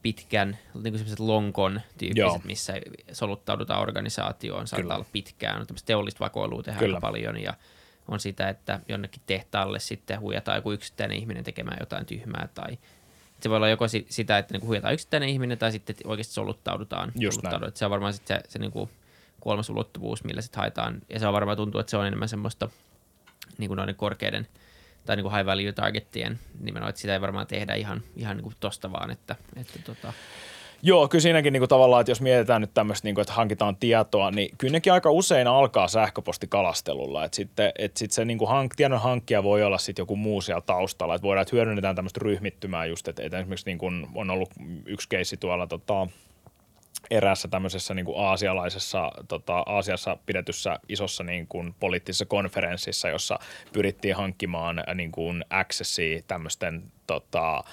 [0.03, 2.41] pitkän, niin kuin semmoiset lonkon tyyppiset, Joo.
[2.45, 2.75] missä
[3.13, 4.95] soluttaudutaan organisaatioon, saattaa Kyllä.
[4.95, 7.01] olla pitkään, on tämmöistä teollista vakoilua tehdään Kyllä.
[7.01, 7.55] paljon ja
[8.09, 12.79] on sitä, että jonnekin tehtaalle sitten huijataan joku yksittäinen ihminen tekemään jotain tyhmää tai
[13.41, 17.13] se voi olla joko si- sitä, että niinku huijataan yksittäinen ihminen tai sitten oikeasti soluttaudutaan.
[17.19, 17.77] Just soluttaudutaan.
[17.77, 18.91] Se on varmaan sitten se, se niinku
[19.45, 21.03] kolmas ulottuvuus, millä sitten haetaan.
[21.09, 22.69] Ja se on varmaan tuntuu, että se on enemmän semmoista
[23.59, 24.49] niinku noiden korkeiden
[25.07, 28.93] tai niinku high value targettien nimenomaan, että sitä ei varmaan tehdä ihan, ihan niinku tosta
[28.93, 30.13] vaan, että, että tota,
[30.87, 34.57] Joo, kyllä siinäkin niinku tavallaan, että jos mietitään nyt tämmöistä, niinku, että hankitaan tietoa, niin
[34.59, 37.25] kyllä nekin aika usein alkaa sähköpostikalastelulla.
[37.25, 40.61] Että sitten et sit se niinku hank, tiedon hankkija voi olla sitten joku muu siellä
[40.61, 41.15] taustalla.
[41.15, 44.51] Että voidaan, että hyödynnetään tämmöistä ryhmittymää just, että, että esimerkiksi niinku on ollut
[44.87, 46.07] yksi keissi tuolla tota,
[47.11, 53.39] eräässä tämmöisessä niin kuin aasialaisessa, tota, Aasiassa pidetyssä isossa niin kuin poliittisessa konferenssissa, jossa
[53.73, 57.65] pyrittiin hankkimaan äh, niin kuin accessia tämmöisten tota,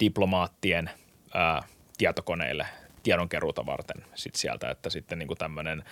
[0.00, 0.90] diplomaattien
[1.34, 1.62] ää,
[1.98, 2.66] tietokoneille
[3.02, 5.84] tiedonkeruuta varten sit sieltä, että sitten niin kuin tämmöinen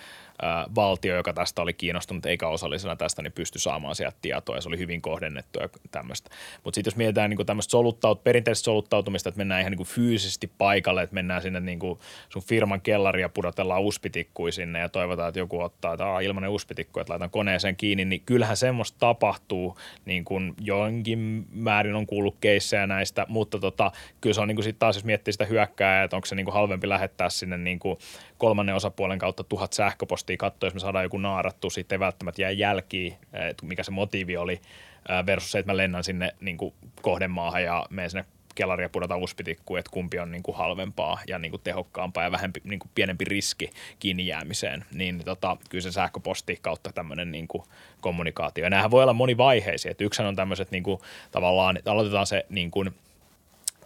[0.75, 4.67] valtio, joka tästä oli kiinnostunut eikä osallisena tästä, niin pystyi saamaan sieltä tietoa ja se
[4.67, 6.29] oli hyvin kohdennettu ja tämmöistä.
[6.63, 10.51] Mutta sitten jos mietitään niin tämmöistä soluttaut, perinteistä soluttautumista, että mennään ihan niin kuin fyysisesti
[10.57, 15.29] paikalle, että mennään sinne niin kuin sun firman kellari ja pudotellaan uspitikkui sinne ja toivotaan,
[15.29, 20.25] että joku ottaa, että ilmanen uspitikku, että laitan koneeseen kiinni, niin kyllähän semmoista tapahtuu, niin
[20.25, 24.79] kuin jonkin määrin on kuullut keissejä näistä, mutta tota, kyllä se on niin kuin sitten
[24.79, 27.97] taas, jos miettii sitä hyökkää, että onko se niin kuin halvempi lähettää sinne niin kuin
[28.37, 32.51] kolmannen osapuolen kautta tuhat sähköpostia katsoa, jos me saadaan joku naarattu, sitten ei välttämättä jää
[32.51, 34.61] jälkiä, että mikä se motiivi oli,
[35.07, 38.25] ää, versus se, että mä lennän sinne niin kuin kohdemaahan ja menen sinne
[38.55, 42.31] kellari ja pudota uspitikkuun, että kumpi on niin kuin halvempaa ja niin kuin tehokkaampaa ja
[42.31, 43.69] vähempi, niin kuin pienempi riski
[43.99, 47.63] kiinni jäämiseen, niin tota, kyllä se sähköposti kautta tämmöinen niin kuin
[48.01, 48.63] kommunikaatio.
[48.63, 50.99] Ja näähän voi olla monivaiheisia, että yksihän on tämmöiset niin kuin,
[51.31, 52.91] tavallaan, että aloitetaan se niin kuin,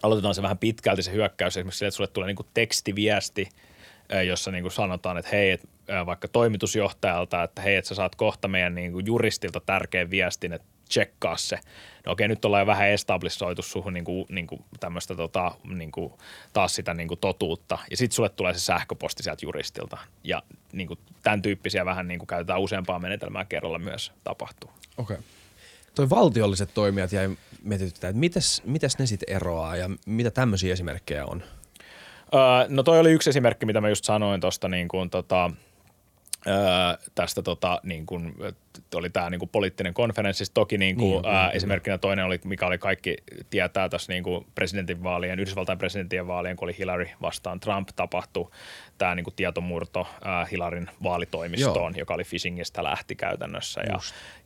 [0.02, 3.48] aloitetaan se vähän pitkälti se hyökkäys, esimerkiksi sille, että sulle tulee niin kuin tekstiviesti,
[4.26, 5.68] jossa niin kuin sanotaan, että hei, et,
[6.06, 10.66] vaikka toimitusjohtajalta, että hei, että sä saat kohta meidän niin kuin juristilta tärkeän viestin, että
[10.88, 11.58] tsekkaa se.
[12.06, 15.92] No okei, nyt ollaan jo vähän establishoitu suhun niin kuin, niin kuin tämmöistä tota, niin
[15.92, 16.12] kuin,
[16.52, 17.78] taas sitä niin kuin totuutta.
[17.90, 19.98] Ja sitten sulle tulee se sähköposti sieltä juristilta.
[20.24, 20.42] Ja
[20.72, 24.70] niin kuin, tämän tyyppisiä vähän niin kuin käytetään useampaa menetelmää kerralla myös tapahtuu.
[24.98, 25.14] Okei.
[25.16, 25.26] Okay.
[25.94, 27.30] Toi valtiolliset toimijat jäi
[27.62, 31.42] mietityttää, että mites, mites ne sitten eroaa ja mitä tämmöisiä esimerkkejä on?
[32.34, 35.50] Öö, no toi oli yksi esimerkki, mitä mä just sanoin tuosta niin kuin, tota,
[36.46, 36.54] öö,
[37.14, 38.34] tästä tota, niin kuin,
[38.94, 40.44] oli tämä niin poliittinen konferenssi.
[40.54, 43.16] Toki niin kuin, niin, ää, niin, esimerkkinä toinen oli, mikä oli kaikki
[43.50, 44.24] tietää tässä niin
[44.54, 48.50] presidentinvaalien, Yhdysvaltain presidentin vaalien, kun oli Hillary vastaan Trump tapahtui
[48.98, 51.98] tämä niin tietomurto ää, Hillarin vaalitoimistoon, Joo.
[51.98, 53.80] joka oli phishingistä lähti käytännössä.
[53.80, 53.98] Ja,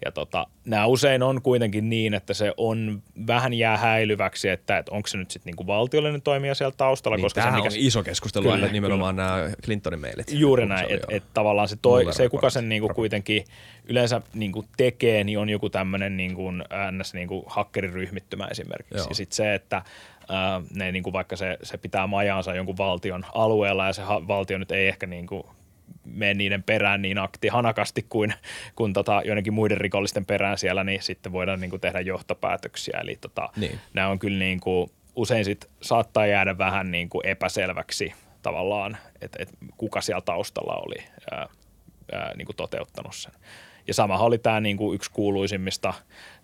[0.05, 4.93] ja tota, nämä usein on kuitenkin niin, että se on vähän jää häilyväksi, että, että
[4.93, 7.17] onko se nyt sitten niin valtiollinen toimija siellä taustalla.
[7.17, 9.37] Niin, koska se, mikä, on iso keskustelu, kyllä, nimenomaan kyllä.
[9.37, 10.27] nämä Clintonin mailit.
[10.31, 13.45] Juuri näin, että et tavallaan se, toi, se kuka sen niin kuin kuitenkin
[13.85, 17.15] yleensä niin kuin tekee, niin on joku tämmöinen niin kuin, ns.
[17.15, 18.99] Niin kuin hakkeriryhmittymä esimerkiksi.
[18.99, 19.07] Joo.
[19.09, 19.83] Ja sitten se, että
[20.29, 24.29] ää, ne niin kuin vaikka se, se pitää majaansa jonkun valtion alueella ja se ha-
[24.29, 25.43] valtio nyt ei ehkä niin kuin
[26.05, 28.35] mene niiden perään niin akti hanakasti kuin,
[28.77, 32.99] kuin tota, joidenkin muiden rikollisten perään siellä, niin sitten voidaan niin kuin tehdä johtopäätöksiä.
[33.03, 33.79] Eli tota, niin.
[33.95, 38.13] nämä on kyllä niin kuin, usein sit saattaa jäädä vähän niin kuin epäselväksi
[38.43, 41.05] tavallaan, että, että kuka siellä taustalla oli
[42.13, 43.33] ää, ää, niin kuin toteuttanut sen.
[43.87, 45.95] Ja sama oli tämä niin kuin yksi kuuluisimmista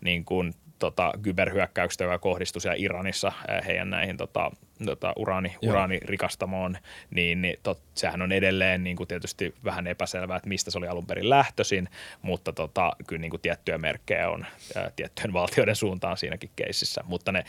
[0.00, 3.32] niin kuin, tota, kyberhyökkäyksistä, joka kohdistui siellä Iranissa
[3.66, 4.50] heidän näihin tota,
[4.86, 6.78] tota, uraani, uraanirikastamoon,
[7.10, 10.88] niin, niin tot, sehän on edelleen niin kuin tietysti vähän epäselvää, että mistä se oli
[10.88, 11.88] alun perin lähtöisin,
[12.22, 14.46] mutta tota, kyllä niin kuin tiettyjä merkkejä on
[14.76, 17.04] ää, tiettyjen valtioiden suuntaan siinäkin keississä.
[17.06, 17.44] Mutta ne,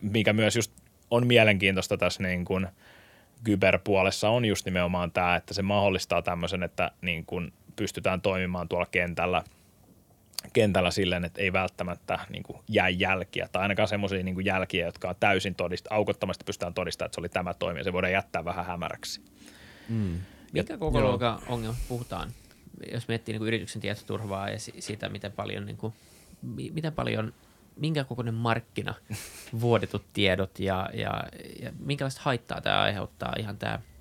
[0.00, 0.72] mikä myös just
[1.10, 2.66] on mielenkiintoista tässä niin kuin
[3.44, 8.86] kyberpuolessa on just nimenomaan tämä, että se mahdollistaa tämmöisen, että niin kuin pystytään toimimaan tuolla
[8.86, 9.44] kentällä
[10.52, 15.08] kentällä silleen, että ei välttämättä niin kuin jää jälkiä tai ainakaan semmoisia niin jälkiä, jotka
[15.08, 18.66] on täysin todista, aukottomasti pystytään todistamaan, että se oli tämä toimi se voidaan jättää vähän
[18.66, 19.20] hämäräksi.
[19.88, 20.18] Mm.
[20.52, 22.30] Mikä koko luokan ongelma puhutaan,
[22.92, 25.92] jos miettii niin kuin yrityksen tietoturvaa ja siitä, miten paljon, niin kuin,
[26.72, 27.34] miten paljon
[27.76, 28.94] minkä kokoinen markkina
[29.60, 31.24] vuodetut tiedot ja, ja,
[31.62, 33.80] ja minkälaista haittaa tämä aiheuttaa ihan tämä–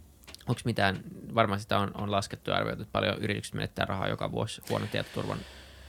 [0.47, 0.99] Onko mitään,
[1.35, 4.89] varmaan sitä on, on laskettu ja arvioitu, että paljon yritykset menettää rahaa joka vuosi huonon
[4.89, 5.37] tietoturvan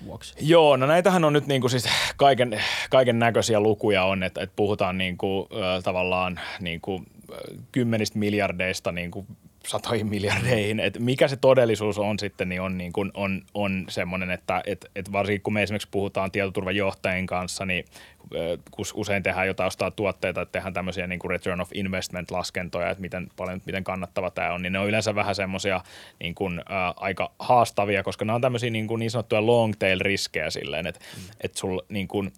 [0.04, 0.34] vuoksi?
[0.40, 4.98] Joo, no näitähän on nyt niinku siis kaiken, kaiken näköisiä lukuja on, että, että puhutaan
[4.98, 7.04] niinku, äh, tavallaan niinku,
[7.72, 9.26] kymmenistä miljardeista niinku
[9.66, 14.30] satoihin miljardeihin, että mikä se todellisuus on sitten, niin on, niin kuin, on, on semmoinen,
[14.30, 17.84] että et, et varsinkin kun me esimerkiksi puhutaan tietoturvajohtajien kanssa, niin
[18.70, 22.90] kun usein tehdään jotain ostaa tuotteita, että tehdään tämmöisiä niin kuin return of investment laskentoja,
[22.90, 25.80] että miten, paljon, miten kannattava tämä on, niin ne on yleensä vähän semmoisia
[26.20, 26.62] niin kuin, ä,
[26.96, 31.00] aika haastavia, koska nämä on tämmöisiä niin, kuin niin sanottuja long tail riskejä silleen, että,
[31.16, 31.22] mm.
[31.40, 32.32] että sul niin kuin,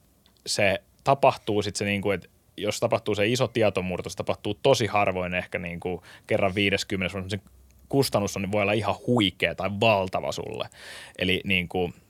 [0.47, 4.87] se tapahtuu sitten se niin kuin, että jos tapahtuu se iso tietomurto, se tapahtuu tosi
[4.87, 7.41] harvoin ehkä niin kuin kerran 50, se
[7.89, 10.69] kustannus on, niin voi olla ihan huikea tai valtava sulle.
[11.19, 11.95] Eli niin kuin–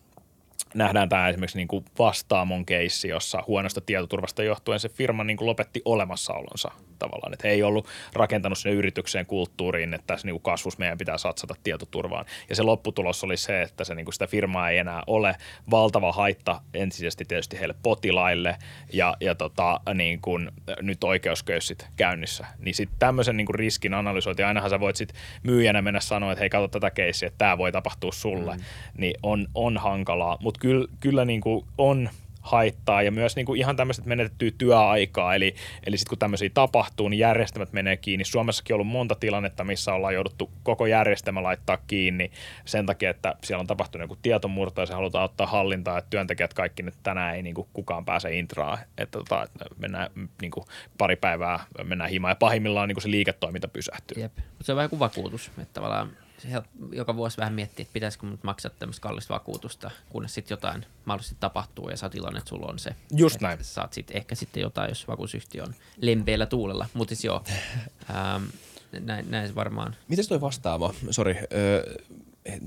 [0.75, 5.47] nähdään tämä esimerkiksi niin kuin vastaamon keissi, jossa huonosta tietoturvasta johtuen se firma niin kuin
[5.47, 7.33] lopetti olemassaolonsa tavallaan.
[7.33, 11.55] Että he ei ollut rakentanut sinne yritykseen kulttuuriin, että tässä niin kasvus meidän pitää satsata
[11.63, 12.25] tietoturvaan.
[12.49, 15.37] Ja se lopputulos oli se, että se, niin sitä firmaa ei enää ole.
[15.71, 18.57] Valtava haitta ensisijaisesti tietysti heille potilaille
[18.93, 20.51] ja, ja tota, niin kuin,
[20.83, 22.47] nyt oikeusköyssit käynnissä.
[22.59, 26.41] Niin sitten tämmöisen niin kuin riskin analysointi, ainahan sä voit sitten myyjänä mennä sanoa, että
[26.41, 28.63] hei katso tätä keissiä, että tämä voi tapahtua sulle, mm.
[28.99, 30.39] niin on, on hankalaa.
[30.41, 32.09] Mutta kyllä, kyllä niin kuin on–
[32.47, 35.35] haittaa ja myös niin kuin ihan tämmöiset menetettyä työaikaa.
[35.35, 35.55] Eli,
[35.87, 38.25] eli sitten kun tämmöisiä tapahtuu, niin järjestelmät menee kiinni.
[38.25, 42.31] Suomessakin on ollut monta tilannetta, missä ollaan jouduttu koko järjestelmä laittaa kiinni
[42.65, 46.55] sen takia, että siellä on tapahtunut joku tietomurto ja se halutaan ottaa hallintaa, että työntekijät
[46.55, 48.79] kaikki nyt tänään ei niin kuin kukaan pääse intraa.
[48.99, 50.67] Että, tota, että mennään niin kuin
[50.99, 54.23] pari päivää, mennään himaan ja pahimmillaan niin kuin se liiketoiminta pysähtyy.
[54.23, 54.33] Jep.
[54.61, 56.26] se on vähän kuin vakuutus, että tavallaan
[56.93, 61.37] joka vuosi vähän miettiä, että pitäisikö mun maksaa tämmöistä kallista vakuutusta, kunnes sitten jotain mahdollisesti
[61.41, 62.91] tapahtuu ja sä oot iloinen, että sulla on se.
[63.17, 63.59] Just näin.
[63.65, 66.87] Saat sitten ehkä sitten jotain, jos vakuutusyhtiö on lempeillä tuulella.
[66.95, 67.45] Mutta siis joo,
[68.11, 68.45] ähm,
[69.01, 69.97] näin, näin varmaan.
[70.09, 71.37] Miten toi vastaava, sori,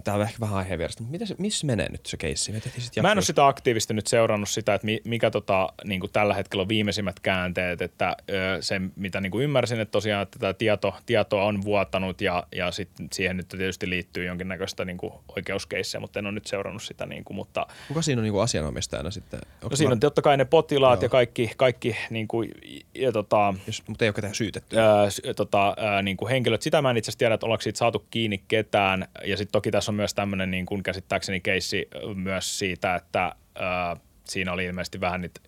[0.03, 2.51] tämä on ehkä vähän aiheen vierestä, mutta se, missä menee nyt se keissi?
[2.51, 2.61] Me
[3.01, 6.61] Mä en ole sitä aktiivisesti nyt seurannut sitä, että mikä tota, niin kuin tällä hetkellä
[6.61, 8.17] on viimeisimmät käänteet, että
[8.61, 12.71] se mitä niin kuin ymmärsin, että tosiaan että tämä tieto, tietoa on vuotanut ja, ja
[12.71, 17.05] sit siihen nyt tietysti liittyy jonkinnäköistä niin kuin oikeuskeissiä, mutta en ole nyt seurannut sitä.
[17.05, 17.67] Niin kuin, mutta...
[17.87, 19.39] Kuka siinä on niin kuin asianomistajana sitten?
[19.53, 21.05] Onko no siinä on totta kai ne potilaat Joo.
[21.05, 22.51] ja kaikki, kaikki niin kuin,
[22.95, 24.77] ja, tota, Jos, mutta ei ole ketään syytetty.
[24.79, 26.61] Ää, tota, ää, niin kuin henkilöt.
[26.61, 29.68] Sitä mä en itse asiassa tiedä, että ollaanko siitä saatu kiinni ketään ja sitten toki
[29.69, 34.65] toki tässä on myös tämmöinen niin kuin käsittääkseni keissi myös siitä, että ää, siinä oli
[34.65, 35.39] ilmeisesti vähän nyt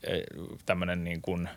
[0.66, 1.50] tämmöinen niin kuin,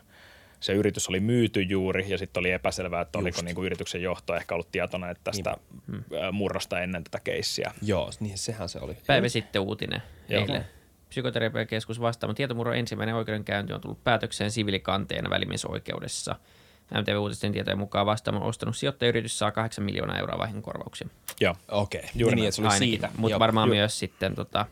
[0.59, 4.35] se yritys oli myyty juuri ja sitten oli epäselvää, että oliko niin kuin yrityksen johto
[4.35, 5.55] ehkä ollut tietoinen että tästä
[5.87, 6.03] niin.
[6.31, 7.71] murrosta ennen tätä keissiä.
[7.81, 8.97] Joo, niin sehän se oli.
[9.07, 10.41] Päivä sitten uutinen Joo.
[10.41, 10.65] eilen.
[11.09, 16.35] Psykoterapiakeskus vastaavan tietomurron ensimmäinen oikeudenkäynti on tullut päätökseen siviilikanteena välimiesoikeudessa.
[16.91, 21.07] MTV Uutisten tietojen mukaan vastaamaan ostanut sijoittajayritys saa 8 miljoonaa euroa vahingonkorvauksia.
[21.41, 21.55] Joo.
[21.71, 21.99] Okei.
[21.99, 22.11] Okay.
[22.15, 23.09] Juuri niin, että se oli Ainakin, siitä.
[23.17, 24.65] Mutta varmaan Ju- myös sitten tota,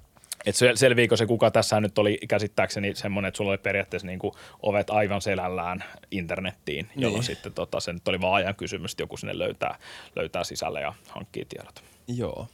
[0.45, 4.33] et selviikö se, kuka tässä nyt oli käsittääkseni semmoinen, että sulla oli periaatteessa niin kuin
[4.61, 7.35] ovet aivan selällään internettiin, jolloin niin.
[7.35, 9.77] sitten tota, se nyt oli vaan ajan kysymys, että joku sinne löytää,
[10.15, 11.83] löytää sisälle ja hankkii tiedot.
[12.07, 12.47] Joo.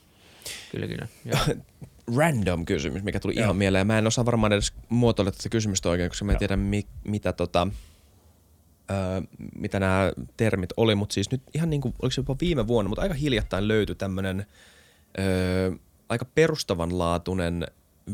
[0.71, 1.07] Kyllä, kyllä.
[2.17, 3.43] Random kysymys, mikä tuli Joo.
[3.43, 3.87] ihan mieleen.
[3.87, 6.39] Mä en osaa varmaan edes muotoilla tätä kysymystä oikein, koska mä en Joo.
[6.39, 7.67] tiedä, mi- mitä tota,
[9.55, 12.89] mitä nämä termit oli, mutta siis nyt ihan niin kuin, oliko se jopa viime vuonna,
[12.89, 14.45] mutta aika hiljattain löytyi tämmöinen
[15.19, 15.71] öö,
[16.09, 17.67] aika perustavanlaatuinen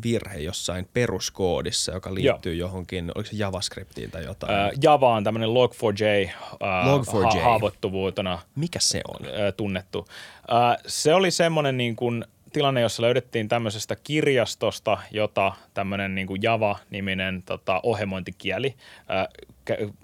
[0.03, 2.67] virhe jossain peruskoodissa, joka liittyy Joo.
[2.67, 4.53] johonkin, oliko se JavaScriptiin tai jotain?
[4.53, 7.37] Ää, Java on tämmöinen Log4j, Log4j.
[7.37, 9.41] Ha- haavoittuvuutena Mikä se on?
[9.41, 10.05] Ää, tunnettu.
[10.47, 12.25] Ää, se oli semmoinen niin kuin
[12.55, 18.75] tilanne, jossa löydettiin tämmöisestä kirjastosta, jota tämmöinen niin kuin Java-niminen tota, ohjelmointikieli,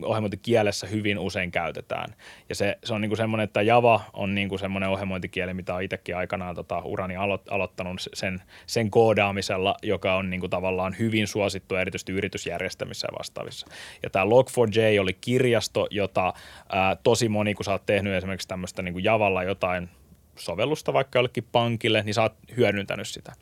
[0.04, 2.16] ohjelmointikielessä hyvin usein käytetään.
[2.50, 5.76] Ja se, se on niin kuin semmoinen, että Java on niin kuin semmoinen ohjelmointikieli, mitä
[5.76, 10.96] on itsekin aikanaan tota, urani alo- aloittanut sen, sen koodaamisella, joka on niin kuin tavallaan
[11.00, 13.68] hyvin suosittu erityisesti yritysjärjestelmissä ja vastaavissa.
[14.04, 16.34] Ja tämä Log4j oli kirjasto, jota
[16.70, 19.90] ää, tosi moni, kun sä oot tehnyt esimerkiksi tämmöistä niin kuin Javalla jotain–
[20.46, 23.34] sovellusta vaikka jollekin pankille, niin sä oot hyödyntänyt sitä.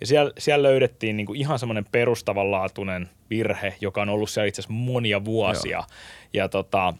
[0.00, 4.60] Ja siellä, siellä löydettiin niin kuin ihan semmoinen perustavanlaatuinen virhe, joka on ollut siellä itse
[4.60, 5.78] asiassa monia vuosia.
[5.78, 5.86] Joo.
[6.32, 6.94] Ja tota,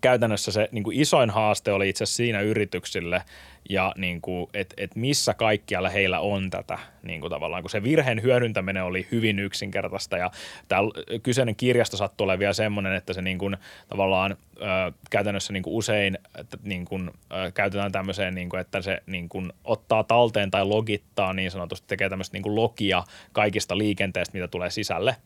[0.00, 3.22] käytännössä se niin kuin isoin haaste oli itse asiassa siinä yrityksille,
[3.68, 7.82] ja niin kuin, et, et missä kaikkialla heillä on tätä niin kuin tavallaan, kun se
[7.82, 10.30] virheen hyödyntäminen oli hyvin yksinkertaista ja
[10.68, 10.82] tämä
[11.22, 13.56] kyseinen kirjasto sattui olemaan vielä semmoinen, että se niin kuin,
[13.88, 18.82] tavallaan ö, käytännössä niin kuin usein että, niin kuin, ö, käytetään tämmöiseen, niin kuin, että
[18.82, 23.78] se niin kuin, ottaa talteen tai logittaa niin sanotusti, tekee tämmöistä niin kuin logia kaikista
[23.78, 25.16] liikenteestä, mitä tulee sisälle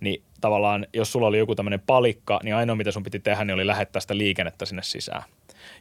[0.00, 3.54] niin tavallaan jos sulla oli joku tämmöinen palikka, niin ainoa mitä sun piti tehdä, niin
[3.54, 5.22] oli lähettää sitä liikennettä sinne sisään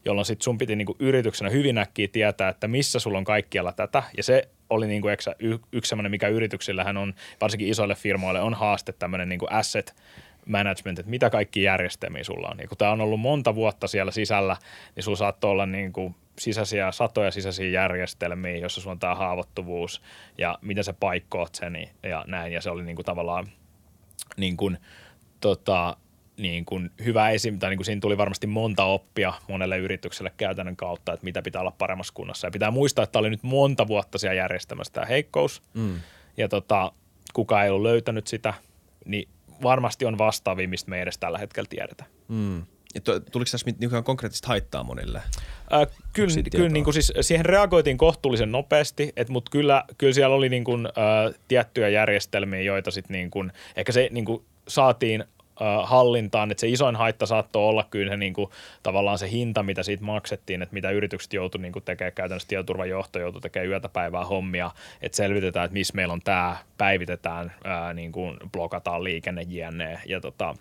[0.06, 4.04] jolloin sitten sun piti niinku yrityksenä hyvin äkkiä tietää, että missä sulla on kaikkialla tätä.
[4.18, 8.54] Ja se oli niinku eksä, y, yksi semmoinen, mikä yrityksillähän on, varsinkin isoille firmoille, on
[8.54, 9.96] haaste tämmöinen niinku asset
[10.46, 12.60] management, että mitä kaikki järjestelmiä sulla on.
[12.60, 14.58] Ja kun tämä on ollut monta vuotta siellä sisällä,
[14.96, 20.02] niin sulla saattoi olla niinku sisäisiä, satoja sisäisiä järjestelmiä, jossa sulla on tämä haavoittuvuus
[20.38, 22.54] ja miten sä paikkoot sen ja näin.
[22.54, 23.48] Ja se oli niinku tavallaan
[24.38, 24.78] niin kuin,
[25.40, 25.98] tota,
[26.38, 27.60] niin kuin hyvä esim.
[27.60, 31.62] tai niin kuin siinä tuli varmasti monta oppia monelle yritykselle käytännön kautta, että mitä pitää
[31.62, 32.48] olla paremmassa kunnossa.
[32.48, 36.00] Ja pitää muistaa, että oli nyt monta vuotta siellä järjestämässä tämä heikkous, mm.
[36.38, 36.92] ja tota,
[37.34, 38.54] kuka ei ollut löytänyt sitä,
[39.06, 39.30] niin
[39.64, 42.06] varmasti on vastaavia, mistä me ei edes tällä hetkellä tiedetä.
[42.28, 42.64] Mm.
[42.96, 43.02] Ja
[43.32, 45.22] tuliko tässä mitään konkreettista haittaa monille?
[45.74, 50.50] Äh, kyllä, kyllä niin kuin siis siihen reagoitiin kohtuullisen nopeasti, mutta kyllä, kyllä siellä oli
[50.50, 55.24] niin kuin, äh, tiettyjä järjestelmiä, joita sitten niin kuin, ehkä se niin kuin saatiin
[55.84, 58.50] hallintaan, että se isoin haitta saattoi olla kyllä se niin kuin,
[58.84, 63.42] tavallaan se hinta, mitä siitä maksettiin, että mitä yritykset joutuivat niin tekemään, käytännössä tietoturvajohto joutui
[63.42, 68.38] tekemään yötä päivää hommia, että selvitetään, että missä meillä on tämä, päivitetään, ää, niin kuin
[68.52, 70.00] blokataan liikenne, jne.
[70.06, 70.56] Ja tota,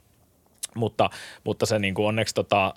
[0.75, 1.11] mutta,
[1.45, 2.75] mutta se niin kuin onneksi tota,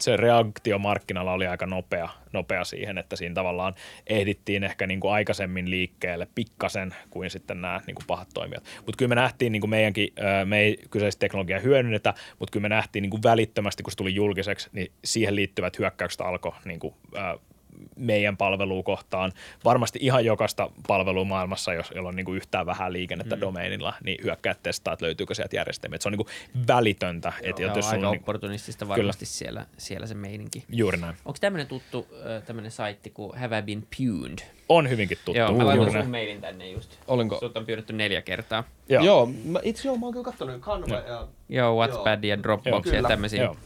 [0.00, 3.74] se reaktio markkinalla oli aika nopea, nopea siihen, että siinä tavallaan
[4.06, 8.64] ehdittiin ehkä niin kuin aikaisemmin liikkeelle pikkasen kuin sitten nämä niin kuin pahat toimijat.
[8.76, 10.08] Mutta kyllä me nähtiin, niin kuin meidänkin,
[10.44, 14.14] me ei kyseistä teknologiaa hyödynnetä, mutta kyllä me nähtiin niin kuin välittömästi, kun se tuli
[14.14, 16.94] julkiseksi, niin siihen liittyvät hyökkäykset alkoi niin kuin,
[17.96, 19.32] meidän palvelua kohtaan.
[19.64, 23.40] Varmasti ihan jokaista palvelua maailmassa, jos jolla on niin kuin yhtään vähän liikennettä mm.
[23.40, 25.98] domeinilla, niin hyökkäät testaa, että löytyykö sieltä järjestelmiä.
[26.00, 27.32] se on niin kuin välitöntä.
[27.42, 30.64] Joo, että jos aika on niin, opportunistista varmasti siellä, siellä se meininki.
[30.68, 31.14] Juuri näin.
[31.24, 32.08] Onko tämmöinen tuttu
[32.46, 34.38] tämmöinen saitti kuin Have I Been Puned?
[34.68, 35.38] On hyvinkin tuttu.
[35.38, 36.98] Joo, mä laitan sun mailin tänne just.
[37.08, 37.38] Olinko?
[37.40, 38.64] Sut on pyydetty neljä kertaa.
[38.88, 41.28] Joo, joo mä, itse joo, mä oon kyllä katsonut Canva ja...
[41.48, 43.42] Joo, Whatspad ja Dropbox ja tämmöisiä.
[43.42, 43.56] Joo.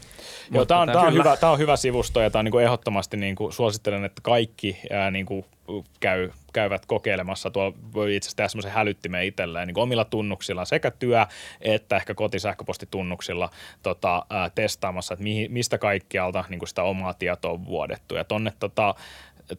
[0.51, 3.51] Joo, tämä on, on, hyvä, tää on hyvä sivusto ja tämä on niinku ehdottomasti niinku,
[3.51, 5.45] suosittelen, että kaikki ää, niinku,
[5.99, 7.51] käy, käyvät kokeilemassa.
[7.51, 11.27] Tuolla voi itse asiassa tehdä semmoisen hälyttimen itselleen niin omilla tunnuksilla sekä työ-
[11.61, 13.49] että ehkä kotisähköpostitunnuksilla
[13.83, 18.15] tota, ää, testaamassa, että mihin, mistä kaikkialta niin sitä omaa tietoa on vuodettu.
[18.15, 18.95] Ja tonne tota,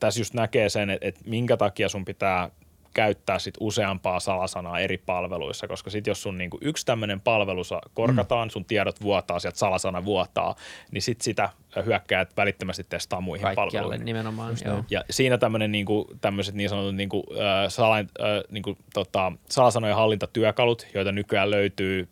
[0.01, 2.51] tässä just näkee sen, että, että minkä takia sun pitää
[2.99, 7.63] käyttää sit useampaa salasanaa eri palveluissa, koska sitten jos sun niinku yksi tämmöinen palvelu
[7.95, 8.51] korkataan, mm.
[8.51, 10.55] sun tiedot vuotaa, sieltä salasana vuotaa,
[10.91, 11.49] niin sitten sitä
[11.87, 14.05] hyökkäät välittömästi testaa muihin Kaikkialle palveluihin.
[14.05, 14.85] nimenomaan, joo.
[14.91, 20.87] Ja siinä tämmöinen niinku, tämmöiset niin sanotut niinku, äh, salain, äh, niinku, tota, salasanojen hallintatyökalut,
[20.95, 22.09] joita nykyään löytyy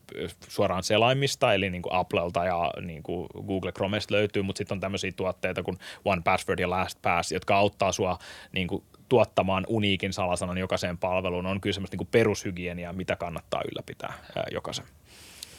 [0.49, 5.63] suoraan selaimista, eli niinku Applelta ja niinku Google Chromesta löytyy, mutta sitten on tämmöisiä tuotteita
[5.63, 8.19] kuin One Password ja LastPass, jotka auttaa sua
[8.53, 11.47] niinku, tuottamaan uniikin salasanan jokaiseen palveluun.
[11.47, 14.85] On kyllä semmoista niinku perushygieniaa, mitä kannattaa ylläpitää ää, jokaisen.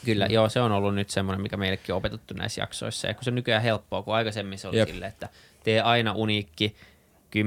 [0.06, 0.34] Kyllä, mm.
[0.34, 3.08] joo, se on ollut nyt semmoinen, mikä meillekin on opetettu näissä jaksoissa.
[3.08, 4.90] Ja kun se on nykyään helppoa, kun aikaisemmin se oli Jep.
[4.90, 5.30] silleen, että
[5.64, 6.76] tee aina uniikki
[7.28, 7.40] 10-12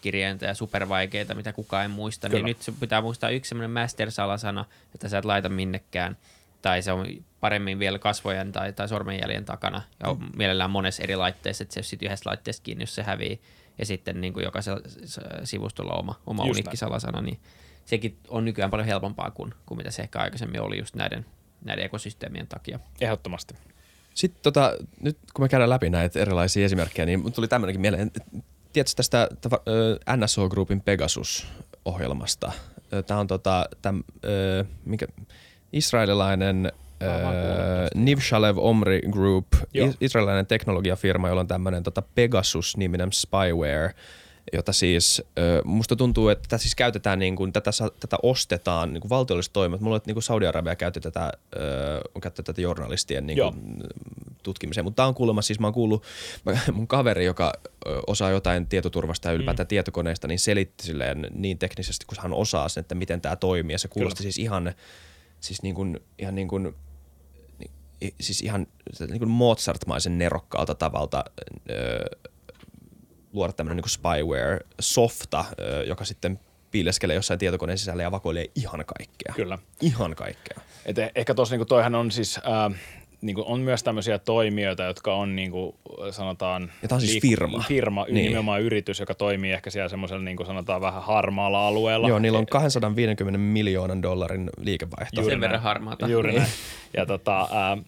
[0.00, 2.44] kirjainta ja supervaikeita, mitä kukaan ei muista, niin Kyllä.
[2.44, 6.16] niin nyt se pitää muistaa yksi semmoinen master-salasana, että sä et laita minnekään,
[6.62, 7.06] tai se on
[7.40, 10.30] paremmin vielä kasvojen tai, tai sormenjäljen takana, ja mm.
[10.36, 13.40] mielellään monessa eri laitteessa, että se on sitten yhdessä laitteessa kiinni, jos se hävii,
[13.78, 14.80] ja sitten niin kuin jokaisella
[15.44, 17.38] sivustolla oma, oma uniikki salasana, niin
[17.84, 21.26] sekin on nykyään paljon helpompaa kuin, kuin mitä se ehkä aikaisemmin oli just näiden
[21.64, 22.80] näiden ekosysteemien takia.
[23.00, 23.54] Ehdottomasti.
[24.14, 28.10] Sitten tota, nyt kun me käydään läpi näitä erilaisia esimerkkejä, niin tuli tämmöinenkin mieleen.
[28.72, 29.28] Tiedätkö tästä
[30.16, 32.52] NSO Groupin Pegasus-ohjelmasta?
[33.06, 34.02] Tämä on tota, täm,
[34.84, 35.06] mikä,
[35.72, 36.72] israelilainen
[37.94, 39.92] Nivshalev Omri Group, Joo.
[40.00, 43.90] israelilainen teknologiafirma, jolla on tämmöinen tota Pegasus-niminen spyware–
[44.52, 45.22] jota siis,
[45.64, 49.80] musta tuntuu, että tätä siis käytetään, niin kuin, tätä, tätä ostetaan niin kuin valtiolliset toimet.
[49.80, 51.32] Mulla on, niin kuin Saudi-Arabia käytti tätä,
[52.14, 53.82] on käyttänyt tätä journalistien niin kuin,
[54.42, 56.04] tutkimiseen, mutta tämä on kuulemma, siis mä oon kuullut,
[56.72, 57.52] mun kaveri, joka
[58.06, 59.68] osaa jotain tietoturvasta ja ylipäätään mm.
[59.68, 63.74] tietokoneesta, niin selitti silleen niin teknisesti, kun hän osaa sen, että miten tämä toimii.
[63.74, 64.32] Ja se kuulosti Kyllä.
[64.32, 64.74] siis ihan,
[65.40, 66.74] siis niin kuin, ihan niin kuin,
[68.20, 68.66] siis ihan
[69.08, 71.24] niin kuin Mozart-maisen nerokkaalta tavalta
[71.70, 72.04] öö,
[73.32, 75.44] luoda tämmöinen niin spyware-softa,
[75.86, 76.40] joka sitten
[76.70, 79.34] piileskelee jossain tietokoneen sisällä ja vakoilee ihan kaikkea.
[79.34, 79.58] Kyllä.
[79.80, 80.58] Ihan kaikkea.
[80.86, 82.38] Et e- ehkä tuossa niin toihan on siis...
[82.38, 82.80] Äh,
[83.20, 85.74] niin kuin on myös tämmöisiä toimijoita, jotka on niin kuin
[86.10, 86.72] sanotaan...
[86.82, 87.64] Ja tämä on siis liik- firma.
[87.68, 88.14] Firma, niin.
[88.14, 92.08] nimenomaan yritys, joka toimii ehkä siellä semmoisella niin kuin sanotaan vähän harmaalla alueella.
[92.08, 95.20] Joo, niillä on 250 miljoonan dollarin liikevaihto.
[95.20, 96.08] Juuri Sen verran harmaata.
[96.08, 96.42] Juuri niin.
[96.42, 96.52] näin.
[96.96, 97.84] Ja tota, äh,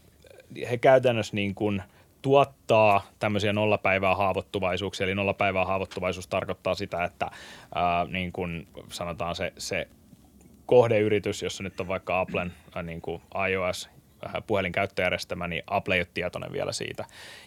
[0.70, 1.82] he käytännössä niin kuin–
[2.26, 7.30] tuottaa tämmöisiä nollapäivää haavoittuvaisuuksia, eli nollapäivää haavoittuvaisuus tarkoittaa sitä, että
[7.74, 9.88] ää, niin kuin sanotaan se, se
[10.66, 13.88] kohdeyritys, jossa nyt on vaikka Applen ää, niin kuin iOS
[14.46, 17.04] puhelinkäyttöjärjestelmä, niin Apple ei ole tietoinen vielä siitä.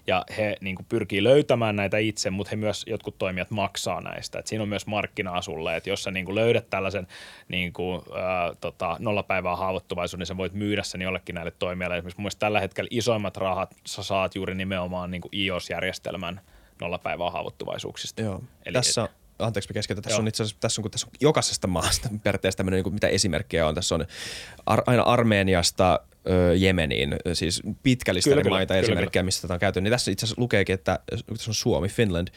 [0.07, 4.39] Ja he niin kuin, pyrkii löytämään näitä itse, mutta he myös, jotkut toimijat maksaa näistä.
[4.39, 7.07] Et siinä on myös markkinaa sulle, että jos sä niin kuin, löydät tällaisen
[7.47, 11.97] niin kuin, ää, tota, nollapäivää haavoittuvaisuuden, niin sä voit myydä sen jollekin näille toimijoille.
[11.97, 16.41] Esimerkiksi mun tällä hetkellä isoimmat rahat sä saat juuri nimenomaan niin kuin iOS-järjestelmän
[16.81, 18.21] nollapäivää haavoittuvaisuuksista.
[18.21, 18.43] Joo.
[18.65, 19.09] Eli, Tässä
[19.39, 20.21] anteeksi keskeytän, tässä Joo.
[20.21, 23.67] on itse asiassa, tässä on, tässä on jokaisesta maasta periaatteessa tämmöinen, niin kuin, mitä esimerkkejä
[23.67, 23.75] on.
[23.75, 24.05] Tässä on
[24.65, 25.99] ar, aina Armeeniasta
[26.57, 29.27] Jemeniin, siis pitkällistä kyllä, maita kyllä, esimerkkejä, kyllä.
[29.27, 29.81] mistä tätä on käyty.
[29.81, 32.27] Niin tässä itse asiassa lukeekin, että tässä on Suomi, Finland.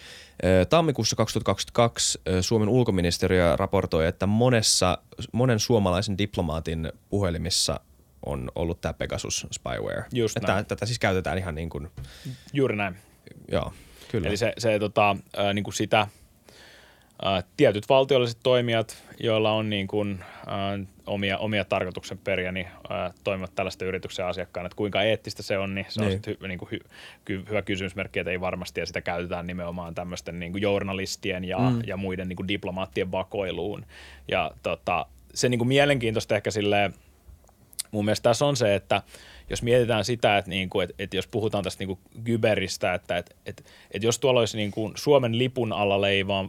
[0.69, 4.99] Tammikuussa 2022 Suomen ulkoministeriö raportoi, että monessa,
[5.33, 7.81] monen suomalaisen diplomaatin puhelimissa
[8.27, 10.05] on ollut tämä Pegasus spyware.
[10.13, 10.67] Just että näin.
[10.67, 11.89] Tätä siis käytetään ihan niin kuin...
[12.53, 12.97] Juuri näin.
[13.51, 13.73] Joo,
[14.09, 14.29] kyllä.
[14.29, 16.07] Eli se, se tota, äh, niin kuin sitä–
[17.27, 23.13] Äh, tietyt valtiolliset toimijat, joilla on niin kuin, äh, omia, omia tarkoituksen periä, niin äh,
[23.25, 24.67] toimivat tällaisten yrityksen asiakkaana.
[24.67, 26.13] Että kuinka eettistä se on, niin se niin.
[26.13, 26.79] on hy, niin kuin hy,
[27.29, 31.59] hy, hyvä kysymysmerkki, että ei varmasti, ja sitä käytetään nimenomaan tämmöisten niin kuin journalistien ja,
[31.59, 31.81] mm.
[31.87, 33.87] ja muiden niin kuin diplomaattien vakoiluun.
[34.29, 36.95] Ja tota, se niin kuin mielenkiintoista ehkä silleen,
[37.91, 39.03] mun mielestä tässä on se, että
[39.53, 43.17] jos mietitään sitä, että, niin kuin, että, että jos puhutaan tästä niin kuin Gyberistä, että,
[43.17, 46.45] että, että, että jos tuolla olisi niin kuin Suomen lipun alla leiva,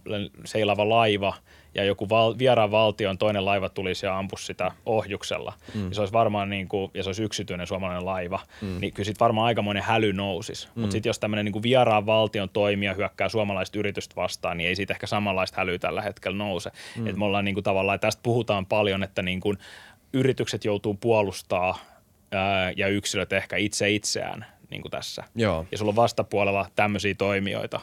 [0.46, 1.34] seilava laiva
[1.76, 5.82] ja joku val, vieraan valtion toinen laiva tulisi ja ampuisi sitä ohjuksella, mm.
[5.82, 8.80] niin se olisi varmaan, niin kuin, ja se olisi yksityinen suomalainen laiva, mm.
[8.80, 10.68] niin kyllä sitten varmaan aikamoinen häly nousisi.
[10.68, 10.82] Mm.
[10.82, 14.94] Mutta sitten jos tämmöinen niin vieraan valtion toimija hyökkää suomalaista yritystä vastaan, niin ei siitä
[14.94, 16.72] ehkä samanlaista hälyä tällä hetkellä nouse.
[16.98, 17.08] Mm.
[17.08, 19.58] Et me ollaan niin kuin, tavallaan, tästä puhutaan paljon, että niin kuin,
[20.14, 21.93] yritykset joutuu puolustaa
[22.34, 25.24] ää, ja yksilöt ehkä itse itseään niin kuin tässä.
[25.36, 25.66] Joo.
[25.72, 27.80] Ja sulla on vastapuolella tämmöisiä toimijoita,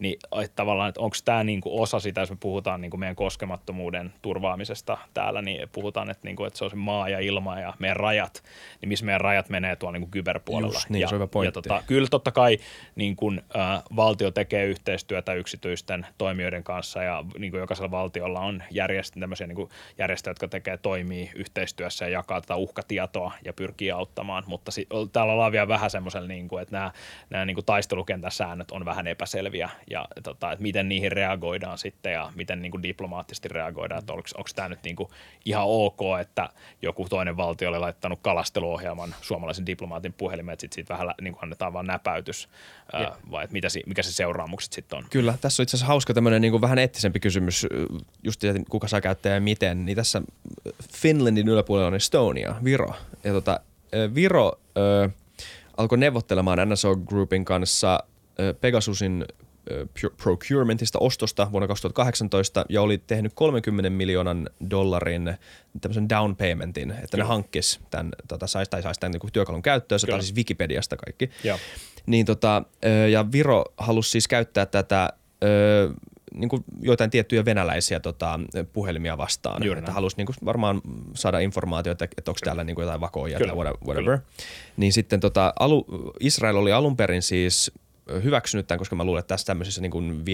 [0.00, 3.00] niin että tavallaan, että onko tämä niin kuin osa sitä, jos me puhutaan niin kuin
[3.00, 7.18] meidän koskemattomuuden turvaamisesta täällä, niin puhutaan, että, niin kuin, että se on se maa ja
[7.20, 8.42] ilma ja meidän rajat,
[8.80, 10.74] niin missä meidän rajat menee tuolla niin kuin kyberpuolella.
[10.74, 11.58] Just niin, ja, se on hyvä pointti.
[11.58, 12.58] Ja tota, kyllä totta kai
[12.94, 18.62] niin kuin, ä, valtio tekee yhteistyötä yksityisten toimijoiden kanssa ja niin kuin jokaisella valtiolla on
[18.70, 24.44] järjestö, tämmöisiä niin järjestöjä, jotka tekee, toimii yhteistyössä ja jakaa tätä uhkatietoa ja pyrkii auttamaan,
[24.46, 26.92] mutta si- täällä ollaan vielä vähän semmoisella niin kuin, että nämä,
[27.30, 32.12] nämä niin kuin taistelukentän säännöt on vähän epäselviä ja tota, että miten niihin reagoidaan sitten
[32.12, 35.08] ja miten niin kuin diplomaattisesti reagoidaan, että onko, onko tämä nyt niin kuin
[35.44, 36.48] ihan ok, että
[36.82, 41.42] joku toinen valtio oli laittanut kalasteluohjelman suomalaisen diplomaatin puhelimeen, että sitten siitä vähän niin kuin
[41.42, 42.48] annetaan vaan näpäytys,
[42.92, 45.04] ää, vai että mitä, mikä se seuraamukset sitten on?
[45.10, 47.66] Kyllä, tässä on itse asiassa hauska tämmöinen niin vähän eettisempi kysymys,
[48.22, 50.22] just että kuka saa käyttää ja miten, niin tässä
[50.96, 52.94] Finlandin yläpuolella on Estonia, Viro.
[53.24, 53.60] Ja tota,
[54.14, 54.52] Viro
[55.04, 55.12] äh,
[55.76, 58.04] alkoi neuvottelemaan NSO Groupin kanssa
[58.60, 59.24] Pegasusin
[60.22, 65.36] procurementista ostosta vuonna 2018 ja oli tehnyt 30 miljoonan dollarin
[65.80, 67.24] tämmöisen down paymentin, että Kyllä.
[67.24, 70.96] ne hankkis tämän, tota, sais, tai saisi tämän niin työkalun käyttöön, se oli siis Wikipediasta
[70.96, 71.30] kaikki.
[71.44, 71.58] Joo.
[72.06, 72.62] Niin tota,
[73.10, 75.12] ja Viro halusi siis käyttää tätä
[76.34, 78.40] niin kuin joitain tiettyjä venäläisiä tota,
[78.72, 79.64] puhelimia vastaan.
[79.64, 80.80] Juuri että halusi niin kuin varmaan
[81.14, 84.04] saada informaatiota, että, että onko täällä niin kuin jotain vakoja tai whatever.
[84.04, 84.18] Kyllä.
[84.76, 85.86] Niin sitten tota, alu,
[86.20, 87.72] Israel oli alun perin siis
[88.24, 90.24] hyväksynyt tämän, koska mä luulen, että tässä tämmöisissä niin kuin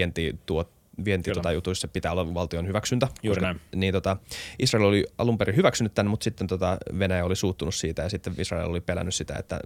[1.05, 3.09] vientituot, vientituotajutuissa pitää olla valtion hyväksyntä.
[3.23, 3.61] Juuri koska, näin.
[3.75, 4.17] Niin tota,
[4.59, 8.35] Israel oli alun perin hyväksynyt tämän, mutta sitten tota Venäjä oli suuttunut siitä ja sitten
[8.39, 9.61] Israel oli pelännyt sitä, että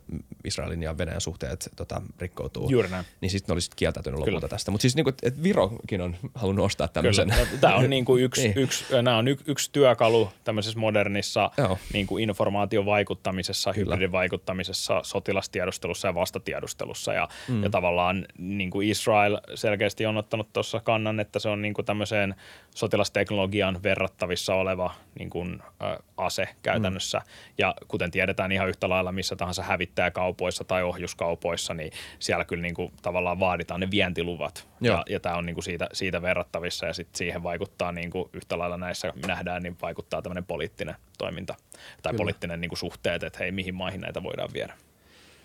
[0.45, 2.71] Israelin ja Venäjän suhteet tota, rikkoutuu.
[2.71, 3.05] Juuri näin.
[3.21, 4.71] Niin sitten ne oli sitten kieltäytynyt lopulta tästä.
[4.71, 7.29] Mutta siis niinku, että Virokin on halunnut ostaa tämmöisen.
[7.29, 7.41] Kyllä.
[7.53, 8.59] No, Tämä on niinku yksi, niin.
[8.59, 11.51] yksi, nämä on y- yksi työkalu tämmöisessä modernissa
[11.93, 17.13] niinku informaatiovaikuttamisessa, hybridivaikuttamisessa, sotilastiedustelussa ja vastatiedustelussa.
[17.13, 17.63] Ja, mm.
[17.63, 22.35] ja tavallaan niinku Israel selkeästi on ottanut tuossa kannan, että se on niin kuin tämmöiseen
[22.75, 27.19] sotilasteknologian verrattavissa oleva niin kuin, ä, ase käytännössä.
[27.19, 27.25] Mm.
[27.59, 32.75] Ja kuten tiedetään ihan yhtä lailla missä tahansa hävittäjäkaupoissa tai ohjuskaupoissa, niin siellä kyllä niin
[32.75, 34.69] kuin, tavallaan vaaditaan ne vientiluvat.
[34.81, 34.97] Joo.
[34.97, 38.31] Ja, ja tämä on niin kuin siitä, siitä verrattavissa ja sitten siihen vaikuttaa niin kuin
[38.33, 41.55] yhtä lailla näissä nähdään, niin vaikuttaa tämmöinen poliittinen toiminta
[42.03, 42.19] tai kyllä.
[42.23, 44.75] poliittinen niin kuin suhteet, että hei, mihin maihin näitä voidaan viedä.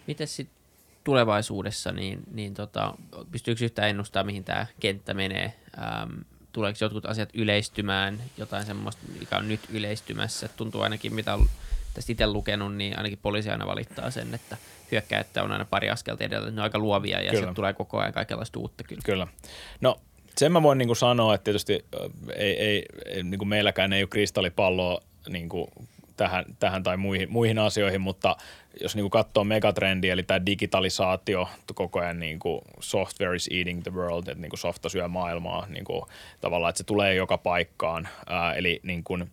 [0.07, 0.64] Miten sitten
[1.05, 2.93] tulevaisuudessa, niin, niin tota,
[3.31, 5.53] pystyykö yhtään ennustaa, mihin tämä kenttä menee?
[5.77, 6.11] Ähm,
[6.51, 10.47] tuleeko jotkut asiat yleistymään, jotain semmoista, mikä on nyt yleistymässä?
[10.47, 11.49] Tuntuu ainakin, mitä on
[11.93, 14.57] tästä itse lukenut, niin ainakin poliisi aina valittaa sen, että
[14.91, 18.13] hyökkäyttä on aina pari askelta edellä, ne on aika luovia ja se tulee koko ajan
[18.13, 19.01] kaikenlaista uutta kyllä.
[19.05, 19.27] Kyllä.
[19.81, 20.01] No
[20.37, 21.85] sen mä voin niin kuin sanoa, että tietysti
[22.35, 25.67] ei, ei, ei niin kuin meilläkään ei ole kristallipalloa niin kuin
[26.17, 28.35] tähän, tähän tai muihin, muihin asioihin, mutta
[28.81, 33.93] jos niin katsoo megatrendiä, eli tämä digitalisaatio, koko ajan niin kuin software is eating the
[33.93, 36.01] world, että niin kuin softa syö maailmaa, niin kuin,
[36.41, 39.31] tavallaan, että se tulee joka paikkaan, ää, eli niin kuin,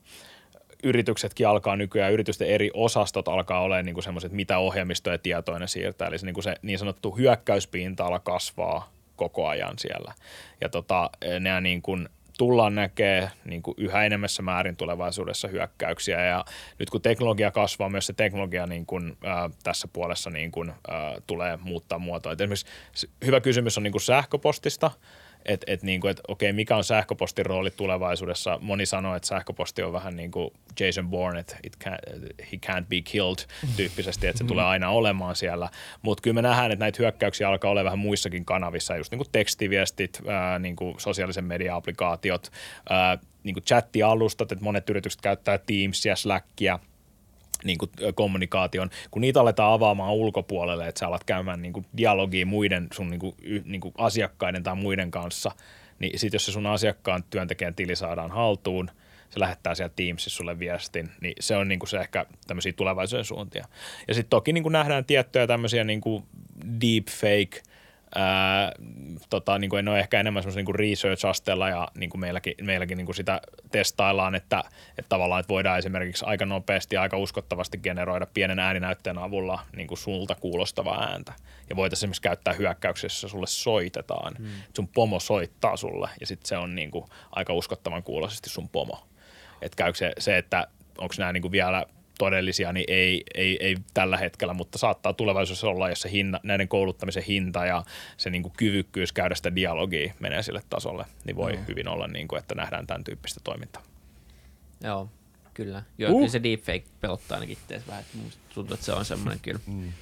[0.83, 6.19] yrityksetkin alkaa nykyään, yritysten eri osastot alkaa olemaan niin semmoiset, mitä ohjelmistoja tietoinen siirtää, eli
[6.19, 10.13] se, niin, kuin se niin sanottu hyökkäyspinta-ala kasvaa koko ajan siellä.
[10.61, 11.11] Ja tota,
[11.41, 12.09] nämä niin kuin
[12.39, 16.45] tullaan näkee niin kuin yhä enemmässä määrin tulevaisuudessa hyökkäyksiä ja
[16.79, 21.17] nyt kun teknologia kasvaa, myös se teknologia niin kuin, ää, tässä puolessa niin kuin, ää,
[21.27, 22.33] tulee muuttaa muotoa.
[22.33, 22.67] Et esimerkiksi
[23.25, 24.91] hyvä kysymys on niin kuin sähköpostista,
[25.45, 28.59] että et niinku, et, okei, mikä on sähköpostin rooli tulevaisuudessa?
[28.63, 32.85] Moni sanoo, että sähköposti on vähän niin kuin Jason Bourne, että it can't, he can't
[32.89, 33.39] be killed
[33.77, 35.69] tyyppisesti, että se tulee aina olemaan siellä.
[36.03, 39.29] Mutta kyllä me nähdään, että näitä hyökkäyksiä alkaa olla vähän muissakin kanavissa, just niin kuin
[39.33, 42.53] tekstiviestit, ää, niin kuin sosiaalisen media-applikaatiot,
[42.91, 46.79] ää, niin kuin chattialustat, että monet yritykset käyttää Teamsia, Slackia–
[47.65, 52.47] niin kuin kommunikaation, kun niitä aletaan avaamaan ulkopuolelle, että sä alat käymään niin kuin dialogia
[52.47, 53.35] muiden sun niin kuin,
[53.65, 55.51] niin kuin asiakkaiden tai muiden kanssa,
[55.99, 58.91] niin sitten jos se sun asiakkaan työntekijän tili saadaan haltuun,
[59.31, 63.25] se lähettää sieltä Teamsissa sulle viestin, niin se on niin kuin se ehkä tämmöisiä tulevaisuuden
[63.25, 63.65] suuntia.
[64.09, 66.25] Ja sitten toki niin kuin nähdään tiettyjä tämmöisiä niin kuin
[66.81, 67.63] deepfake–
[68.15, 68.73] Ää,
[69.31, 72.97] tota, niin kuin en ole ehkä enemmän semmoisen niin research-asteella ja niin kuin meilläkin, meilläkin
[72.97, 73.41] niin kuin sitä
[73.71, 74.63] testaillaan, että,
[74.99, 79.89] että tavallaan että voidaan esimerkiksi aika nopeasti ja aika uskottavasti generoida pienen ääninäytteen avulla niin
[79.89, 81.33] kuin sulta kuulostavaa ääntä.
[81.71, 84.35] Ja voitaisiin esimerkiksi käyttää hyökkäyksessä, sulle soitetaan.
[84.39, 84.49] Hmm.
[84.77, 89.07] Sun pomo soittaa sulle ja sitten se on niin kuin aika uskottavan kuuloisesti sun pomo.
[89.63, 90.67] Että käykö se, se että
[90.99, 91.87] onko nämä niin kuin vielä
[92.19, 96.69] todellisia, niin ei, ei, ei tällä hetkellä, mutta saattaa tulevaisuudessa olla, jos se hinna, näiden
[96.69, 97.85] kouluttamisen hinta ja
[98.17, 101.65] se niin kuin kyvykkyys käydä sitä dialogia menee sille tasolle, niin voi mm.
[101.69, 103.83] hyvin olla, niin kuin, että nähdään tämän tyyppistä toimintaa.
[104.85, 105.09] Joo,
[105.55, 105.83] kyllä.
[105.99, 106.31] Joo, uh.
[106.31, 108.05] se deepfake pelottaa ainakin itseäsi vähän.
[108.55, 109.61] Tuntuu, että se on semmoinen kyllä.
[109.67, 109.93] Mm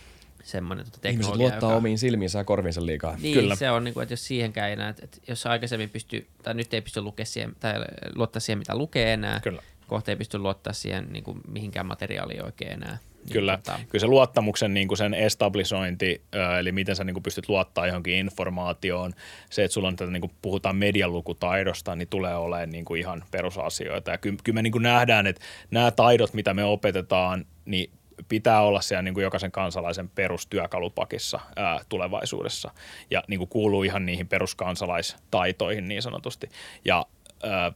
[0.44, 1.26] semmoinen tota, teknologia.
[1.26, 1.76] Ihmiset luottaa joka...
[1.76, 3.16] omiin silmiinsä ja korviinsa liikaa.
[3.16, 3.56] Niin, Kyllä.
[3.56, 6.74] se on, niin kuin, että jos siihenkään ei enää, että jos aikaisemmin pystyy, tai nyt
[6.74, 7.74] ei pysty lukea siihen, tai
[8.14, 12.44] luottaa siihen, mitä lukee enää, Kyllä kohta ei pysty luottaa siihen niin kuin mihinkään materiaaliin
[12.44, 12.98] oikein enää.
[13.24, 13.78] Niin kyllä, tota...
[13.88, 16.22] kyllä se luottamuksen niin kuin sen establisointi,
[16.58, 19.12] eli miten sä niin kuin pystyt luottaa johonkin informaatioon,
[19.50, 23.24] se, että sulla on tätä, niin kuin puhutaan medialukutaidosta, niin tulee olemaan niin kuin ihan
[23.30, 24.10] perusasioita.
[24.10, 27.90] Ja kyllä, kyllä me niin kuin nähdään, että nämä taidot, mitä me opetetaan, niin
[28.28, 32.70] pitää olla siellä niin kuin jokaisen kansalaisen perustyökalupakissa ää, tulevaisuudessa
[33.10, 36.48] ja niin kuin kuuluu ihan niihin peruskansalaistaitoihin niin sanotusti.
[36.84, 37.06] Ja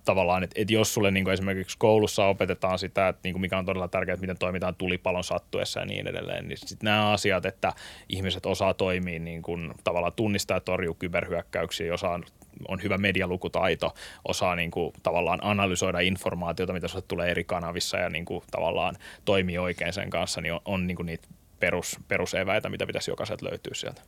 [0.04, 3.58] tavallaan, että et jos sulle niin kuin esimerkiksi koulussa opetetaan sitä, että niin kuin mikä
[3.58, 7.46] on todella tärkeää, että miten toimitaan tulipalon sattuessa ja niin edelleen, niin sitten nämä asiat,
[7.46, 7.72] että
[8.08, 12.20] ihmiset osaa toimia niin kuin, tavallaan tunnistaa ja torjua kyberhyökkäyksiä, osaa
[12.68, 13.94] on hyvä medialukutaito,
[14.28, 18.96] osaa niin kuin, tavallaan analysoida informaatiota, mitä sieltä tulee eri kanavissa ja niin kuin, tavallaan
[19.24, 21.28] toimii oikein sen kanssa, niin on, on niin kuin niitä
[21.60, 24.02] perus, peruseväitä, mitä pitäisi jokaiselta löytyä sieltä.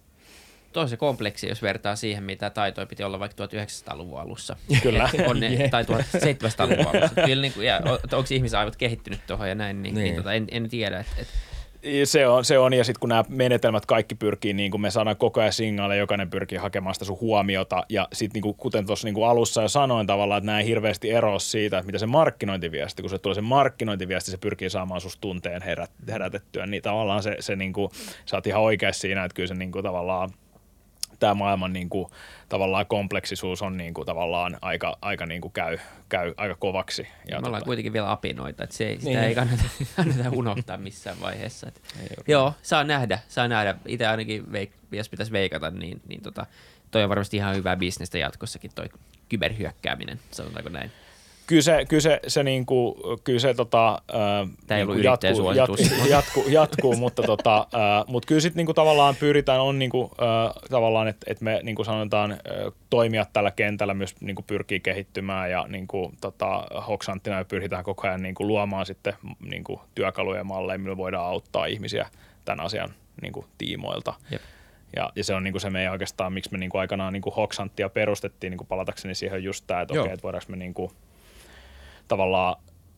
[0.77, 4.57] Tosi kompleksi, jos vertaa siihen, mitä taitoja piti olla vaikka 1900-luvun alussa.
[4.83, 5.11] Kyllä.
[5.31, 5.71] on ne, yeah.
[5.71, 7.23] Tai 1700-luvun alussa.
[7.27, 7.81] Kyllä, niin kuin, ja,
[8.13, 10.05] onko ihmisaivot kehittynyt tuohon ja näin, niin, niin.
[10.05, 11.01] niin tota, en, en tiedä.
[11.01, 11.29] Että, et,
[12.05, 15.17] se on, se on, ja sitten kun nämä menetelmät kaikki pyrkii, niin kuin me saadaan
[15.17, 19.27] koko ajan signaaleja, jokainen pyrkii hakemaan sitä sun huomiota, ja sitten niin kuten tuossa niin
[19.27, 23.11] alussa jo sanoin tavallaan, että nämä ei hirveästi eroa siitä, että mitä se markkinointiviesti, kun
[23.11, 27.57] se tulee se markkinointiviesti, se pyrkii saamaan susta tunteen herät, herätettyä, niin tavallaan se, se
[27.57, 27.91] niin kuin,
[28.27, 30.31] sä oot ihan oikeassa siinä, että kyllä se niin kuin, tavallaan
[31.19, 32.07] tämä maailman niin kuin,
[32.49, 37.03] tavallaan kompleksisuus on niin kuin, tavallaan aika, aika niin kuin käy, käy aika kovaksi.
[37.03, 37.47] Ja Me tota...
[37.47, 39.19] ollaan kuitenkin vielä apinoita, että se, sitä niin.
[39.19, 39.63] ei kannata,
[39.97, 41.69] kannata unohtaa missään vaiheessa.
[41.69, 41.81] Että,
[42.29, 43.75] joo, saa nähdä, saa nähdä.
[43.87, 46.47] Itse ainakin, veik- jos pitäisi veikata, niin, niin tota,
[46.91, 48.89] toi on varmasti ihan hyvää bisnestä jatkossakin toi
[49.29, 50.93] kyberhyökkääminen, sanotaanko näin
[51.47, 52.95] kyllä se, kyllä se, se, niin kuin,
[53.25, 54.03] kyllä se tota,
[54.67, 58.77] Tämä ei niin jatkuu, jatkuu, jatkuu, jatkuu mutta, tota, äh, mutta kyllä sitten niin kuin,
[58.77, 62.39] tavallaan pyritään on niin kuin, äh, tavallaan, että, että me niin kuin sanotaan äh,
[62.91, 67.85] toimijat tällä kentällä myös niin kuin pyrkii kehittymään ja niin kuin, tota, Hoksanttina me pyritään
[67.85, 72.09] koko ajan niin kuin, luomaan sitten niin kuin, työkaluja ja malleja, millä voidaan auttaa ihmisiä
[72.45, 74.15] tämän asian niin kuin, tiimoilta.
[74.31, 74.43] Jep.
[74.97, 78.51] Ja, ja se on niinku se meidän oikeastaan, miksi me niinku aikanaan niinku Hoksanttia perustettiin,
[78.51, 80.93] niinku palatakseni siihen just tämä, että okei, okay, että voidaanko me niinku–
[82.09, 82.57] tavallaan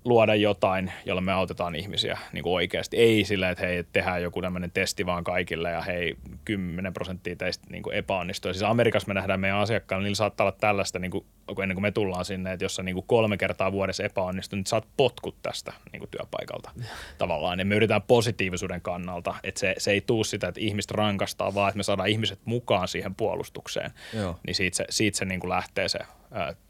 [0.09, 2.97] luoda jotain, jolla me autetaan ihmisiä niin kuin oikeasti.
[2.97, 7.67] Ei sillä, että hei, tehdään joku tämmöinen testi vaan kaikille ja hei, 10 prosenttia teistä
[7.71, 8.53] niin kuin epäonnistuu.
[8.53, 11.25] Siis Amerikassa me nähdään meidän asiakkailla, niillä saattaa olla tällaista, niin kuin,
[11.63, 14.67] ennen kuin me tullaan sinne, että jos sä niin kuin kolme kertaa vuodessa epäonnistuu, niin
[14.67, 16.71] saat potkut tästä niin kuin työpaikalta
[17.19, 17.59] tavallaan.
[17.59, 21.69] Ja me yritetään positiivisuuden kannalta, että se, se ei tuu sitä, että ihmiset rankastaa, vaan
[21.69, 23.91] että me saadaan ihmiset mukaan siihen puolustukseen.
[24.15, 24.39] Joo.
[24.47, 25.99] Niin siitä se, siitä se niin kuin lähtee se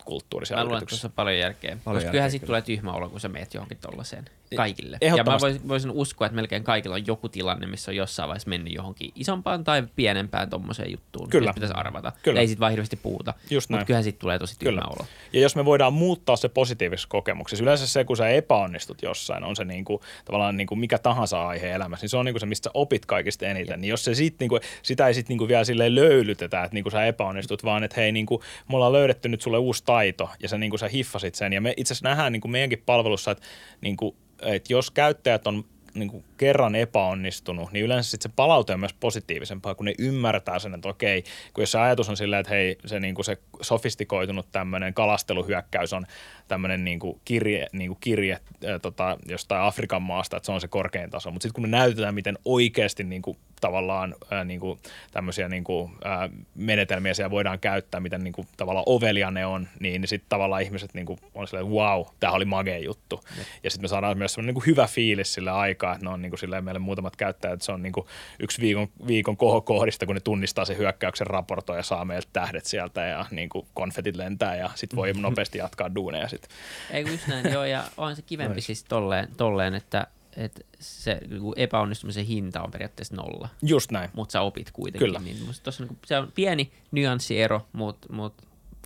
[0.04, 1.76] kulttuuri Mä luulen, että tuossa on paljon järkeä.
[1.84, 4.24] Paljon koska kyllähän siitä tulee tyhmä olo, kun sä meet johonkin tollaiseen
[4.56, 4.98] kaikille.
[5.00, 8.48] Ja mä voisin, voisin uskoa, että melkein kaikilla on joku tilanne, missä on jossain vaiheessa
[8.48, 11.30] mennyt johonkin isompaan tai pienempään tommoseen juttuun.
[11.30, 11.52] Kyllä.
[11.52, 12.12] pitäisi arvata.
[12.22, 12.40] Kyllä.
[12.40, 13.34] Ei siitä vaan hirveästi puhuta.
[13.50, 15.06] Just Mutta kyllähän siitä tulee tosi tyhmä olo.
[15.32, 19.56] Ja jos me voidaan muuttaa se positiivisessa kokemuksessa, yleensä se, kun sä epäonnistut jossain, on
[19.56, 22.40] se niin kuin, tavallaan niin kuin mikä tahansa aihe elämässä, niin se on niin kuin
[22.40, 23.72] se, mistä sä opit kaikista eniten.
[23.72, 23.76] Ja.
[23.76, 26.84] Niin jos se sit, niin kuin, sitä ei sitten niin vielä silleen löylytetä, että niin
[26.84, 30.30] kuin sä epäonnistut, vaan että hei, niin kuin, me ollaan löydetty nyt sulle uusi taito
[30.42, 31.52] ja sä, niin kuin, sä hiffasit sen.
[31.52, 33.44] Ja me itse asiassa nähdään niin kuin meidänkin palvelussa, että,
[33.80, 35.64] niin kuin, että jos käyttäjät on
[35.94, 40.58] niin kuin kerran epäonnistunut, niin yleensä sit se palaute on myös positiivisempaa, kun ne ymmärtää
[40.58, 41.22] sen, että okei,
[41.54, 45.92] kun jos se ajatus on silleen, että hei, se, niin kuin se sofistikoitunut tämmöinen kalasteluhyökkäys
[45.92, 46.06] on
[46.48, 50.60] tämmöinen niin kuin kirje, niin kuin kirje äh, tota, jostain Afrikan maasta, että se on
[50.60, 54.60] se korkein taso, mutta sitten kun me näytetään, miten oikeasti niin kuin, tavallaan äh, niin
[54.60, 54.78] kuin,
[55.10, 59.68] tämmöisiä niin kuin, äh, menetelmiä siellä voidaan käyttää, miten niin kuin, tavallaan ovelia ne on,
[59.80, 63.20] niin sitten tavallaan ihmiset niin kuin, on silleen, että wow, tämä oli magea juttu.
[63.38, 66.22] Ja, ja sitten me saadaan myös semmoinen niin hyvä fiilis sille aikaa, että ne on
[66.22, 68.06] niin kuin, silleen, meille muutamat käyttäjät, se on niin kuin,
[68.40, 73.04] yksi viikon, viikon kohokohdista, kun ne tunnistaa sen hyökkäyksen raportoja ja saa meiltä tähdet sieltä
[73.04, 76.50] ja niin kuin, konfetit lentää ja sitten voi nopeasti jatkaa duuneja sitten.
[76.90, 80.06] Ei kun just näin, joo, ja on se kivempi siis tolleen, tolleen että
[80.36, 81.20] että se
[81.56, 83.48] epäonnistumisen hinta on periaatteessa nolla.
[83.62, 84.10] Just näin.
[84.12, 85.06] Mutta sä opit kuitenkin.
[85.06, 85.18] Kyllä.
[85.18, 88.34] Niin tossa, niin se on pieni nyanssiero, mutta mut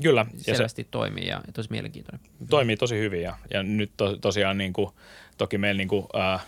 [0.02, 0.26] Kyllä.
[0.36, 2.26] selvästi ja se toimii ja, ja tosi mielenkiintoinen.
[2.50, 4.90] Toimii tosi hyvin ja, ja nyt to, tosiaan niin kuin,
[5.38, 6.46] toki meillä niin kuin, äh,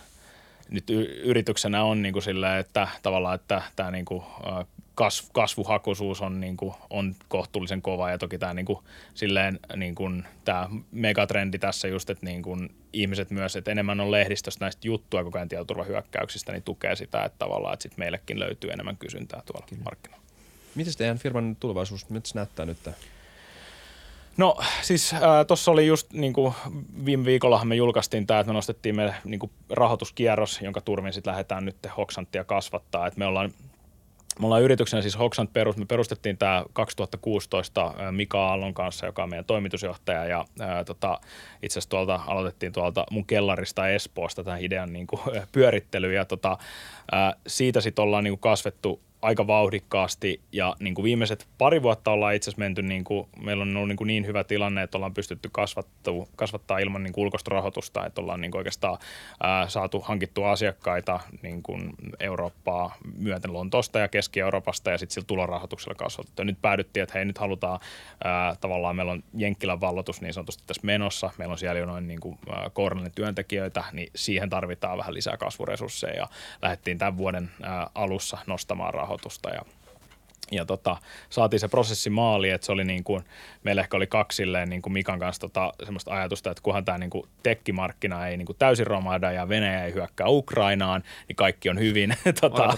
[0.69, 0.89] nyt
[1.23, 4.65] yrityksenä on niin kuin sillä, että tavallaan, että tämä niin kuin, äh,
[4.95, 8.79] kasv, kasvuhakuisuus on, niin kuin, on kohtuullisen kova ja toki tämä, niin kuin,
[9.13, 14.11] silleen, niin kuin, tämä megatrendi tässä just, että niin kuin, ihmiset myös, että enemmän on
[14.11, 18.71] lehdistöstä näistä juttua koko ajan tietoturvahyökkäyksistä, niin tukee sitä, että tavallaan, että sit meillekin löytyy
[18.71, 19.83] enemmän kysyntää tuolla Kyllä.
[19.83, 20.25] markkinoilla.
[20.75, 22.77] Miten teidän firman tulevaisuus, se näyttää nyt?
[24.37, 26.53] No siis äh, tuossa oli just niin kuin
[27.05, 31.31] viime viikollahan me julkaistiin tämä, että me nostettiin meille niin kuin rahoituskierros, jonka turvin sitten
[31.31, 33.07] lähdetään nyt Hoksanttia kasvattaa.
[33.07, 33.53] Et me ollaan
[34.39, 39.29] me ollaan yrityksenä siis Hoxant perus, me perustettiin tämä 2016 Mika Aallon kanssa, joka on
[39.29, 41.19] meidän toimitusjohtaja ja ää, tota,
[41.61, 45.21] itse asiassa tuolta aloitettiin tuolta mun kellarista Espoosta tämän idean niin kuin,
[45.51, 46.57] pyörittely ja tota,
[47.11, 52.11] ää, siitä sitten ollaan niin kuin kasvettu aika vauhdikkaasti ja niin kuin viimeiset pari vuotta
[52.11, 54.97] ollaan itse asiassa menty, niin kuin, meillä on ollut niin, kuin niin hyvä tilanne, että
[54.97, 58.97] ollaan pystytty kasvattaa, kasvattaa ilman niin kuin ulkoista rahoitusta, että ollaan niin kuin oikeastaan
[59.43, 65.95] ää, saatu hankittua asiakkaita niin kuin Eurooppaa myöten Lontoosta ja Keski-Euroopasta ja sitten sillä tulorahoituksella
[65.95, 66.41] kasvatettu.
[66.41, 67.79] Ja nyt päädyttiin, että hei nyt halutaan
[68.23, 72.07] ää, tavallaan, meillä on Jenkkilän vallotus niin sanotusti tässä menossa, meillä on siellä jo noin
[72.07, 72.37] niin kuin,
[73.15, 76.27] työntekijöitä, niin siihen tarvitaan vähän lisää kasvuresursseja ja
[76.61, 79.14] lähdettiin tämän vuoden ää, alussa nostamaan rahoitusta
[79.53, 79.61] ja
[80.51, 80.97] ja tota,
[81.29, 83.23] saatiin se prosessi maali, että se oli niin kuin,
[83.63, 86.97] meillä ehkä oli kaksi silleen, niin kuin Mikan kanssa tota, semmoista ajatusta, että kunhan tämä
[86.97, 91.69] niin kuin tekkimarkkina ei niin kuin täysin romahda ja Venäjä ei hyökkää Ukrainaan, niin kaikki
[91.69, 92.17] on hyvin.
[92.41, 92.77] tota,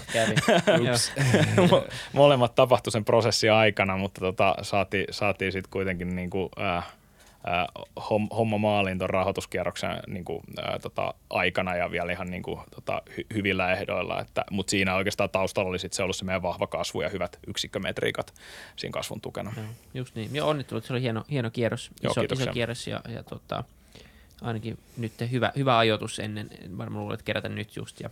[2.12, 6.86] molemmat tapahtui sen prosessin aikana, mutta tota, saatiin, saatiin sitten kuitenkin niin kuin, äh,
[8.36, 13.02] homma maaliin tuon rahoituskierroksen niin kuin, ää, tota, aikana ja vielä ihan niin kuin, tota,
[13.10, 14.20] hy- hyvillä ehdoilla.
[14.20, 17.38] Että, mutta siinä oikeastaan taustalla oli sit se ollut se meidän vahva kasvu ja hyvät
[17.46, 18.34] yksikkömetriikat
[18.76, 19.52] siinä kasvun tukena.
[19.56, 20.34] Joo, just niin.
[20.34, 23.64] Ja onnittelut, se oli hieno, hieno kierros, Joo, iso, iso kierros ja, ja tota,
[24.42, 28.10] ainakin nyt hyvä, hyvä ajoitus ennen, varmaan luulen, että kerätä nyt just ja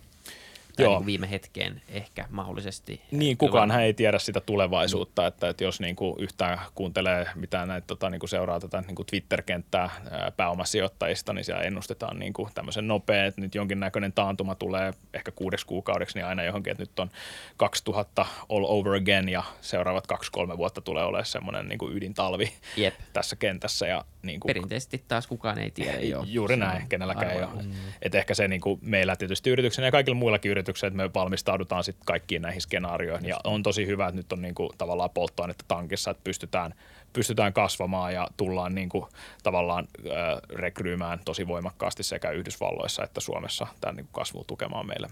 [0.83, 0.97] Joo.
[0.97, 3.01] Niin viime hetkeen ehkä mahdollisesti.
[3.11, 5.27] Niin, kukaan hän ei tiedä sitä tulevaisuutta, mm.
[5.27, 8.95] että, että jos niin kuin yhtään kuuntelee mitään näitä, tota, niin kuin seuraa tätä niin
[8.95, 9.89] kuin Twitter-kenttää
[10.37, 15.65] pääomasijoittajista, niin siellä ennustetaan niin kuin tämmöisen nopea, että nyt jonkinnäköinen taantuma tulee ehkä kuudeksi
[15.65, 17.09] kuukaudeksi, niin aina johonkin, että nyt on
[17.57, 22.93] 2000 all over again ja seuraavat kaksi-kolme vuotta tulee olemaan semmoinen niin kuin ydintalvi Jep.
[23.13, 23.87] tässä kentässä.
[23.87, 26.23] Ja niin kuin, Perinteisesti taas kukaan ei tiedä jo.
[26.27, 27.63] Juuri näin, kenelläkään ei ole.
[27.63, 27.71] Mm.
[28.01, 31.83] Että ehkä se niin kuin meillä tietysti yrityksen ja kaikilla muillakin yrityksillä, että me valmistaudutaan
[31.83, 33.29] sitten kaikkiin näihin skenaarioihin.
[33.29, 36.73] Ja on tosi hyvä, että nyt on niin kuin tavallaan polttoainetta tankissa, että pystytään,
[37.13, 39.05] pystytään kasvamaan ja tullaan niin kuin
[39.43, 40.13] tavallaan äh,
[40.49, 45.07] rekryymään tosi voimakkaasti sekä Yhdysvalloissa että Suomessa tämän niin kasvun tukemaan meille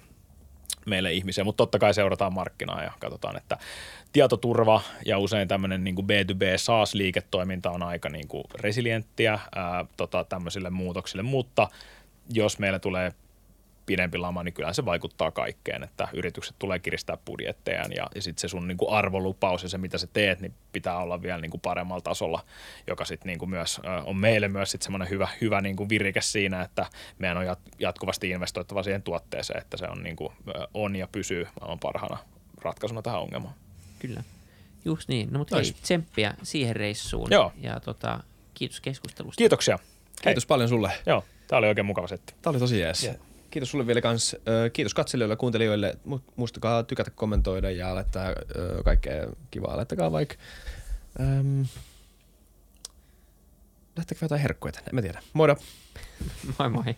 [0.85, 3.57] meille ihmisiä, mutta totta kai seurataan markkinaa ja katsotaan, että
[4.13, 10.23] tietoturva ja usein tämmöinen niin kuin B2B SaaS-liiketoiminta on aika niin kuin resilienttiä ää, tota,
[10.23, 11.67] tämmöisille muutoksille, mutta
[12.29, 13.13] jos meillä tulee
[13.85, 18.41] pidempi lama, niin kyllä se vaikuttaa kaikkeen, että yritykset tulee kiristää budjettejaan ja, ja sitten
[18.41, 21.51] se sun niin kuin arvolupaus ja se, mitä sä teet, niin pitää olla vielä niin
[21.51, 22.45] kuin paremmalla tasolla,
[22.87, 26.21] joka sitten niin kuin myös on meille myös sitten semmoinen hyvä, hyvä niin kuin virike
[26.21, 26.85] siinä, että
[27.19, 27.45] meidän on
[27.79, 30.33] jatkuvasti investoittava siihen tuotteeseen, että se on, niin kuin,
[30.73, 32.17] on ja pysyy maailman parhaana
[32.61, 33.53] ratkaisuna tähän ongelmaan.
[33.99, 34.23] Kyllä,
[34.85, 35.27] just niin.
[35.31, 37.27] No mutta hei, tsemppiä siihen reissuun.
[37.31, 37.51] Joo.
[37.61, 38.19] Ja tota,
[38.53, 39.37] kiitos keskustelusta.
[39.37, 39.79] Kiitoksia.
[40.21, 40.47] Kiitos hei.
[40.47, 40.91] paljon sulle.
[41.05, 42.33] Joo, tämä oli oikein mukava setti.
[42.41, 43.03] Tämä oli tosi jees.
[43.03, 43.17] Yeah.
[43.55, 44.35] Kiitos sulle vielä kans.
[44.73, 45.97] Kiitos katselijoille ja kuuntelijoille.
[46.35, 48.27] Muistakaa tykätä, kommentoida ja laittaa
[48.83, 49.77] kaikkea kivaa.
[49.77, 50.35] Laittakaa vaikka...
[51.19, 51.61] Ähm,
[53.97, 55.21] lähtekää jotain herkkuja tänne, en mä tiedä.
[55.33, 55.55] Moida!
[56.59, 56.83] moi moi!